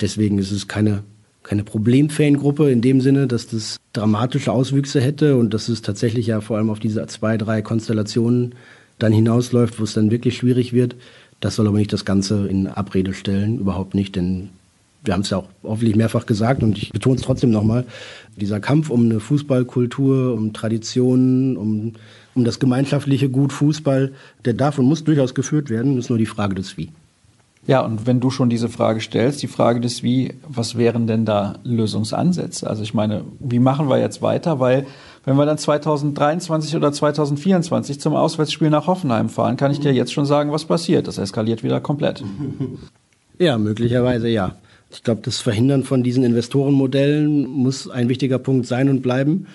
Deswegen 0.00 0.38
ist 0.38 0.50
es 0.50 0.66
keine, 0.66 1.04
keine 1.42 1.62
Problem-Fangruppe 1.62 2.70
in 2.70 2.80
dem 2.80 3.00
Sinne, 3.00 3.26
dass 3.26 3.46
das 3.46 3.76
dramatische 3.92 4.52
Auswüchse 4.52 5.00
hätte 5.00 5.36
und 5.36 5.52
dass 5.54 5.68
es 5.68 5.82
tatsächlich 5.82 6.26
ja 6.26 6.40
vor 6.40 6.56
allem 6.56 6.70
auf 6.70 6.80
diese 6.80 7.06
zwei, 7.06 7.36
drei 7.36 7.62
Konstellationen 7.62 8.54
dann 8.98 9.12
hinausläuft, 9.12 9.78
wo 9.78 9.84
es 9.84 9.94
dann 9.94 10.10
wirklich 10.10 10.36
schwierig 10.36 10.72
wird. 10.72 10.96
Das 11.40 11.56
soll 11.56 11.66
aber 11.66 11.78
nicht 11.78 11.92
das 11.92 12.04
Ganze 12.04 12.46
in 12.46 12.66
Abrede 12.66 13.14
stellen, 13.14 13.58
überhaupt 13.58 13.94
nicht, 13.94 14.16
denn 14.16 14.50
wir 15.02 15.14
haben 15.14 15.22
es 15.22 15.30
ja 15.30 15.38
auch 15.38 15.48
hoffentlich 15.62 15.96
mehrfach 15.96 16.26
gesagt 16.26 16.62
und 16.62 16.76
ich 16.76 16.92
betone 16.92 17.16
es 17.16 17.22
trotzdem 17.22 17.50
nochmal, 17.50 17.86
dieser 18.36 18.60
Kampf 18.60 18.90
um 18.90 19.04
eine 19.04 19.20
Fußballkultur, 19.20 20.34
um 20.34 20.52
Traditionen, 20.52 21.56
um, 21.56 21.94
um 22.34 22.44
das 22.44 22.58
gemeinschaftliche 22.58 23.30
Gut 23.30 23.52
Fußball, 23.52 24.12
der 24.44 24.52
darf 24.52 24.78
und 24.78 24.84
muss 24.84 25.04
durchaus 25.04 25.34
geführt 25.34 25.70
werden, 25.70 25.98
ist 25.98 26.10
nur 26.10 26.18
die 26.18 26.26
Frage 26.26 26.54
des 26.54 26.76
Wie. 26.76 26.90
Ja, 27.66 27.82
und 27.82 28.06
wenn 28.06 28.20
du 28.20 28.30
schon 28.30 28.50
diese 28.50 28.68
Frage 28.68 29.00
stellst, 29.00 29.42
die 29.42 29.46
Frage 29.46 29.80
des 29.80 30.02
Wie, 30.02 30.34
was 30.48 30.76
wären 30.76 31.06
denn 31.06 31.24
da 31.24 31.58
Lösungsansätze? 31.62 32.68
Also 32.68 32.82
ich 32.82 32.94
meine, 32.94 33.24
wie 33.38 33.58
machen 33.58 33.88
wir 33.88 33.98
jetzt 33.98 34.22
weiter? 34.22 34.60
Weil 34.60 34.86
wenn 35.24 35.36
wir 35.36 35.46
dann 35.46 35.58
2023 35.58 36.76
oder 36.76 36.92
2024 36.92 38.00
zum 38.00 38.14
Auswärtsspiel 38.14 38.70
nach 38.70 38.86
Hoffenheim 38.86 39.28
fahren, 39.28 39.56
kann 39.56 39.70
ich 39.70 39.80
dir 39.80 39.92
jetzt 39.92 40.12
schon 40.12 40.26
sagen, 40.26 40.52
was 40.52 40.64
passiert. 40.64 41.06
Das 41.06 41.18
eskaliert 41.18 41.62
wieder 41.62 41.80
komplett. 41.80 42.22
Ja, 43.40 43.56
möglicherweise 43.56 44.28
ja. 44.28 44.56
Ich 44.90 45.02
glaube, 45.02 45.22
das 45.24 45.40
Verhindern 45.40 45.82
von 45.82 46.02
diesen 46.02 46.24
Investorenmodellen 46.24 47.48
muss 47.48 47.88
ein 47.88 48.10
wichtiger 48.10 48.38
Punkt 48.38 48.66
sein 48.66 48.90
und 48.90 49.00
bleiben. 49.00 49.46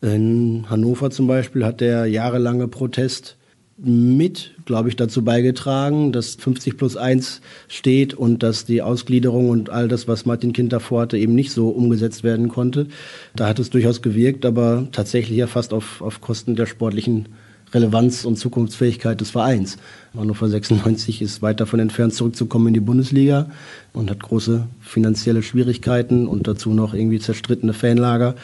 In 0.00 0.64
Hannover 0.70 1.10
zum 1.10 1.26
Beispiel 1.26 1.62
hat 1.62 1.82
der 1.82 2.06
jahrelange 2.06 2.68
Protest 2.68 3.36
mit, 3.76 4.52
glaube 4.66 4.88
ich, 4.88 4.96
dazu 4.96 5.22
beigetragen, 5.22 6.12
dass 6.12 6.36
50 6.36 6.76
plus 6.76 6.96
1 6.96 7.40
steht 7.68 8.14
und 8.14 8.42
dass 8.42 8.64
die 8.64 8.82
Ausgliederung 8.82 9.50
und 9.50 9.70
all 9.70 9.88
das, 9.88 10.06
was 10.06 10.26
Martin 10.26 10.52
Kind 10.52 10.72
davor 10.72 11.02
hatte, 11.02 11.18
eben 11.18 11.34
nicht 11.34 11.50
so 11.50 11.68
umgesetzt 11.70 12.22
werden 12.22 12.48
konnte. 12.48 12.86
Da 13.34 13.48
hat 13.48 13.58
es 13.58 13.70
durchaus 13.70 14.00
gewirkt, 14.00 14.46
aber 14.46 14.86
tatsächlich 14.92 15.38
ja 15.38 15.48
fast 15.48 15.72
auf, 15.72 16.02
auf 16.02 16.20
Kosten 16.20 16.54
der 16.54 16.66
sportlichen 16.66 17.26
Relevanz 17.72 18.24
und 18.24 18.36
Zukunftsfähigkeit 18.36 19.20
des 19.20 19.30
Vereins. 19.30 19.76
Hannover 20.16 20.48
96 20.48 21.20
ist 21.20 21.42
weit 21.42 21.58
davon 21.58 21.80
entfernt, 21.80 22.14
zurückzukommen 22.14 22.68
in 22.68 22.74
die 22.74 22.80
Bundesliga 22.80 23.50
und 23.92 24.08
hat 24.10 24.22
große 24.22 24.68
finanzielle 24.80 25.42
Schwierigkeiten 25.42 26.28
und 26.28 26.46
dazu 26.46 26.72
noch 26.72 26.94
irgendwie 26.94 27.18
zerstrittene 27.18 27.72
Fanlager. 27.72 28.36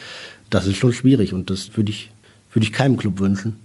Das 0.49 0.67
ist 0.67 0.75
schon 0.75 0.91
schwierig 0.91 1.33
und 1.33 1.49
das 1.49 1.77
würde 1.77 1.91
ich, 1.91 2.11
würde 2.51 2.65
ich 2.65 2.73
keinem 2.73 2.97
Club 2.97 3.19
wünschen. 3.19 3.55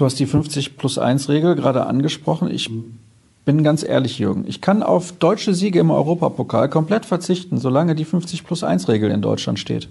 Du 0.00 0.06
hast 0.06 0.18
die 0.18 0.24
50 0.24 0.78
plus 0.78 0.96
1 0.96 1.28
Regel 1.28 1.56
gerade 1.56 1.84
angesprochen. 1.84 2.50
Ich 2.50 2.70
bin 3.44 3.62
ganz 3.62 3.82
ehrlich, 3.82 4.18
Jürgen. 4.18 4.46
Ich 4.48 4.62
kann 4.62 4.82
auf 4.82 5.12
deutsche 5.12 5.52
Siege 5.52 5.78
im 5.78 5.90
Europapokal 5.90 6.70
komplett 6.70 7.04
verzichten, 7.04 7.58
solange 7.58 7.94
die 7.94 8.06
50 8.06 8.44
plus 8.44 8.64
1 8.64 8.88
Regel 8.88 9.10
in 9.10 9.20
Deutschland 9.20 9.58
steht. 9.58 9.90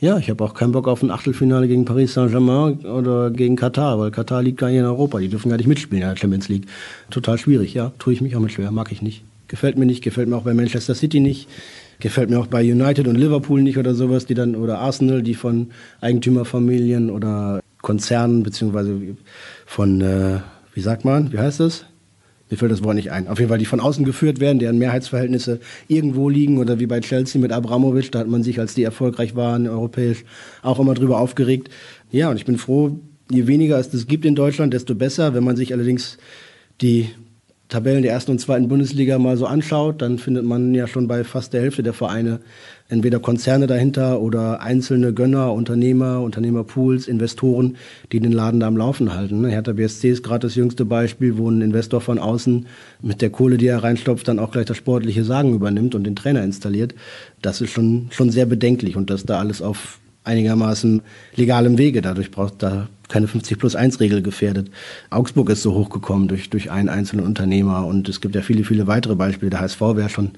Ja, 0.00 0.18
ich 0.18 0.30
habe 0.30 0.42
auch 0.42 0.52
keinen 0.52 0.72
Bock 0.72 0.88
auf 0.88 1.00
ein 1.00 1.12
Achtelfinale 1.12 1.68
gegen 1.68 1.84
Paris 1.84 2.14
Saint-Germain 2.14 2.80
oder 2.86 3.30
gegen 3.30 3.54
Katar, 3.54 4.00
weil 4.00 4.10
Katar 4.10 4.42
liegt 4.42 4.58
gar 4.58 4.66
nicht 4.66 4.78
in 4.78 4.84
Europa. 4.84 5.20
Die 5.20 5.28
dürfen 5.28 5.48
gar 5.48 5.58
nicht 5.58 5.68
mitspielen 5.68 6.02
in 6.02 6.08
der 6.08 6.16
Champions 6.16 6.48
League. 6.48 6.66
Total 7.10 7.38
schwierig, 7.38 7.72
ja. 7.72 7.92
Tue 8.00 8.14
ich 8.14 8.20
mich 8.20 8.34
auch 8.34 8.40
mit 8.40 8.50
schwer, 8.50 8.72
mag 8.72 8.90
ich 8.90 9.00
nicht. 9.00 9.22
Gefällt 9.46 9.78
mir 9.78 9.86
nicht, 9.86 10.02
gefällt 10.02 10.28
mir 10.28 10.36
auch 10.38 10.42
bei 10.42 10.54
Manchester 10.54 10.96
City 10.96 11.20
nicht. 11.20 11.48
Gefällt 12.00 12.30
mir 12.30 12.40
auch 12.40 12.48
bei 12.48 12.62
United 12.62 13.06
und 13.06 13.14
Liverpool 13.14 13.62
nicht 13.62 13.78
oder 13.78 13.94
sowas, 13.94 14.26
die 14.26 14.34
dann, 14.34 14.56
oder 14.56 14.80
Arsenal, 14.80 15.22
die 15.22 15.34
von 15.34 15.68
Eigentümerfamilien 16.00 17.10
oder 17.10 17.60
Konzernen 17.86 18.42
beziehungsweise 18.42 19.00
von, 19.64 20.00
äh, 20.00 20.40
wie 20.74 20.80
sagt 20.80 21.04
man, 21.04 21.32
wie 21.32 21.38
heißt 21.38 21.60
das? 21.60 21.84
Mir 22.50 22.56
fällt 22.56 22.72
das 22.72 22.82
Wort 22.82 22.96
nicht 22.96 23.12
ein. 23.12 23.28
Auf 23.28 23.38
jeden 23.38 23.48
Fall, 23.48 23.58
die 23.58 23.64
von 23.64 23.78
außen 23.78 24.04
geführt 24.04 24.40
werden, 24.40 24.58
deren 24.58 24.76
Mehrheitsverhältnisse 24.78 25.60
irgendwo 25.86 26.28
liegen 26.28 26.58
oder 26.58 26.80
wie 26.80 26.86
bei 26.86 26.98
Chelsea 26.98 27.40
mit 27.40 27.52
Abramovic, 27.52 28.10
da 28.10 28.18
hat 28.18 28.26
man 28.26 28.42
sich, 28.42 28.58
als 28.58 28.74
die 28.74 28.82
erfolgreich 28.82 29.36
waren, 29.36 29.68
europäisch, 29.68 30.24
auch 30.62 30.80
immer 30.80 30.94
drüber 30.94 31.20
aufgeregt. 31.20 31.70
Ja, 32.10 32.28
und 32.28 32.36
ich 32.36 32.44
bin 32.44 32.58
froh, 32.58 32.98
je 33.30 33.46
weniger 33.46 33.78
es 33.78 33.88
das 33.88 34.08
gibt 34.08 34.24
in 34.24 34.34
Deutschland, 34.34 34.74
desto 34.74 34.96
besser. 34.96 35.32
Wenn 35.34 35.44
man 35.44 35.54
sich 35.54 35.72
allerdings 35.72 36.18
die 36.80 37.10
Tabellen 37.68 38.02
der 38.02 38.12
ersten 38.12 38.32
und 38.32 38.40
zweiten 38.40 38.66
Bundesliga 38.66 39.20
mal 39.20 39.36
so 39.36 39.46
anschaut, 39.46 40.02
dann 40.02 40.18
findet 40.18 40.44
man 40.44 40.74
ja 40.74 40.88
schon 40.88 41.06
bei 41.06 41.22
fast 41.22 41.52
der 41.52 41.62
Hälfte 41.62 41.84
der 41.84 41.92
Vereine 41.92 42.40
entweder 42.88 43.18
Konzerne 43.18 43.66
dahinter 43.66 44.20
oder 44.20 44.60
einzelne 44.60 45.12
Gönner, 45.12 45.52
Unternehmer, 45.52 46.20
Unternehmerpools, 46.22 47.08
Investoren, 47.08 47.76
die 48.12 48.20
den 48.20 48.32
Laden 48.32 48.60
da 48.60 48.66
am 48.66 48.76
Laufen 48.76 49.14
halten. 49.14 49.40
Ne? 49.40 49.48
Hertha 49.48 49.72
BSC 49.72 50.10
ist 50.10 50.22
gerade 50.22 50.46
das 50.46 50.54
jüngste 50.54 50.84
Beispiel, 50.84 51.36
wo 51.36 51.50
ein 51.50 51.62
Investor 51.62 52.00
von 52.00 52.18
außen 52.18 52.66
mit 53.02 53.22
der 53.22 53.30
Kohle, 53.30 53.56
die 53.56 53.66
er 53.66 53.82
reinstopft, 53.82 54.28
dann 54.28 54.38
auch 54.38 54.52
gleich 54.52 54.66
das 54.66 54.76
sportliche 54.76 55.24
Sagen 55.24 55.54
übernimmt 55.54 55.94
und 55.94 56.04
den 56.04 56.16
Trainer 56.16 56.44
installiert. 56.44 56.94
Das 57.42 57.60
ist 57.60 57.70
schon, 57.70 58.08
schon 58.10 58.30
sehr 58.30 58.46
bedenklich 58.46 58.96
und 58.96 59.10
dass 59.10 59.24
da 59.24 59.38
alles 59.38 59.62
auf 59.62 59.98
einigermaßen 60.26 61.02
legalem 61.36 61.78
Wege. 61.78 62.02
Dadurch 62.02 62.30
braucht 62.30 62.62
da 62.62 62.88
keine 63.08 63.28
50 63.28 63.58
plus 63.58 63.76
1 63.76 64.00
Regel 64.00 64.22
gefährdet. 64.22 64.70
Augsburg 65.10 65.50
ist 65.50 65.62
so 65.62 65.74
hochgekommen 65.74 66.26
durch, 66.28 66.50
durch 66.50 66.70
einen 66.70 66.88
einzelnen 66.88 67.24
Unternehmer 67.24 67.86
und 67.86 68.08
es 68.08 68.20
gibt 68.20 68.34
ja 68.34 68.42
viele, 68.42 68.64
viele 68.64 68.86
weitere 68.86 69.14
Beispiele. 69.14 69.50
Der 69.50 69.60
HSV 69.60 69.80
wäre 69.80 70.08
schon 70.08 70.32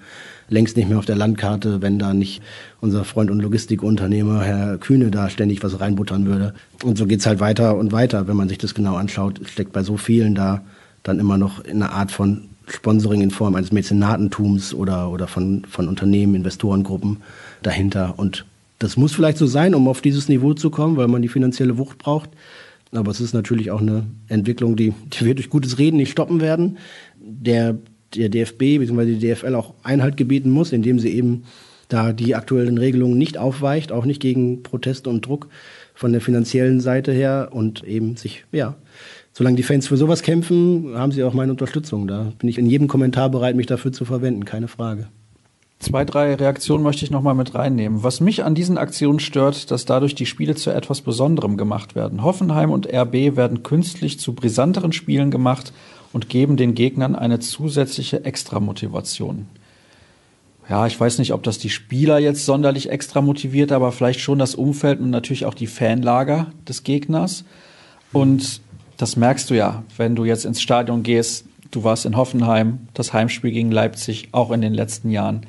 längst 0.48 0.76
nicht 0.76 0.88
mehr 0.88 0.98
auf 0.98 1.04
der 1.04 1.16
Landkarte, 1.16 1.82
wenn 1.82 1.98
da 1.98 2.14
nicht 2.14 2.42
unser 2.80 3.04
Freund 3.04 3.30
und 3.30 3.40
Logistikunternehmer 3.40 4.42
Herr 4.42 4.78
Kühne 4.78 5.10
da 5.10 5.28
ständig 5.30 5.62
was 5.62 5.80
reinbuttern 5.80 6.26
würde. 6.26 6.54
Und 6.82 6.98
so 6.98 7.06
geht's 7.06 7.26
halt 7.26 7.40
weiter 7.40 7.76
und 7.76 7.92
weiter, 7.92 8.28
wenn 8.28 8.36
man 8.36 8.48
sich 8.48 8.58
das 8.58 8.74
genau 8.74 8.96
anschaut. 8.96 9.40
steckt 9.46 9.72
bei 9.72 9.82
so 9.82 9.96
vielen 9.96 10.34
da 10.34 10.62
dann 11.02 11.18
immer 11.18 11.38
noch 11.38 11.64
in 11.64 11.82
einer 11.82 11.92
Art 11.92 12.10
von 12.10 12.48
Sponsoring 12.66 13.22
in 13.22 13.30
Form 13.30 13.54
eines 13.54 13.72
Mäzenatentums 13.72 14.74
oder, 14.74 15.10
oder 15.10 15.26
von, 15.26 15.64
von 15.68 15.88
Unternehmen, 15.88 16.34
Investorengruppen 16.34 17.18
dahinter. 17.62 18.14
Und 18.16 18.44
das 18.78 18.96
muss 18.96 19.14
vielleicht 19.14 19.38
so 19.38 19.46
sein, 19.46 19.74
um 19.74 19.88
auf 19.88 20.00
dieses 20.00 20.28
Niveau 20.28 20.54
zu 20.54 20.70
kommen, 20.70 20.96
weil 20.96 21.08
man 21.08 21.22
die 21.22 21.28
finanzielle 21.28 21.78
Wucht 21.78 21.98
braucht. 21.98 22.30
Aber 22.92 23.10
es 23.10 23.20
ist 23.20 23.34
natürlich 23.34 23.70
auch 23.70 23.80
eine 23.80 24.04
Entwicklung, 24.28 24.76
die, 24.76 24.94
die 25.12 25.24
wir 25.24 25.34
durch 25.34 25.50
gutes 25.50 25.78
Reden 25.78 25.96
nicht 25.96 26.10
stoppen 26.10 26.40
werden. 26.40 26.78
Der, 27.20 27.76
der 28.14 28.28
DFB 28.28 28.78
bzw. 28.78 29.16
die 29.16 29.32
DFL 29.32 29.54
auch 29.54 29.74
Einhalt 29.82 30.16
gebieten 30.16 30.50
muss, 30.50 30.72
indem 30.72 30.98
sie 30.98 31.10
eben 31.10 31.44
da 31.88 32.12
die 32.12 32.34
aktuellen 32.34 32.78
Regelungen 32.78 33.18
nicht 33.18 33.38
aufweicht, 33.38 33.92
auch 33.92 34.04
nicht 34.04 34.20
gegen 34.20 34.62
Proteste 34.62 35.08
und 35.10 35.26
Druck 35.26 35.48
von 35.94 36.12
der 36.12 36.20
finanziellen 36.20 36.80
Seite 36.80 37.12
her 37.12 37.48
und 37.52 37.82
eben 37.84 38.16
sich, 38.16 38.44
ja, 38.52 38.76
solange 39.32 39.56
die 39.56 39.62
Fans 39.62 39.88
für 39.88 39.96
sowas 39.96 40.22
kämpfen, 40.22 40.94
haben 40.94 41.12
sie 41.12 41.24
auch 41.24 41.34
meine 41.34 41.52
Unterstützung. 41.52 42.06
Da 42.06 42.32
bin 42.38 42.48
ich 42.48 42.58
in 42.58 42.66
jedem 42.66 42.88
Kommentar 42.88 43.30
bereit, 43.30 43.56
mich 43.56 43.66
dafür 43.66 43.92
zu 43.92 44.04
verwenden, 44.04 44.44
keine 44.44 44.68
Frage. 44.68 45.08
Zwei, 45.80 46.04
drei 46.04 46.34
Reaktionen 46.34 46.82
möchte 46.82 47.04
ich 47.04 47.12
nochmal 47.12 47.36
mit 47.36 47.54
reinnehmen. 47.54 48.02
Was 48.02 48.20
mich 48.20 48.42
an 48.42 48.56
diesen 48.56 48.78
Aktionen 48.78 49.20
stört, 49.20 49.70
dass 49.70 49.84
dadurch 49.84 50.16
die 50.16 50.26
Spiele 50.26 50.56
zu 50.56 50.70
etwas 50.70 51.02
Besonderem 51.02 51.56
gemacht 51.56 51.94
werden. 51.94 52.24
Hoffenheim 52.24 52.72
und 52.72 52.92
RB 52.92 53.36
werden 53.36 53.62
künstlich 53.62 54.18
zu 54.18 54.34
brisanteren 54.34 54.92
Spielen 54.92 55.30
gemacht 55.30 55.72
und 56.12 56.28
geben 56.28 56.56
den 56.56 56.74
Gegnern 56.74 57.14
eine 57.14 57.38
zusätzliche 57.40 58.24
Extramotivation. 58.24 59.46
Ja, 60.68 60.86
ich 60.86 60.98
weiß 60.98 61.18
nicht, 61.18 61.32
ob 61.32 61.42
das 61.42 61.58
die 61.58 61.70
Spieler 61.70 62.18
jetzt 62.18 62.44
sonderlich 62.44 62.90
extra 62.90 63.20
motiviert, 63.22 63.72
aber 63.72 63.90
vielleicht 63.90 64.20
schon 64.20 64.38
das 64.38 64.54
Umfeld 64.54 65.00
und 65.00 65.10
natürlich 65.10 65.46
auch 65.46 65.54
die 65.54 65.66
Fanlager 65.66 66.48
des 66.68 66.84
Gegners. 66.84 67.44
Und 68.12 68.60
das 68.98 69.16
merkst 69.16 69.48
du 69.48 69.54
ja, 69.54 69.82
wenn 69.96 70.14
du 70.14 70.24
jetzt 70.24 70.44
ins 70.44 70.60
Stadion 70.60 71.02
gehst. 71.02 71.46
Du 71.70 71.84
warst 71.84 72.06
in 72.06 72.16
Hoffenheim, 72.16 72.88
das 72.94 73.12
Heimspiel 73.12 73.50
gegen 73.50 73.70
Leipzig, 73.70 74.28
auch 74.32 74.50
in 74.50 74.60
den 74.60 74.74
letzten 74.74 75.10
Jahren 75.10 75.46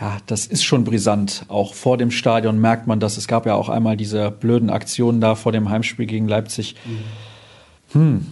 ja, 0.00 0.16
das 0.26 0.46
ist 0.46 0.64
schon 0.64 0.84
brisant. 0.84 1.44
Auch 1.48 1.74
vor 1.74 1.98
dem 1.98 2.10
Stadion 2.10 2.58
merkt 2.58 2.86
man 2.86 3.00
das. 3.00 3.18
Es 3.18 3.28
gab 3.28 3.44
ja 3.44 3.54
auch 3.54 3.68
einmal 3.68 3.98
diese 3.98 4.30
blöden 4.30 4.70
Aktionen 4.70 5.20
da 5.20 5.34
vor 5.34 5.52
dem 5.52 5.68
Heimspiel 5.68 6.06
gegen 6.06 6.26
Leipzig. 6.26 6.74
Mhm. 7.92 8.00
Hm. 8.00 8.26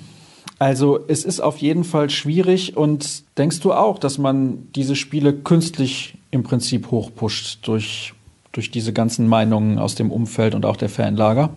Also 0.59 0.99
es 1.07 1.25
ist 1.25 1.41
auf 1.41 1.59
jeden 1.59 1.85
Fall 1.85 2.11
schwierig 2.11 2.77
und 2.77 3.23
denkst 3.39 3.61
du 3.61 3.73
auch, 3.73 3.99
dass 3.99 4.19
man 4.19 4.69
diese 4.75 4.97
Spiele 4.97 5.33
künstlich 5.33 6.15
im 6.31 6.43
Prinzip 6.43 6.91
hochpusht 6.91 7.67
durch, 7.67 8.13
durch 8.53 8.71
diese 8.71 8.93
ganzen 8.93 9.29
Meinungen 9.29 9.79
aus 9.79 9.95
dem 9.95 10.11
Umfeld 10.11 10.55
und 10.55 10.67
auch 10.67 10.77
der 10.77 10.89
Fanlager? 10.89 11.57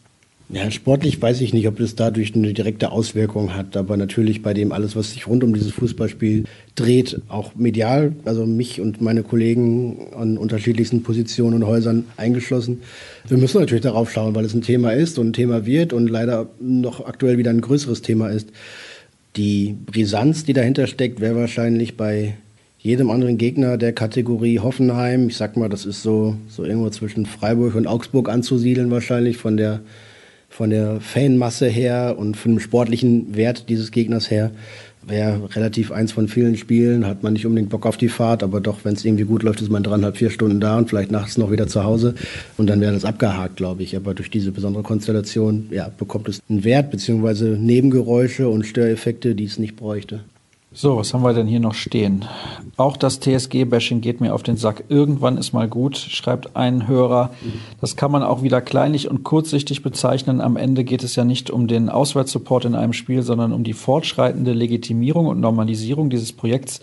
Ja, 0.54 0.70
sportlich 0.70 1.22
weiß 1.22 1.40
ich 1.40 1.54
nicht, 1.54 1.66
ob 1.70 1.78
das 1.78 1.96
dadurch 1.96 2.36
eine 2.36 2.54
direkte 2.54 2.92
Auswirkung 2.92 3.56
hat, 3.56 3.78
aber 3.78 3.96
natürlich 3.96 4.42
bei 4.42 4.54
dem 4.54 4.74
alles, 4.74 4.98
was 4.98 5.12
sich 5.12 5.26
rund 5.26 5.46
um 5.46 5.54
dieses 5.54 5.72
Fußballspiel 5.72 6.44
dreht, 6.76 7.22
auch 7.30 7.56
medial, 7.56 8.14
also 8.26 8.46
mich 8.46 8.82
und 8.82 9.00
meine 9.00 9.24
Kollegen 9.24 10.08
an 10.14 10.38
unterschiedlichsten 10.38 11.04
Positionen 11.04 11.64
und 11.64 11.68
Häusern 11.68 12.04
eingeschlossen. 12.18 12.82
Wir 13.30 13.38
müssen 13.38 13.62
natürlich 13.62 13.84
darauf 13.84 14.12
schauen, 14.12 14.36
weil 14.36 14.44
es 14.44 14.54
ein 14.54 14.62
Thema 14.62 14.92
ist 14.92 15.18
und 15.20 15.30
ein 15.30 15.34
Thema 15.34 15.66
wird 15.66 15.94
und 15.94 16.10
leider 16.10 16.50
noch 16.60 17.06
aktuell 17.06 17.38
wieder 17.38 17.52
ein 17.52 17.62
größeres 17.62 18.02
Thema 18.02 18.28
ist. 18.28 18.50
Die 19.36 19.76
Brisanz, 19.86 20.44
die 20.44 20.54
dahinter 20.54 20.88
steckt, 20.88 21.22
wäre 21.22 21.36
wahrscheinlich 21.36 21.96
bei 21.96 22.36
jedem 22.80 23.10
anderen 23.10 23.38
Gegner 23.38 23.78
der 23.78 23.94
Kategorie 23.94 24.60
Hoffenheim, 24.60 25.28
ich 25.28 25.38
sag 25.38 25.56
mal, 25.56 25.70
das 25.70 25.86
ist 25.86 26.02
so, 26.02 26.36
so 26.48 26.66
irgendwo 26.66 26.90
zwischen 26.90 27.26
Freiburg 27.26 27.76
und 27.76 27.88
Augsburg 27.88 28.28
anzusiedeln 28.28 28.92
wahrscheinlich 28.92 29.38
von 29.38 29.58
der 29.58 29.82
von 30.50 30.70
der 30.70 31.00
Fanmasse 31.00 31.68
her 31.68 32.16
und 32.20 32.36
von 32.36 32.52
dem 32.52 32.60
sportlichen 32.60 33.38
Wert 33.38 33.70
dieses 33.70 33.92
Gegners 33.92 34.30
her 34.30 34.52
wäre 35.04 35.56
relativ 35.56 35.92
eins 35.92 36.12
von 36.12 36.28
vielen 36.28 36.58
Spielen, 36.58 37.06
hat 37.06 37.24
man 37.24 37.34
nicht 37.34 37.46
unbedingt 37.46 37.70
Bock 37.70 37.86
auf 37.86 37.98
die 37.98 38.10
Fahrt, 38.10 38.44
aber 38.44 38.62
doch, 38.62 38.84
wenn 38.84 38.94
es 38.94 39.06
irgendwie 39.06 39.24
gut 39.24 39.44
läuft, 39.44 39.62
ist 39.62 39.72
man 39.72 39.84
dreieinhalb, 39.84 40.18
vier 40.18 40.30
Stunden 40.30 40.60
da 40.60 40.78
und 40.78 40.90
vielleicht 40.90 41.12
nachts 41.12 41.38
noch 41.38 41.52
wieder 41.52 41.68
zu 41.68 41.84
Hause 41.84 42.16
und 42.58 42.68
dann 42.68 42.82
wäre 42.82 42.94
das 42.94 43.06
abgehakt, 43.06 43.56
glaube 43.56 43.84
ich. 43.84 43.96
Aber 43.96 44.14
durch 44.14 44.30
diese 44.30 44.52
besondere 44.52 44.84
Konstellation, 44.84 45.68
ja, 45.72 45.90
bekommt 45.98 46.30
es 46.30 46.42
einen 46.50 46.64
Wert 46.64 46.92
beziehungsweise 46.92 47.46
Nebengeräusche 47.50 48.50
und 48.50 48.66
Störeffekte, 48.66 49.36
die 49.36 49.46
es 49.46 49.60
nicht 49.60 49.76
bräuchte. 49.76 50.22
So, 50.74 50.96
was 50.96 51.14
haben 51.14 51.22
wir 51.22 51.34
denn 51.34 51.48
hier 51.48 51.60
noch 51.60 51.74
stehen? 51.74 52.24
Auch 52.78 52.96
das 52.96 53.20
TSG-Bashing 53.20 54.00
geht 54.00 54.22
mir 54.22 54.34
auf 54.34 54.42
den 54.42 54.56
Sack. 54.56 54.86
Irgendwann 54.88 55.38
ist 55.38 55.52
mal 55.52 55.68
gut, 55.68 55.98
schreibt 55.98 56.56
ein 56.56 56.88
Hörer. 56.88 57.32
Das 57.82 57.98
kann 57.98 58.10
man 58.10 58.24
auch 58.24 58.42
wieder 58.42 58.62
kleinlich 58.62 59.10
und 59.12 59.24
kurzsichtig 59.24 59.84
bezeichnen. 59.84 60.40
Am 60.40 60.56
Ende 60.56 60.86
geht 60.86 61.04
es 61.04 61.18
ja 61.18 61.26
nicht 61.26 61.52
um 61.52 61.68
den 61.68 61.90
Auswärtssupport 61.90 62.64
in 62.64 62.76
einem 62.76 62.94
Spiel, 62.94 63.22
sondern 63.22 63.52
um 63.52 63.66
die 63.66 63.74
fortschreitende 63.74 64.54
Legitimierung 64.54 65.28
und 65.28 65.42
Normalisierung 65.42 66.10
dieses 66.10 66.32
Projekts 66.32 66.80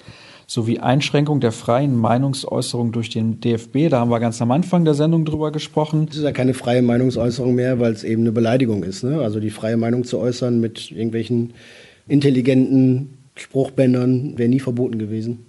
sowie 0.46 0.80
Einschränkung 0.80 1.40
der 1.40 1.52
freien 1.52 1.96
Meinungsäußerung 1.96 2.92
durch 2.92 3.08
den 3.08 3.40
DFB. 3.40 3.88
Da 3.88 4.00
haben 4.00 4.10
wir 4.10 4.20
ganz 4.20 4.42
am 4.42 4.50
Anfang 4.50 4.84
der 4.84 4.94
Sendung 4.94 5.24
drüber 5.24 5.50
gesprochen. 5.50 6.08
Es 6.10 6.18
ist 6.18 6.24
ja 6.24 6.32
keine 6.32 6.52
freie 6.52 6.82
Meinungsäußerung 6.82 7.54
mehr, 7.54 7.80
weil 7.80 7.92
es 7.92 8.04
eben 8.04 8.20
eine 8.20 8.32
Beleidigung 8.32 8.82
ist. 8.82 9.02
Ne? 9.02 9.22
Also 9.22 9.40
die 9.40 9.50
freie 9.50 9.78
Meinung 9.78 10.04
zu 10.04 10.18
äußern 10.18 10.60
mit 10.60 10.90
irgendwelchen 10.90 11.54
intelligenten 12.06 13.17
Spruchbändern 13.40 14.36
wäre 14.36 14.48
nie 14.48 14.60
verboten 14.60 14.98
gewesen. 14.98 15.44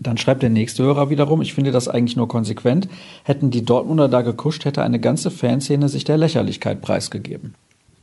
Dann 0.00 0.16
schreibt 0.16 0.42
der 0.42 0.50
nächste 0.50 0.84
Hörer 0.84 1.10
wiederum, 1.10 1.42
ich 1.42 1.54
finde 1.54 1.72
das 1.72 1.88
eigentlich 1.88 2.16
nur 2.16 2.28
konsequent. 2.28 2.88
Hätten 3.24 3.50
die 3.50 3.64
Dortmunder 3.64 4.08
da 4.08 4.22
gekuscht, 4.22 4.64
hätte 4.64 4.82
eine 4.82 5.00
ganze 5.00 5.30
Fanszene 5.30 5.88
sich 5.88 6.04
der 6.04 6.18
Lächerlichkeit 6.18 6.80
preisgegeben. 6.80 7.54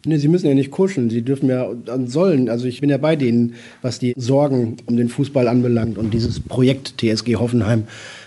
Nee, 0.06 0.18
sie 0.18 0.28
müssen 0.28 0.46
ja 0.46 0.54
nicht 0.54 0.72
kuscheln, 0.72 1.10
sie 1.10 1.24
dürfen 1.24 1.50
ja 1.50 1.68
sollen. 2.06 2.50
Also 2.50 2.66
ich 2.68 2.82
bin 2.82 2.90
ja 2.90 2.98
bei 2.98 3.16
denen, 3.16 3.56
was 3.82 3.98
die 3.98 4.14
Sorgen 4.18 4.78
um 4.86 4.98
den 4.98 5.10
Fußball 5.10 5.48
anbelangt 5.48 5.98
und 5.98 6.14
dieses 6.14 6.40
Projekt 6.40 6.96
TSG 7.00 7.38
Hoffenheim. 7.38 7.86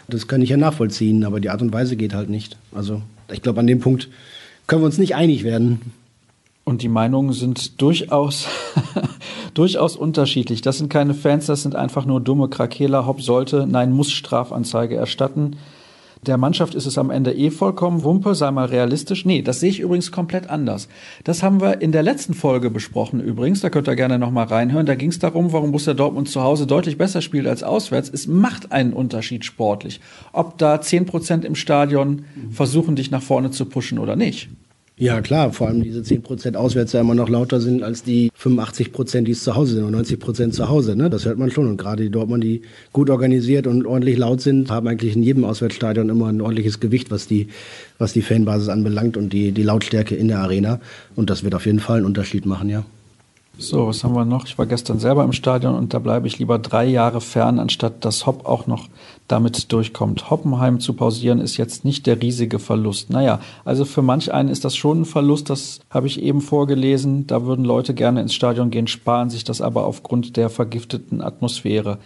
Das 0.08 0.26
kann 0.26 0.42
ich 0.42 0.48
ja 0.48 0.56
nachvollziehen, 0.56 1.24
aber 1.24 1.38
die 1.38 1.50
Art 1.50 1.62
und 1.62 1.72
Weise 1.72 1.96
geht 1.96 2.14
halt 2.14 2.30
nicht. 2.30 2.56
Also 2.74 3.02
ich 3.30 3.42
glaube, 3.42 3.60
an 3.60 3.66
dem 3.66 3.78
Punkt 3.78 4.08
können 4.66 4.82
wir 4.82 4.86
uns 4.86 4.98
nicht 4.98 5.14
einig 5.14 5.44
werden. 5.44 5.80
Und 6.68 6.82
die 6.82 6.88
Meinungen 6.88 7.32
sind 7.32 7.80
durchaus, 7.80 8.46
durchaus 9.54 9.96
unterschiedlich. 9.96 10.60
Das 10.60 10.76
sind 10.76 10.90
keine 10.90 11.14
Fans, 11.14 11.46
das 11.46 11.62
sind 11.62 11.74
einfach 11.74 12.04
nur 12.04 12.20
dumme 12.20 12.48
Krakeler. 12.48 13.06
Hopp 13.06 13.22
sollte, 13.22 13.66
nein, 13.66 13.90
muss 13.90 14.10
Strafanzeige 14.10 14.94
erstatten. 14.94 15.56
Der 16.26 16.36
Mannschaft 16.36 16.74
ist 16.74 16.84
es 16.84 16.98
am 16.98 17.08
Ende 17.08 17.32
eh 17.32 17.50
vollkommen 17.50 18.04
Wumpe, 18.04 18.34
sei 18.34 18.50
mal 18.50 18.66
realistisch. 18.66 19.24
Nee, 19.24 19.40
das 19.40 19.60
sehe 19.60 19.70
ich 19.70 19.80
übrigens 19.80 20.12
komplett 20.12 20.50
anders. 20.50 20.88
Das 21.24 21.42
haben 21.42 21.62
wir 21.62 21.80
in 21.80 21.90
der 21.90 22.02
letzten 22.02 22.34
Folge 22.34 22.68
besprochen 22.68 23.20
übrigens, 23.20 23.62
da 23.62 23.70
könnt 23.70 23.88
ihr 23.88 23.96
gerne 23.96 24.18
nochmal 24.18 24.48
reinhören. 24.48 24.84
Da 24.84 24.94
ging 24.94 25.08
es 25.08 25.18
darum, 25.18 25.54
warum 25.54 25.70
Borussia 25.70 25.94
Dortmund 25.94 26.28
zu 26.28 26.42
Hause 26.42 26.66
deutlich 26.66 26.98
besser 26.98 27.22
spielt 27.22 27.46
als 27.46 27.62
auswärts. 27.62 28.10
Es 28.12 28.26
macht 28.26 28.72
einen 28.72 28.92
Unterschied 28.92 29.46
sportlich. 29.46 30.02
Ob 30.34 30.58
da 30.58 30.82
zehn 30.82 31.06
Prozent 31.06 31.46
im 31.46 31.54
Stadion 31.54 32.26
versuchen, 32.50 32.94
dich 32.94 33.10
nach 33.10 33.22
vorne 33.22 33.52
zu 33.52 33.64
pushen 33.64 33.98
oder 33.98 34.16
nicht. 34.16 34.50
Ja, 34.98 35.20
klar, 35.20 35.52
vor 35.52 35.68
allem 35.68 35.82
diese 35.82 36.00
10% 36.00 36.56
auswärts 36.56 36.92
ja 36.92 37.00
immer 37.00 37.14
noch 37.14 37.28
lauter 37.28 37.60
sind 37.60 37.84
als 37.84 38.02
die 38.02 38.32
85%, 38.32 39.22
die 39.22 39.30
es 39.30 39.44
zu 39.44 39.54
Hause 39.54 39.76
sind 39.76 39.84
und 39.84 39.94
90% 39.94 40.50
zu 40.50 40.68
Hause. 40.68 40.96
Ne? 40.96 41.08
Das 41.08 41.24
hört 41.24 41.38
man 41.38 41.52
schon. 41.52 41.68
Und 41.68 41.76
gerade 41.76 42.02
die 42.02 42.10
Dortmund, 42.10 42.42
die 42.42 42.62
gut 42.92 43.08
organisiert 43.08 43.68
und 43.68 43.86
ordentlich 43.86 44.18
laut 44.18 44.40
sind, 44.40 44.72
haben 44.72 44.88
eigentlich 44.88 45.14
in 45.14 45.22
jedem 45.22 45.44
Auswärtsstadion 45.44 46.08
immer 46.08 46.26
ein 46.26 46.40
ordentliches 46.40 46.80
Gewicht, 46.80 47.12
was 47.12 47.28
die, 47.28 47.46
was 47.98 48.12
die 48.12 48.22
Fanbasis 48.22 48.68
anbelangt 48.68 49.16
und 49.16 49.32
die, 49.32 49.52
die 49.52 49.62
Lautstärke 49.62 50.16
in 50.16 50.26
der 50.26 50.40
Arena. 50.40 50.80
Und 51.14 51.30
das 51.30 51.44
wird 51.44 51.54
auf 51.54 51.66
jeden 51.66 51.80
Fall 51.80 51.98
einen 51.98 52.06
Unterschied 52.06 52.44
machen, 52.44 52.68
ja. 52.68 52.84
So, 53.60 53.88
was 53.88 54.04
haben 54.04 54.14
wir 54.14 54.24
noch? 54.24 54.46
Ich 54.46 54.56
war 54.56 54.66
gestern 54.66 55.00
selber 55.00 55.24
im 55.24 55.32
Stadion 55.32 55.74
und 55.74 55.92
da 55.92 55.98
bleibe 55.98 56.28
ich 56.28 56.38
lieber 56.38 56.60
drei 56.60 56.86
Jahre 56.86 57.20
fern, 57.20 57.58
anstatt 57.58 58.04
dass 58.04 58.24
Hopp 58.24 58.46
auch 58.46 58.68
noch 58.68 58.88
damit 59.28 59.72
durchkommt. 59.72 60.30
Hoppenheim 60.30 60.80
zu 60.80 60.94
pausieren 60.94 61.40
ist 61.40 61.56
jetzt 61.56 61.84
nicht 61.84 62.06
der 62.06 62.20
riesige 62.20 62.58
Verlust. 62.58 63.10
Naja, 63.10 63.40
also 63.64 63.84
für 63.84 64.02
manch 64.02 64.32
einen 64.32 64.48
ist 64.48 64.64
das 64.64 64.74
schon 64.74 65.02
ein 65.02 65.04
Verlust, 65.04 65.50
das 65.50 65.80
habe 65.90 66.06
ich 66.06 66.22
eben 66.22 66.40
vorgelesen. 66.40 67.26
Da 67.26 67.44
würden 67.44 67.64
Leute 67.64 67.94
gerne 67.94 68.20
ins 68.20 68.34
Stadion 68.34 68.70
gehen, 68.70 68.86
sparen 68.86 69.30
sich 69.30 69.44
das 69.44 69.60
aber 69.60 69.84
aufgrund 69.86 70.36
der 70.36 70.50
vergifteten 70.50 71.20
Atmosphäre. 71.20 71.98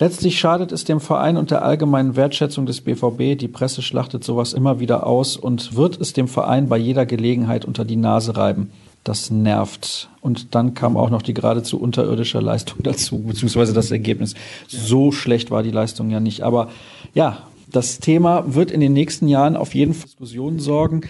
Letztlich 0.00 0.38
schadet 0.38 0.70
es 0.70 0.84
dem 0.84 1.00
Verein 1.00 1.36
und 1.36 1.50
der 1.50 1.64
allgemeinen 1.64 2.14
Wertschätzung 2.14 2.66
des 2.66 2.82
BVB. 2.82 3.36
Die 3.36 3.48
Presse 3.48 3.82
schlachtet 3.82 4.22
sowas 4.22 4.52
immer 4.52 4.78
wieder 4.78 5.04
aus 5.04 5.36
und 5.36 5.74
wird 5.74 6.00
es 6.00 6.12
dem 6.12 6.28
Verein 6.28 6.68
bei 6.68 6.78
jeder 6.78 7.04
Gelegenheit 7.04 7.64
unter 7.64 7.84
die 7.84 7.96
Nase 7.96 8.36
reiben. 8.36 8.70
Das 9.04 9.30
nervt. 9.30 10.10
Und 10.20 10.54
dann 10.54 10.74
kam 10.74 10.96
auch 10.96 11.10
noch 11.10 11.22
die 11.22 11.34
geradezu 11.34 11.80
unterirdische 11.80 12.40
Leistung 12.40 12.78
dazu, 12.82 13.18
beziehungsweise 13.18 13.72
das 13.72 13.90
Ergebnis. 13.90 14.34
So 14.66 15.12
schlecht 15.12 15.50
war 15.50 15.62
die 15.62 15.70
Leistung 15.70 16.10
ja 16.10 16.20
nicht. 16.20 16.42
Aber 16.42 16.68
ja, 17.14 17.46
das 17.70 17.98
Thema 17.98 18.54
wird 18.54 18.70
in 18.70 18.80
den 18.80 18.92
nächsten 18.92 19.28
Jahren 19.28 19.56
auf 19.56 19.74
jeden 19.74 19.92
Fall 19.92 20.06
Diskussionen 20.06 20.58
sorgen. 20.58 21.02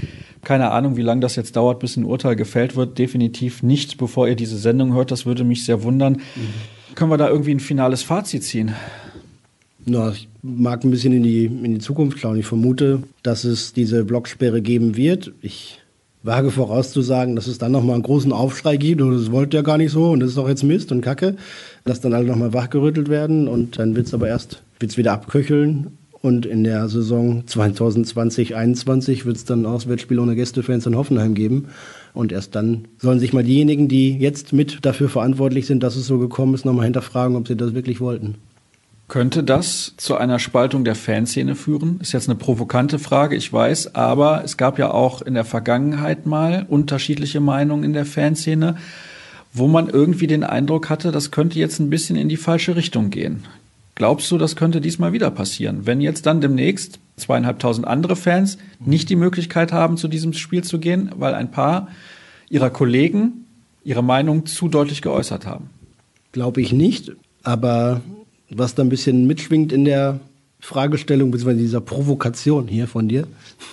Keine 0.42 0.70
Ahnung, 0.70 0.96
wie 0.96 1.02
lange 1.02 1.20
das 1.20 1.36
jetzt 1.36 1.56
dauert, 1.56 1.78
bis 1.78 1.96
ein 1.96 2.04
Urteil 2.04 2.36
gefällt 2.36 2.74
wird. 2.74 2.98
Definitiv 2.98 3.62
nicht, 3.62 3.96
bevor 3.96 4.28
ihr 4.28 4.36
diese 4.36 4.58
Sendung 4.58 4.92
hört. 4.94 5.10
Das 5.10 5.24
würde 5.24 5.44
mich 5.44 5.64
sehr 5.64 5.82
wundern. 5.82 6.14
Mhm. 6.14 6.94
Können 6.94 7.10
wir 7.10 7.16
da 7.16 7.28
irgendwie 7.28 7.52
ein 7.52 7.60
finales 7.60 8.02
Fazit 8.02 8.42
ziehen? 8.42 8.74
Na, 9.86 10.10
ich 10.10 10.28
mag 10.42 10.84
ein 10.84 10.90
bisschen 10.90 11.12
in 11.12 11.22
die, 11.22 11.44
in 11.44 11.74
die 11.74 11.78
Zukunft 11.78 12.18
schauen. 12.18 12.38
Ich 12.38 12.46
vermute, 12.46 13.04
dass 13.22 13.44
es 13.44 13.72
diese 13.72 14.04
Blocksperre 14.04 14.60
geben 14.60 14.96
wird. 14.96 15.32
Ich 15.40 15.80
wage 16.22 16.50
vorauszusagen, 16.50 17.36
dass 17.36 17.46
es 17.46 17.58
dann 17.58 17.72
nochmal 17.72 17.94
einen 17.94 18.02
großen 18.02 18.32
Aufschrei 18.32 18.76
gibt 18.76 19.00
und 19.00 19.12
das 19.12 19.30
wollte 19.30 19.56
ja 19.56 19.62
gar 19.62 19.78
nicht 19.78 19.92
so 19.92 20.10
und 20.10 20.20
das 20.20 20.30
ist 20.30 20.38
doch 20.38 20.48
jetzt 20.48 20.64
Mist 20.64 20.92
und 20.92 21.00
Kacke, 21.00 21.36
dass 21.84 22.00
dann 22.00 22.12
alle 22.12 22.26
nochmal 22.26 22.52
wachgerüttelt 22.52 23.08
werden 23.08 23.48
und 23.48 23.78
dann 23.78 23.94
wird 23.94 24.06
es 24.06 24.14
aber 24.14 24.28
erst 24.28 24.62
wird's 24.80 24.96
wieder 24.96 25.12
abköcheln 25.12 25.98
und 26.20 26.46
in 26.46 26.64
der 26.64 26.88
Saison 26.88 27.44
2020-21 27.46 29.24
wird 29.24 29.36
es 29.36 29.44
dann 29.44 29.66
Auswärtsspiel 29.66 30.18
ohne 30.18 30.34
Gästefans 30.34 30.86
in 30.86 30.96
Hoffenheim 30.96 31.34
geben. 31.34 31.66
Und 32.12 32.32
erst 32.32 32.56
dann 32.56 32.88
sollen 32.98 33.20
sich 33.20 33.32
mal 33.32 33.44
diejenigen, 33.44 33.86
die 33.86 34.18
jetzt 34.18 34.52
mit 34.52 34.84
dafür 34.84 35.08
verantwortlich 35.08 35.66
sind, 35.66 35.82
dass 35.82 35.94
es 35.94 36.06
so 36.06 36.18
gekommen 36.18 36.54
ist, 36.54 36.64
nochmal 36.64 36.86
hinterfragen, 36.86 37.36
ob 37.36 37.46
sie 37.46 37.56
das 37.56 37.74
wirklich 37.74 38.00
wollten. 38.00 38.34
Könnte 39.08 39.42
das 39.42 39.94
zu 39.96 40.18
einer 40.18 40.38
Spaltung 40.38 40.84
der 40.84 40.94
Fanszene 40.94 41.54
führen? 41.54 41.98
Ist 42.00 42.12
jetzt 42.12 42.28
eine 42.28 42.38
provokante 42.38 42.98
Frage, 42.98 43.36
ich 43.36 43.50
weiß, 43.50 43.94
aber 43.94 44.44
es 44.44 44.58
gab 44.58 44.78
ja 44.78 44.90
auch 44.90 45.22
in 45.22 45.32
der 45.32 45.46
Vergangenheit 45.46 46.26
mal 46.26 46.66
unterschiedliche 46.68 47.40
Meinungen 47.40 47.84
in 47.84 47.94
der 47.94 48.04
Fanszene, 48.04 48.76
wo 49.54 49.66
man 49.66 49.88
irgendwie 49.88 50.26
den 50.26 50.44
Eindruck 50.44 50.90
hatte, 50.90 51.10
das 51.10 51.30
könnte 51.30 51.58
jetzt 51.58 51.80
ein 51.80 51.88
bisschen 51.88 52.16
in 52.16 52.28
die 52.28 52.36
falsche 52.36 52.76
Richtung 52.76 53.08
gehen. 53.08 53.44
Glaubst 53.94 54.30
du, 54.30 54.36
das 54.36 54.56
könnte 54.56 54.82
diesmal 54.82 55.14
wieder 55.14 55.30
passieren? 55.30 55.86
Wenn 55.86 56.02
jetzt 56.02 56.26
dann 56.26 56.42
demnächst 56.42 57.00
zweieinhalbtausend 57.16 57.86
andere 57.86 58.14
Fans 58.14 58.58
nicht 58.78 59.08
die 59.08 59.16
Möglichkeit 59.16 59.72
haben, 59.72 59.96
zu 59.96 60.08
diesem 60.08 60.34
Spiel 60.34 60.62
zu 60.64 60.78
gehen, 60.78 61.10
weil 61.16 61.34
ein 61.34 61.50
paar 61.50 61.88
ihrer 62.50 62.70
Kollegen 62.70 63.46
ihre 63.84 64.04
Meinung 64.04 64.44
zu 64.44 64.68
deutlich 64.68 65.00
geäußert 65.00 65.46
haben? 65.46 65.70
Glaube 66.32 66.60
ich 66.60 66.74
nicht, 66.74 67.12
aber 67.42 68.02
was 68.50 68.74
da 68.74 68.82
ein 68.82 68.88
bisschen 68.88 69.26
mitschwingt 69.26 69.72
in 69.72 69.84
der 69.84 70.20
Fragestellung 70.60 71.30
bzw. 71.30 71.54
dieser 71.54 71.80
Provokation 71.80 72.66
hier 72.66 72.88
von 72.88 73.08
dir, 73.08 73.26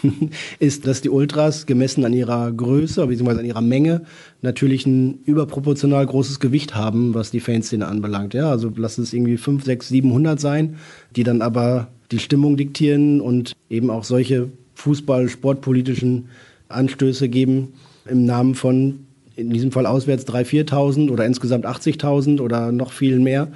ist, 0.59 0.86
dass 0.86 1.01
die 1.01 1.09
Ultras 1.09 1.65
gemessen 1.65 2.05
an 2.05 2.13
ihrer 2.13 2.51
Größe 2.51 3.05
bzw. 3.07 3.39
an 3.39 3.45
ihrer 3.45 3.61
Menge 3.61 4.01
natürlich 4.41 4.86
ein 4.86 5.19
überproportional 5.26 6.05
großes 6.05 6.39
Gewicht 6.39 6.76
haben, 6.76 7.13
was 7.13 7.32
die 7.32 7.39
Fanszene 7.39 7.88
anbelangt. 7.88 8.34
Ja, 8.34 8.51
also 8.51 8.71
lass 8.76 8.97
es 8.97 9.13
irgendwie 9.13 9.38
5, 9.38 9.65
6, 9.65 9.88
700 9.89 10.39
sein, 10.39 10.76
die 11.15 11.23
dann 11.23 11.41
aber 11.41 11.88
die 12.11 12.19
Stimmung 12.19 12.55
diktieren 12.55 13.19
und 13.19 13.53
eben 13.69 13.89
auch 13.89 14.03
solche 14.03 14.49
Fußball-, 14.76 15.30
sportpolitischen 15.30 16.30
Anstöße 16.69 17.30
geben 17.30 17.73
im 18.07 18.26
Namen 18.26 18.53
von, 18.53 19.05
in 19.36 19.49
diesem 19.49 19.71
Fall 19.71 19.88
auswärts 19.88 20.28
3.000, 20.28 20.69
4.000 20.69 21.11
oder 21.11 21.26
insgesamt 21.26 21.65
80.000 21.65 22.41
oder 22.41 22.71
noch 22.71 22.91
viel 22.91 23.19
mehr. 23.19 23.47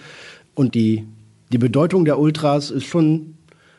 Und 0.60 0.76
die, 0.76 1.06
die 1.54 1.58
Bedeutung 1.58 2.04
der 2.04 2.20
Ultras 2.20 2.70
ist 2.70 2.84
schon, 2.84 3.36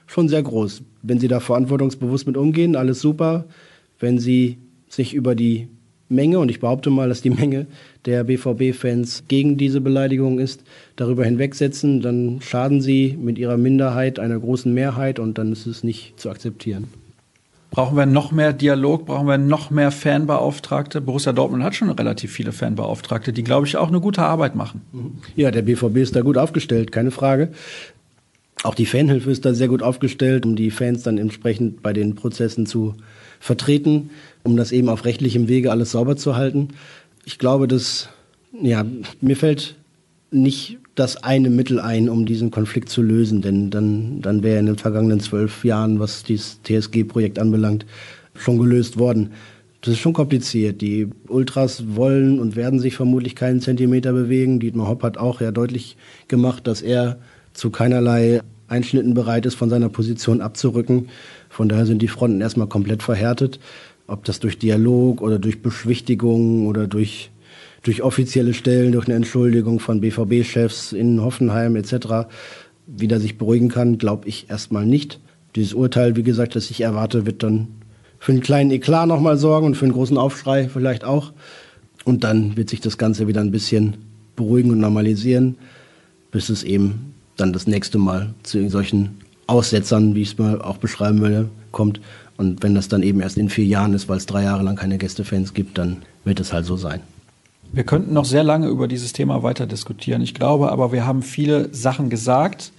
schon 0.07 0.31
sehr 0.31 0.43
groß. 0.43 0.81
Wenn 1.03 1.19
sie 1.19 1.29
da 1.29 1.39
verantwortungsbewusst 1.39 2.27
mit 2.27 2.39
umgehen, 2.39 2.75
alles 2.75 3.03
super. 3.03 3.45
Wenn 3.99 4.19
sie 4.19 4.57
sich 4.89 5.13
über 5.13 5.35
die 5.35 5.69
Menge, 6.09 6.39
und 6.39 6.51
ich 6.51 6.59
behaupte 6.59 6.89
mal, 6.89 7.11
dass 7.11 7.21
die 7.21 7.29
Menge 7.29 7.67
der 8.07 8.25
BVB-Fans 8.25 9.25
gegen 9.29 9.59
diese 9.59 9.83
Beleidigung 9.83 10.39
ist, 10.39 10.65
darüber 10.97 11.23
hinwegsetzen, 11.23 12.01
dann 12.01 12.41
schaden 12.41 12.81
sie 12.81 13.15
mit 13.21 13.37
ihrer 13.37 13.59
Minderheit 13.59 14.19
einer 14.19 14.41
großen 14.41 14.73
Mehrheit 14.73 15.19
und 15.19 15.37
dann 15.37 15.53
ist 15.53 15.67
es 15.67 15.85
nicht 15.85 16.19
zu 16.19 16.31
akzeptieren. 16.31 16.85
Brauchen 17.71 17.97
wir 17.97 18.07
noch 18.07 18.33
mehr 18.33 18.53
Dialog? 18.53 19.07
Brauchen 19.07 19.29
wir 19.29 19.39
noch 19.39 19.71
mehr 19.71 19.93
Fanbeauftragte? 19.93 21.01
Borussia 21.01 21.33
Dortmund 21.33 21.63
hat 21.63 21.77
schon 21.77 21.91
relativ 21.91 22.33
viele 22.33 22.53
Fanbeauftragte, 22.53 23.33
die, 23.33 23.45
glaube 23.45 23.67
ich, 23.67 23.77
auch 23.77 23.89
eine 23.89 24.01
gute 24.01 24.23
Arbeit 24.23 24.57
machen. 24.57 24.83
Ja, 25.37 25.53
der 25.53 25.63
BVB 25.63 25.99
ist 25.99 26.17
da 26.17 26.23
gut 26.23 26.37
aufgestellt, 26.37 26.91
keine 26.91 27.13
Frage. 27.13 27.51
Auch 28.65 28.75
die 28.75 28.87
Fanhilfe 28.87 29.31
ist 29.31 29.45
da 29.45 29.55
sehr 29.55 29.69
gut 29.69 29.83
aufgestellt, 29.83 30.45
um 30.45 30.57
die 30.57 30.71
Fans 30.71 31.05
dann 31.05 31.17
entsprechend 31.17 31.83
bei 31.83 31.93
den 31.93 32.15
Prozessen 32.17 32.67
zu 32.67 32.95
vertreten, 33.39 34.11
um 34.43 34.57
das 34.57 34.73
eben 34.73 34.89
auf 34.89 35.05
rechtlichem 35.05 35.49
Wege 35.49 35.71
alles 35.71 35.93
sauber 35.93 36.17
zu 36.17 36.37
halten. 36.37 36.69
Ich 37.25 37.39
glaube, 37.39 37.69
dass, 37.69 38.09
ja, 38.61 38.85
mir 39.21 39.37
fällt 39.37 39.77
nicht 40.31 40.79
das 41.01 41.23
eine 41.25 41.49
Mittel 41.49 41.81
ein, 41.81 42.11
um 42.11 42.27
diesen 42.27 42.51
Konflikt 42.51 42.91
zu 42.91 43.01
lösen, 43.01 43.41
denn 43.41 43.71
dann, 43.71 44.21
dann 44.21 44.43
wäre 44.43 44.59
in 44.59 44.67
den 44.67 44.77
vergangenen 44.77 45.19
zwölf 45.19 45.65
Jahren, 45.65 45.99
was 45.99 46.23
dieses 46.23 46.61
TSG-Projekt 46.63 47.39
anbelangt, 47.39 47.87
schon 48.35 48.59
gelöst 48.59 48.99
worden. 48.99 49.31
Das 49.81 49.95
ist 49.95 50.01
schon 50.01 50.13
kompliziert. 50.13 50.83
Die 50.83 51.09
Ultras 51.27 51.97
wollen 51.97 52.39
und 52.39 52.55
werden 52.55 52.81
sich 52.81 52.97
vermutlich 52.97 53.35
keinen 53.35 53.63
Zentimeter 53.63 54.13
bewegen. 54.13 54.61
Dietmar 54.61 54.89
Hopp 54.89 55.03
hat 55.03 55.17
auch 55.17 55.41
ja 55.41 55.53
deutlich 55.53 55.97
gemacht, 56.29 56.67
dass 56.67 56.83
er 56.83 57.19
zu 57.55 57.71
keinerlei 57.71 58.43
Einschnitten 58.69 59.15
bereit 59.15 59.47
ist, 59.47 59.55
von 59.55 59.71
seiner 59.71 59.89
Position 59.89 60.43
abzurücken. 60.43 61.09
Von 61.49 61.71
daher 61.71 61.87
sind 61.87 62.03
die 62.03 62.09
Fronten 62.09 62.43
erstmal 62.43 62.67
komplett 62.67 63.03
verhärtet. 63.03 63.59
Ob 64.07 64.25
das 64.25 64.39
durch 64.39 64.59
Dialog 64.59 65.23
oder 65.23 65.39
durch 65.39 65.63
Beschwichtigung 65.63 66.67
oder 66.67 66.87
durch 66.87 67.31
durch 67.83 68.03
offizielle 68.03 68.55
Stellen, 68.55 68.93
durch 68.93 69.07
eine 69.07 69.17
Entschuldigung 69.17 69.81
von 69.81 70.01
BVB-Chefs 70.01 70.93
in 70.93 71.21
Hoffenheim 71.23 71.77
etc. 71.77 72.29
wieder 72.87 73.21
sich 73.21 73.39
beruhigen 73.39 73.69
kann, 73.69 73.99
glaube 73.99 74.29
ich 74.29 74.51
erstmal 74.51 74.87
nicht. 74.87 75.21
Dieses 75.57 75.75
Urteil, 75.75 76.17
wie 76.17 76.23
gesagt, 76.23 76.55
das 76.57 76.71
ich 76.71 76.83
erwarte, 76.83 77.27
wird 77.27 77.43
dann 77.43 77.69
für 78.19 78.33
einen 78.33 78.43
kleinen 78.43 78.71
Eklat 78.71 79.09
nochmal 79.09 79.39
sorgen 79.39 79.67
und 79.67 79.77
für 79.77 79.87
einen 79.87 79.95
großen 79.95 80.19
Aufschrei 80.19 80.69
vielleicht 80.69 81.05
auch. 81.05 81.33
Und 82.05 82.25
dann 82.25 82.57
wird 82.57 82.71
sich 82.71 82.81
das 82.81 82.99
Ganze 82.99 83.27
wieder 83.27 83.41
ein 83.41 83.51
bisschen 83.51 83.97
beruhigen 84.37 84.71
und 84.71 84.81
normalisieren, 84.81 85.57
bis 86.31 86.49
es 86.51 86.63
eben 86.63 87.15
dann 87.37 87.53
das 87.53 87.67
nächste 87.67 87.99
Mal 87.99 88.35
zu 88.43 88.69
solchen 88.69 89.19
Aussetzern, 89.47 90.15
wie 90.15 90.23
ich 90.23 90.33
es 90.33 90.39
mal 90.39 90.61
auch 90.61 90.77
beschreiben 90.77 91.21
will, 91.23 91.49
kommt. 91.73 92.01
Und 92.37 92.63
wenn 92.63 92.75
das 92.75 92.89
dann 92.89 93.03
eben 93.03 93.21
erst 93.21 93.37
in 93.37 93.49
vier 93.49 93.65
Jahren 93.65 93.95
ist, 93.95 94.09
weil 94.09 94.19
es 94.19 94.27
drei 94.27 94.45
Jahre 94.45 94.63
lang 94.63 94.77
keine 94.77 94.99
Gästefans 94.99 95.53
gibt, 95.55 95.77
dann 95.77 95.99
wird 96.25 96.41
es 96.41 96.53
halt 96.53 96.67
so 96.67 96.77
sein. 96.77 97.01
Wir 97.73 97.85
könnten 97.85 98.13
noch 98.13 98.25
sehr 98.25 98.43
lange 98.43 98.67
über 98.67 98.89
dieses 98.89 99.13
Thema 99.13 99.45
weiter 99.45 99.67
diskutieren. 99.67 100.23
Ich 100.23 100.35
glaube 100.35 100.73
aber, 100.73 100.91
wir 100.91 101.07
haben 101.07 101.23
viele 101.23 101.73
Sachen 101.73 102.11
gesagt, 102.11 102.73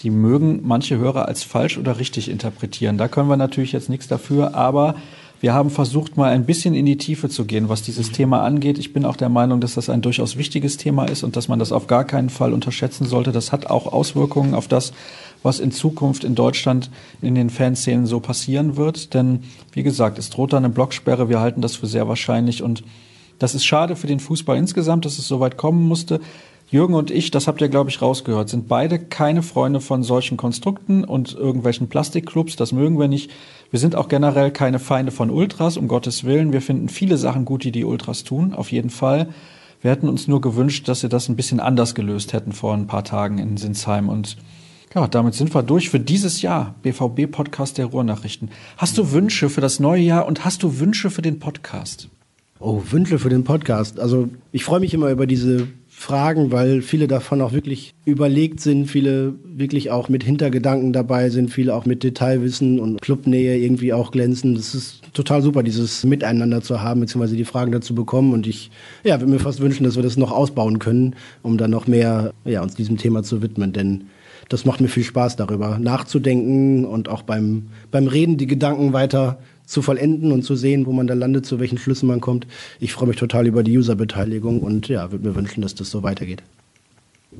die 0.00 0.08
mögen 0.10 0.60
manche 0.64 0.96
Hörer 0.96 1.28
als 1.28 1.42
falsch 1.42 1.76
oder 1.76 1.98
richtig 1.98 2.30
interpretieren. 2.30 2.96
Da 2.96 3.08
können 3.08 3.28
wir 3.28 3.36
natürlich 3.36 3.72
jetzt 3.72 3.90
nichts 3.90 4.08
dafür, 4.08 4.54
aber 4.54 4.94
wir 5.40 5.52
haben 5.52 5.68
versucht, 5.68 6.16
mal 6.16 6.30
ein 6.30 6.46
bisschen 6.46 6.74
in 6.74 6.86
die 6.86 6.96
Tiefe 6.96 7.28
zu 7.28 7.44
gehen, 7.44 7.68
was 7.68 7.82
dieses 7.82 8.10
Thema 8.10 8.42
angeht. 8.42 8.78
Ich 8.78 8.94
bin 8.94 9.04
auch 9.04 9.16
der 9.16 9.28
Meinung, 9.28 9.60
dass 9.60 9.74
das 9.74 9.90
ein 9.90 10.00
durchaus 10.00 10.38
wichtiges 10.38 10.78
Thema 10.78 11.04
ist 11.04 11.24
und 11.24 11.36
dass 11.36 11.48
man 11.48 11.58
das 11.58 11.70
auf 11.70 11.86
gar 11.86 12.04
keinen 12.04 12.30
Fall 12.30 12.54
unterschätzen 12.54 13.06
sollte. 13.06 13.32
Das 13.32 13.52
hat 13.52 13.66
auch 13.66 13.86
Auswirkungen 13.86 14.54
auf 14.54 14.66
das, 14.66 14.92
was 15.42 15.60
in 15.60 15.72
Zukunft 15.72 16.24
in 16.24 16.34
Deutschland 16.34 16.90
in 17.20 17.34
den 17.34 17.50
Fanszenen 17.50 18.06
so 18.06 18.18
passieren 18.18 18.76
wird. 18.76 19.12
Denn, 19.12 19.40
wie 19.72 19.82
gesagt, 19.82 20.18
es 20.18 20.30
droht 20.30 20.54
da 20.54 20.56
eine 20.56 20.70
Blocksperre. 20.70 21.28
Wir 21.28 21.40
halten 21.40 21.60
das 21.60 21.76
für 21.76 21.86
sehr 21.86 22.08
wahrscheinlich 22.08 22.62
und 22.62 22.82
das 23.38 23.54
ist 23.54 23.64
schade 23.64 23.96
für 23.96 24.06
den 24.06 24.20
Fußball 24.20 24.56
insgesamt, 24.56 25.04
dass 25.04 25.18
es 25.18 25.28
so 25.28 25.40
weit 25.40 25.56
kommen 25.56 25.86
musste. 25.86 26.20
Jürgen 26.70 26.94
und 26.94 27.10
ich, 27.10 27.30
das 27.30 27.48
habt 27.48 27.62
ihr, 27.62 27.68
glaube 27.68 27.88
ich, 27.88 28.02
rausgehört, 28.02 28.50
sind 28.50 28.68
beide 28.68 28.98
keine 28.98 29.42
Freunde 29.42 29.80
von 29.80 30.02
solchen 30.02 30.36
Konstrukten 30.36 31.02
und 31.02 31.34
irgendwelchen 31.34 31.88
Plastikclubs. 31.88 32.56
Das 32.56 32.72
mögen 32.72 32.98
wir 32.98 33.08
nicht. 33.08 33.30
Wir 33.70 33.80
sind 33.80 33.96
auch 33.96 34.08
generell 34.08 34.50
keine 34.50 34.78
Feinde 34.78 35.10
von 35.10 35.30
Ultras, 35.30 35.78
um 35.78 35.88
Gottes 35.88 36.24
Willen. 36.24 36.52
Wir 36.52 36.60
finden 36.60 36.90
viele 36.90 37.16
Sachen 37.16 37.46
gut, 37.46 37.64
die 37.64 37.72
die 37.72 37.84
Ultras 37.84 38.22
tun, 38.22 38.52
auf 38.52 38.70
jeden 38.70 38.90
Fall. 38.90 39.28
Wir 39.80 39.92
hätten 39.92 40.10
uns 40.10 40.28
nur 40.28 40.42
gewünscht, 40.42 40.88
dass 40.88 41.00
sie 41.00 41.08
das 41.08 41.28
ein 41.28 41.36
bisschen 41.36 41.60
anders 41.60 41.94
gelöst 41.94 42.34
hätten 42.34 42.52
vor 42.52 42.74
ein 42.74 42.86
paar 42.86 43.04
Tagen 43.04 43.38
in 43.38 43.56
Sinsheim. 43.56 44.10
Und 44.10 44.36
ja, 44.94 45.06
damit 45.06 45.34
sind 45.34 45.54
wir 45.54 45.62
durch 45.62 45.88
für 45.88 46.00
dieses 46.00 46.42
Jahr. 46.42 46.74
BVB-Podcast 46.82 47.78
der 47.78 47.86
Ruhrnachrichten. 47.86 48.50
Hast 48.76 48.98
du 48.98 49.12
Wünsche 49.12 49.48
für 49.48 49.62
das 49.62 49.80
neue 49.80 50.02
Jahr 50.02 50.26
und 50.26 50.44
hast 50.44 50.62
du 50.62 50.80
Wünsche 50.80 51.08
für 51.08 51.22
den 51.22 51.38
Podcast? 51.38 52.10
Oh, 52.60 52.82
Wünsche 52.90 53.20
für 53.20 53.28
den 53.28 53.44
Podcast. 53.44 54.00
Also 54.00 54.28
ich 54.50 54.64
freue 54.64 54.80
mich 54.80 54.92
immer 54.92 55.10
über 55.10 55.28
diese 55.28 55.68
Fragen, 55.88 56.50
weil 56.50 56.82
viele 56.82 57.06
davon 57.06 57.40
auch 57.40 57.52
wirklich 57.52 57.94
überlegt 58.04 58.60
sind, 58.60 58.86
viele 58.86 59.34
wirklich 59.44 59.90
auch 59.90 60.08
mit 60.08 60.24
Hintergedanken 60.24 60.92
dabei 60.92 61.30
sind, 61.30 61.50
viele 61.50 61.74
auch 61.74 61.86
mit 61.86 62.02
Detailwissen 62.02 62.80
und 62.80 63.00
Clubnähe 63.00 63.56
irgendwie 63.58 63.92
auch 63.92 64.10
glänzen. 64.10 64.56
Das 64.56 64.74
ist 64.74 65.02
total 65.12 65.42
super, 65.42 65.62
dieses 65.62 66.04
Miteinander 66.04 66.60
zu 66.60 66.82
haben, 66.82 67.00
beziehungsweise 67.00 67.36
die 67.36 67.44
Fragen 67.44 67.70
dazu 67.70 67.94
bekommen. 67.94 68.32
Und 68.32 68.46
ich 68.48 68.70
ja, 69.04 69.20
würde 69.20 69.32
mir 69.32 69.38
fast 69.38 69.60
wünschen, 69.60 69.84
dass 69.84 69.94
wir 69.94 70.02
das 70.02 70.16
noch 70.16 70.32
ausbauen 70.32 70.80
können, 70.80 71.14
um 71.42 71.58
dann 71.58 71.70
noch 71.70 71.86
mehr 71.86 72.32
ja, 72.44 72.60
uns 72.62 72.74
diesem 72.74 72.96
Thema 72.96 73.22
zu 73.22 73.40
widmen. 73.40 73.72
Denn 73.72 74.04
das 74.48 74.64
macht 74.64 74.80
mir 74.80 74.88
viel 74.88 75.04
Spaß, 75.04 75.36
darüber 75.36 75.78
nachzudenken 75.78 76.84
und 76.84 77.08
auch 77.08 77.22
beim, 77.22 77.68
beim 77.90 78.06
Reden 78.08 78.36
die 78.36 78.46
Gedanken 78.46 78.92
weiter 78.92 79.38
zu 79.68 79.82
vollenden 79.82 80.32
und 80.32 80.42
zu 80.42 80.56
sehen, 80.56 80.86
wo 80.86 80.92
man 80.92 81.06
da 81.06 81.14
landet, 81.14 81.44
zu 81.44 81.60
welchen 81.60 81.76
Schlüssen 81.76 82.08
man 82.08 82.20
kommt. 82.20 82.46
Ich 82.80 82.92
freue 82.94 83.08
mich 83.08 83.18
total 83.18 83.46
über 83.46 83.62
die 83.62 83.76
Userbeteiligung 83.76 84.60
und 84.60 84.88
ja, 84.88 85.12
würde 85.12 85.28
mir 85.28 85.34
wünschen, 85.36 85.60
dass 85.60 85.74
das 85.74 85.90
so 85.90 86.02
weitergeht. 86.02 86.42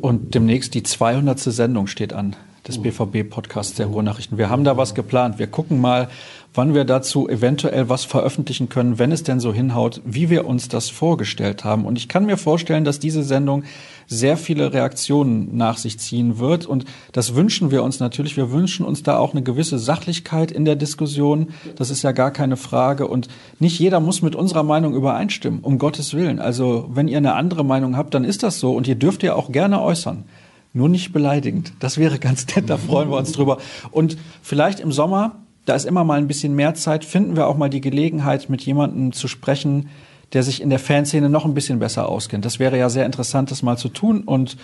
Und 0.02 0.34
demnächst 0.34 0.74
die 0.74 0.82
200. 0.82 1.38
Sendung 1.40 1.86
steht 1.86 2.12
an 2.12 2.36
des 2.66 2.78
BVB-Podcasts 2.82 3.74
der 3.74 3.86
Ruhrnachrichten. 3.86 4.38
Wir 4.38 4.50
haben 4.50 4.64
da 4.64 4.76
was 4.76 4.94
geplant. 4.94 5.38
Wir 5.38 5.46
gucken 5.46 5.80
mal, 5.80 6.08
wann 6.54 6.74
wir 6.74 6.84
dazu 6.84 7.28
eventuell 7.28 7.88
was 7.88 8.04
veröffentlichen 8.04 8.68
können, 8.68 8.98
wenn 8.98 9.12
es 9.12 9.22
denn 9.22 9.38
so 9.38 9.52
hinhaut, 9.52 10.00
wie 10.04 10.28
wir 10.28 10.46
uns 10.46 10.68
das 10.68 10.90
vorgestellt 10.90 11.64
haben. 11.64 11.84
Und 11.84 11.96
ich 11.96 12.08
kann 12.08 12.26
mir 12.26 12.36
vorstellen, 12.36 12.84
dass 12.84 12.98
diese 12.98 13.22
Sendung 13.22 13.64
sehr 14.06 14.36
viele 14.36 14.72
Reaktionen 14.72 15.56
nach 15.56 15.76
sich 15.76 15.98
ziehen 16.00 16.38
wird. 16.38 16.66
Und 16.66 16.86
das 17.12 17.34
wünschen 17.34 17.70
wir 17.70 17.82
uns 17.82 18.00
natürlich. 18.00 18.36
Wir 18.36 18.50
wünschen 18.50 18.84
uns 18.84 19.02
da 19.02 19.18
auch 19.18 19.32
eine 19.32 19.42
gewisse 19.42 19.78
Sachlichkeit 19.78 20.50
in 20.50 20.64
der 20.64 20.76
Diskussion. 20.76 21.48
Das 21.76 21.90
ist 21.90 22.02
ja 22.02 22.12
gar 22.12 22.30
keine 22.30 22.56
Frage. 22.56 23.06
Und 23.06 23.28
nicht 23.60 23.78
jeder 23.78 24.00
muss 24.00 24.22
mit 24.22 24.34
unserer 24.34 24.62
Meinung 24.62 24.94
übereinstimmen, 24.94 25.60
um 25.60 25.78
Gottes 25.78 26.14
Willen. 26.14 26.40
Also 26.40 26.88
wenn 26.92 27.06
ihr 27.06 27.18
eine 27.18 27.34
andere 27.34 27.64
Meinung 27.64 27.96
habt, 27.96 28.14
dann 28.14 28.24
ist 28.24 28.42
das 28.42 28.58
so. 28.58 28.72
Und 28.72 28.88
ihr 28.88 28.96
dürft 28.96 29.22
ihr 29.22 29.36
auch 29.36 29.52
gerne 29.52 29.80
äußern. 29.82 30.24
Nur 30.72 30.88
nicht 30.88 31.12
beleidigend. 31.12 31.72
Das 31.80 31.98
wäre 31.98 32.18
ganz 32.18 32.46
nett, 32.54 32.68
da 32.68 32.76
freuen 32.76 33.10
wir 33.10 33.16
uns 33.16 33.32
drüber. 33.32 33.58
Und 33.90 34.16
vielleicht 34.42 34.80
im 34.80 34.92
Sommer, 34.92 35.36
da 35.64 35.74
ist 35.74 35.86
immer 35.86 36.04
mal 36.04 36.18
ein 36.18 36.28
bisschen 36.28 36.54
mehr 36.54 36.74
Zeit, 36.74 37.04
finden 37.04 37.36
wir 37.36 37.46
auch 37.46 37.56
mal 37.56 37.70
die 37.70 37.80
Gelegenheit, 37.80 38.48
mit 38.50 38.62
jemandem 38.62 39.12
zu 39.12 39.28
sprechen, 39.28 39.88
der 40.32 40.42
sich 40.42 40.60
in 40.60 40.70
der 40.70 40.78
Fanszene 40.78 41.30
noch 41.30 41.44
ein 41.44 41.54
bisschen 41.54 41.78
besser 41.78 42.08
auskennt. 42.08 42.44
Das 42.44 42.58
wäre 42.58 42.78
ja 42.78 42.90
sehr 42.90 43.06
interessant, 43.06 43.50
das 43.50 43.62
mal 43.62 43.78
zu 43.78 43.88
tun. 43.88 44.22
Und 44.22 44.56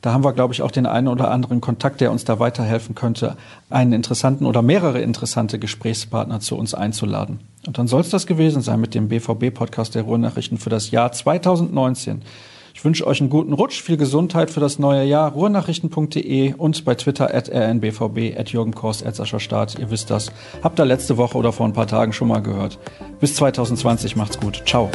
da 0.00 0.12
haben 0.12 0.24
wir, 0.24 0.32
glaube 0.32 0.52
ich, 0.52 0.62
auch 0.62 0.72
den 0.72 0.86
einen 0.86 1.06
oder 1.06 1.30
anderen 1.30 1.60
Kontakt, 1.60 2.00
der 2.00 2.10
uns 2.10 2.24
da 2.24 2.40
weiterhelfen 2.40 2.96
könnte, 2.96 3.36
einen 3.70 3.92
interessanten 3.92 4.46
oder 4.46 4.62
mehrere 4.62 5.00
interessante 5.00 5.60
Gesprächspartner 5.60 6.40
zu 6.40 6.56
uns 6.56 6.74
einzuladen. 6.74 7.38
Und 7.66 7.78
dann 7.78 7.86
soll 7.86 8.00
es 8.00 8.10
das 8.10 8.26
gewesen 8.26 8.62
sein 8.62 8.80
mit 8.80 8.94
dem 8.94 9.08
BVB-Podcast 9.08 9.94
der 9.94 10.02
Ruhrnachrichten 10.02 10.58
für 10.58 10.70
das 10.70 10.90
Jahr 10.90 11.12
2019. 11.12 12.22
Ich 12.74 12.84
wünsche 12.84 13.06
euch 13.06 13.20
einen 13.20 13.30
guten 13.30 13.52
Rutsch, 13.52 13.82
viel 13.82 13.96
Gesundheit 13.96 14.50
für 14.50 14.60
das 14.60 14.78
neue 14.78 15.04
Jahr. 15.04 15.32
Ruhrnachrichten.de 15.32 16.54
und 16.54 16.84
bei 16.84 16.94
Twitter 16.94 17.34
at 17.34 17.48
rnbvb, 17.48 18.36
at 18.38 18.50
Jürgen 18.50 18.74
Kors, 18.74 19.02
at 19.02 19.14
Sascha 19.14 19.40
Staat. 19.40 19.78
Ihr 19.78 19.90
wisst 19.90 20.10
das. 20.10 20.32
Habt 20.62 20.80
ihr 20.80 20.84
letzte 20.84 21.16
Woche 21.16 21.38
oder 21.38 21.52
vor 21.52 21.66
ein 21.66 21.72
paar 21.72 21.86
Tagen 21.86 22.12
schon 22.12 22.28
mal 22.28 22.40
gehört. 22.40 22.78
Bis 23.20 23.34
2020 23.36 24.16
macht's 24.16 24.40
gut. 24.40 24.62
Ciao. 24.66 24.90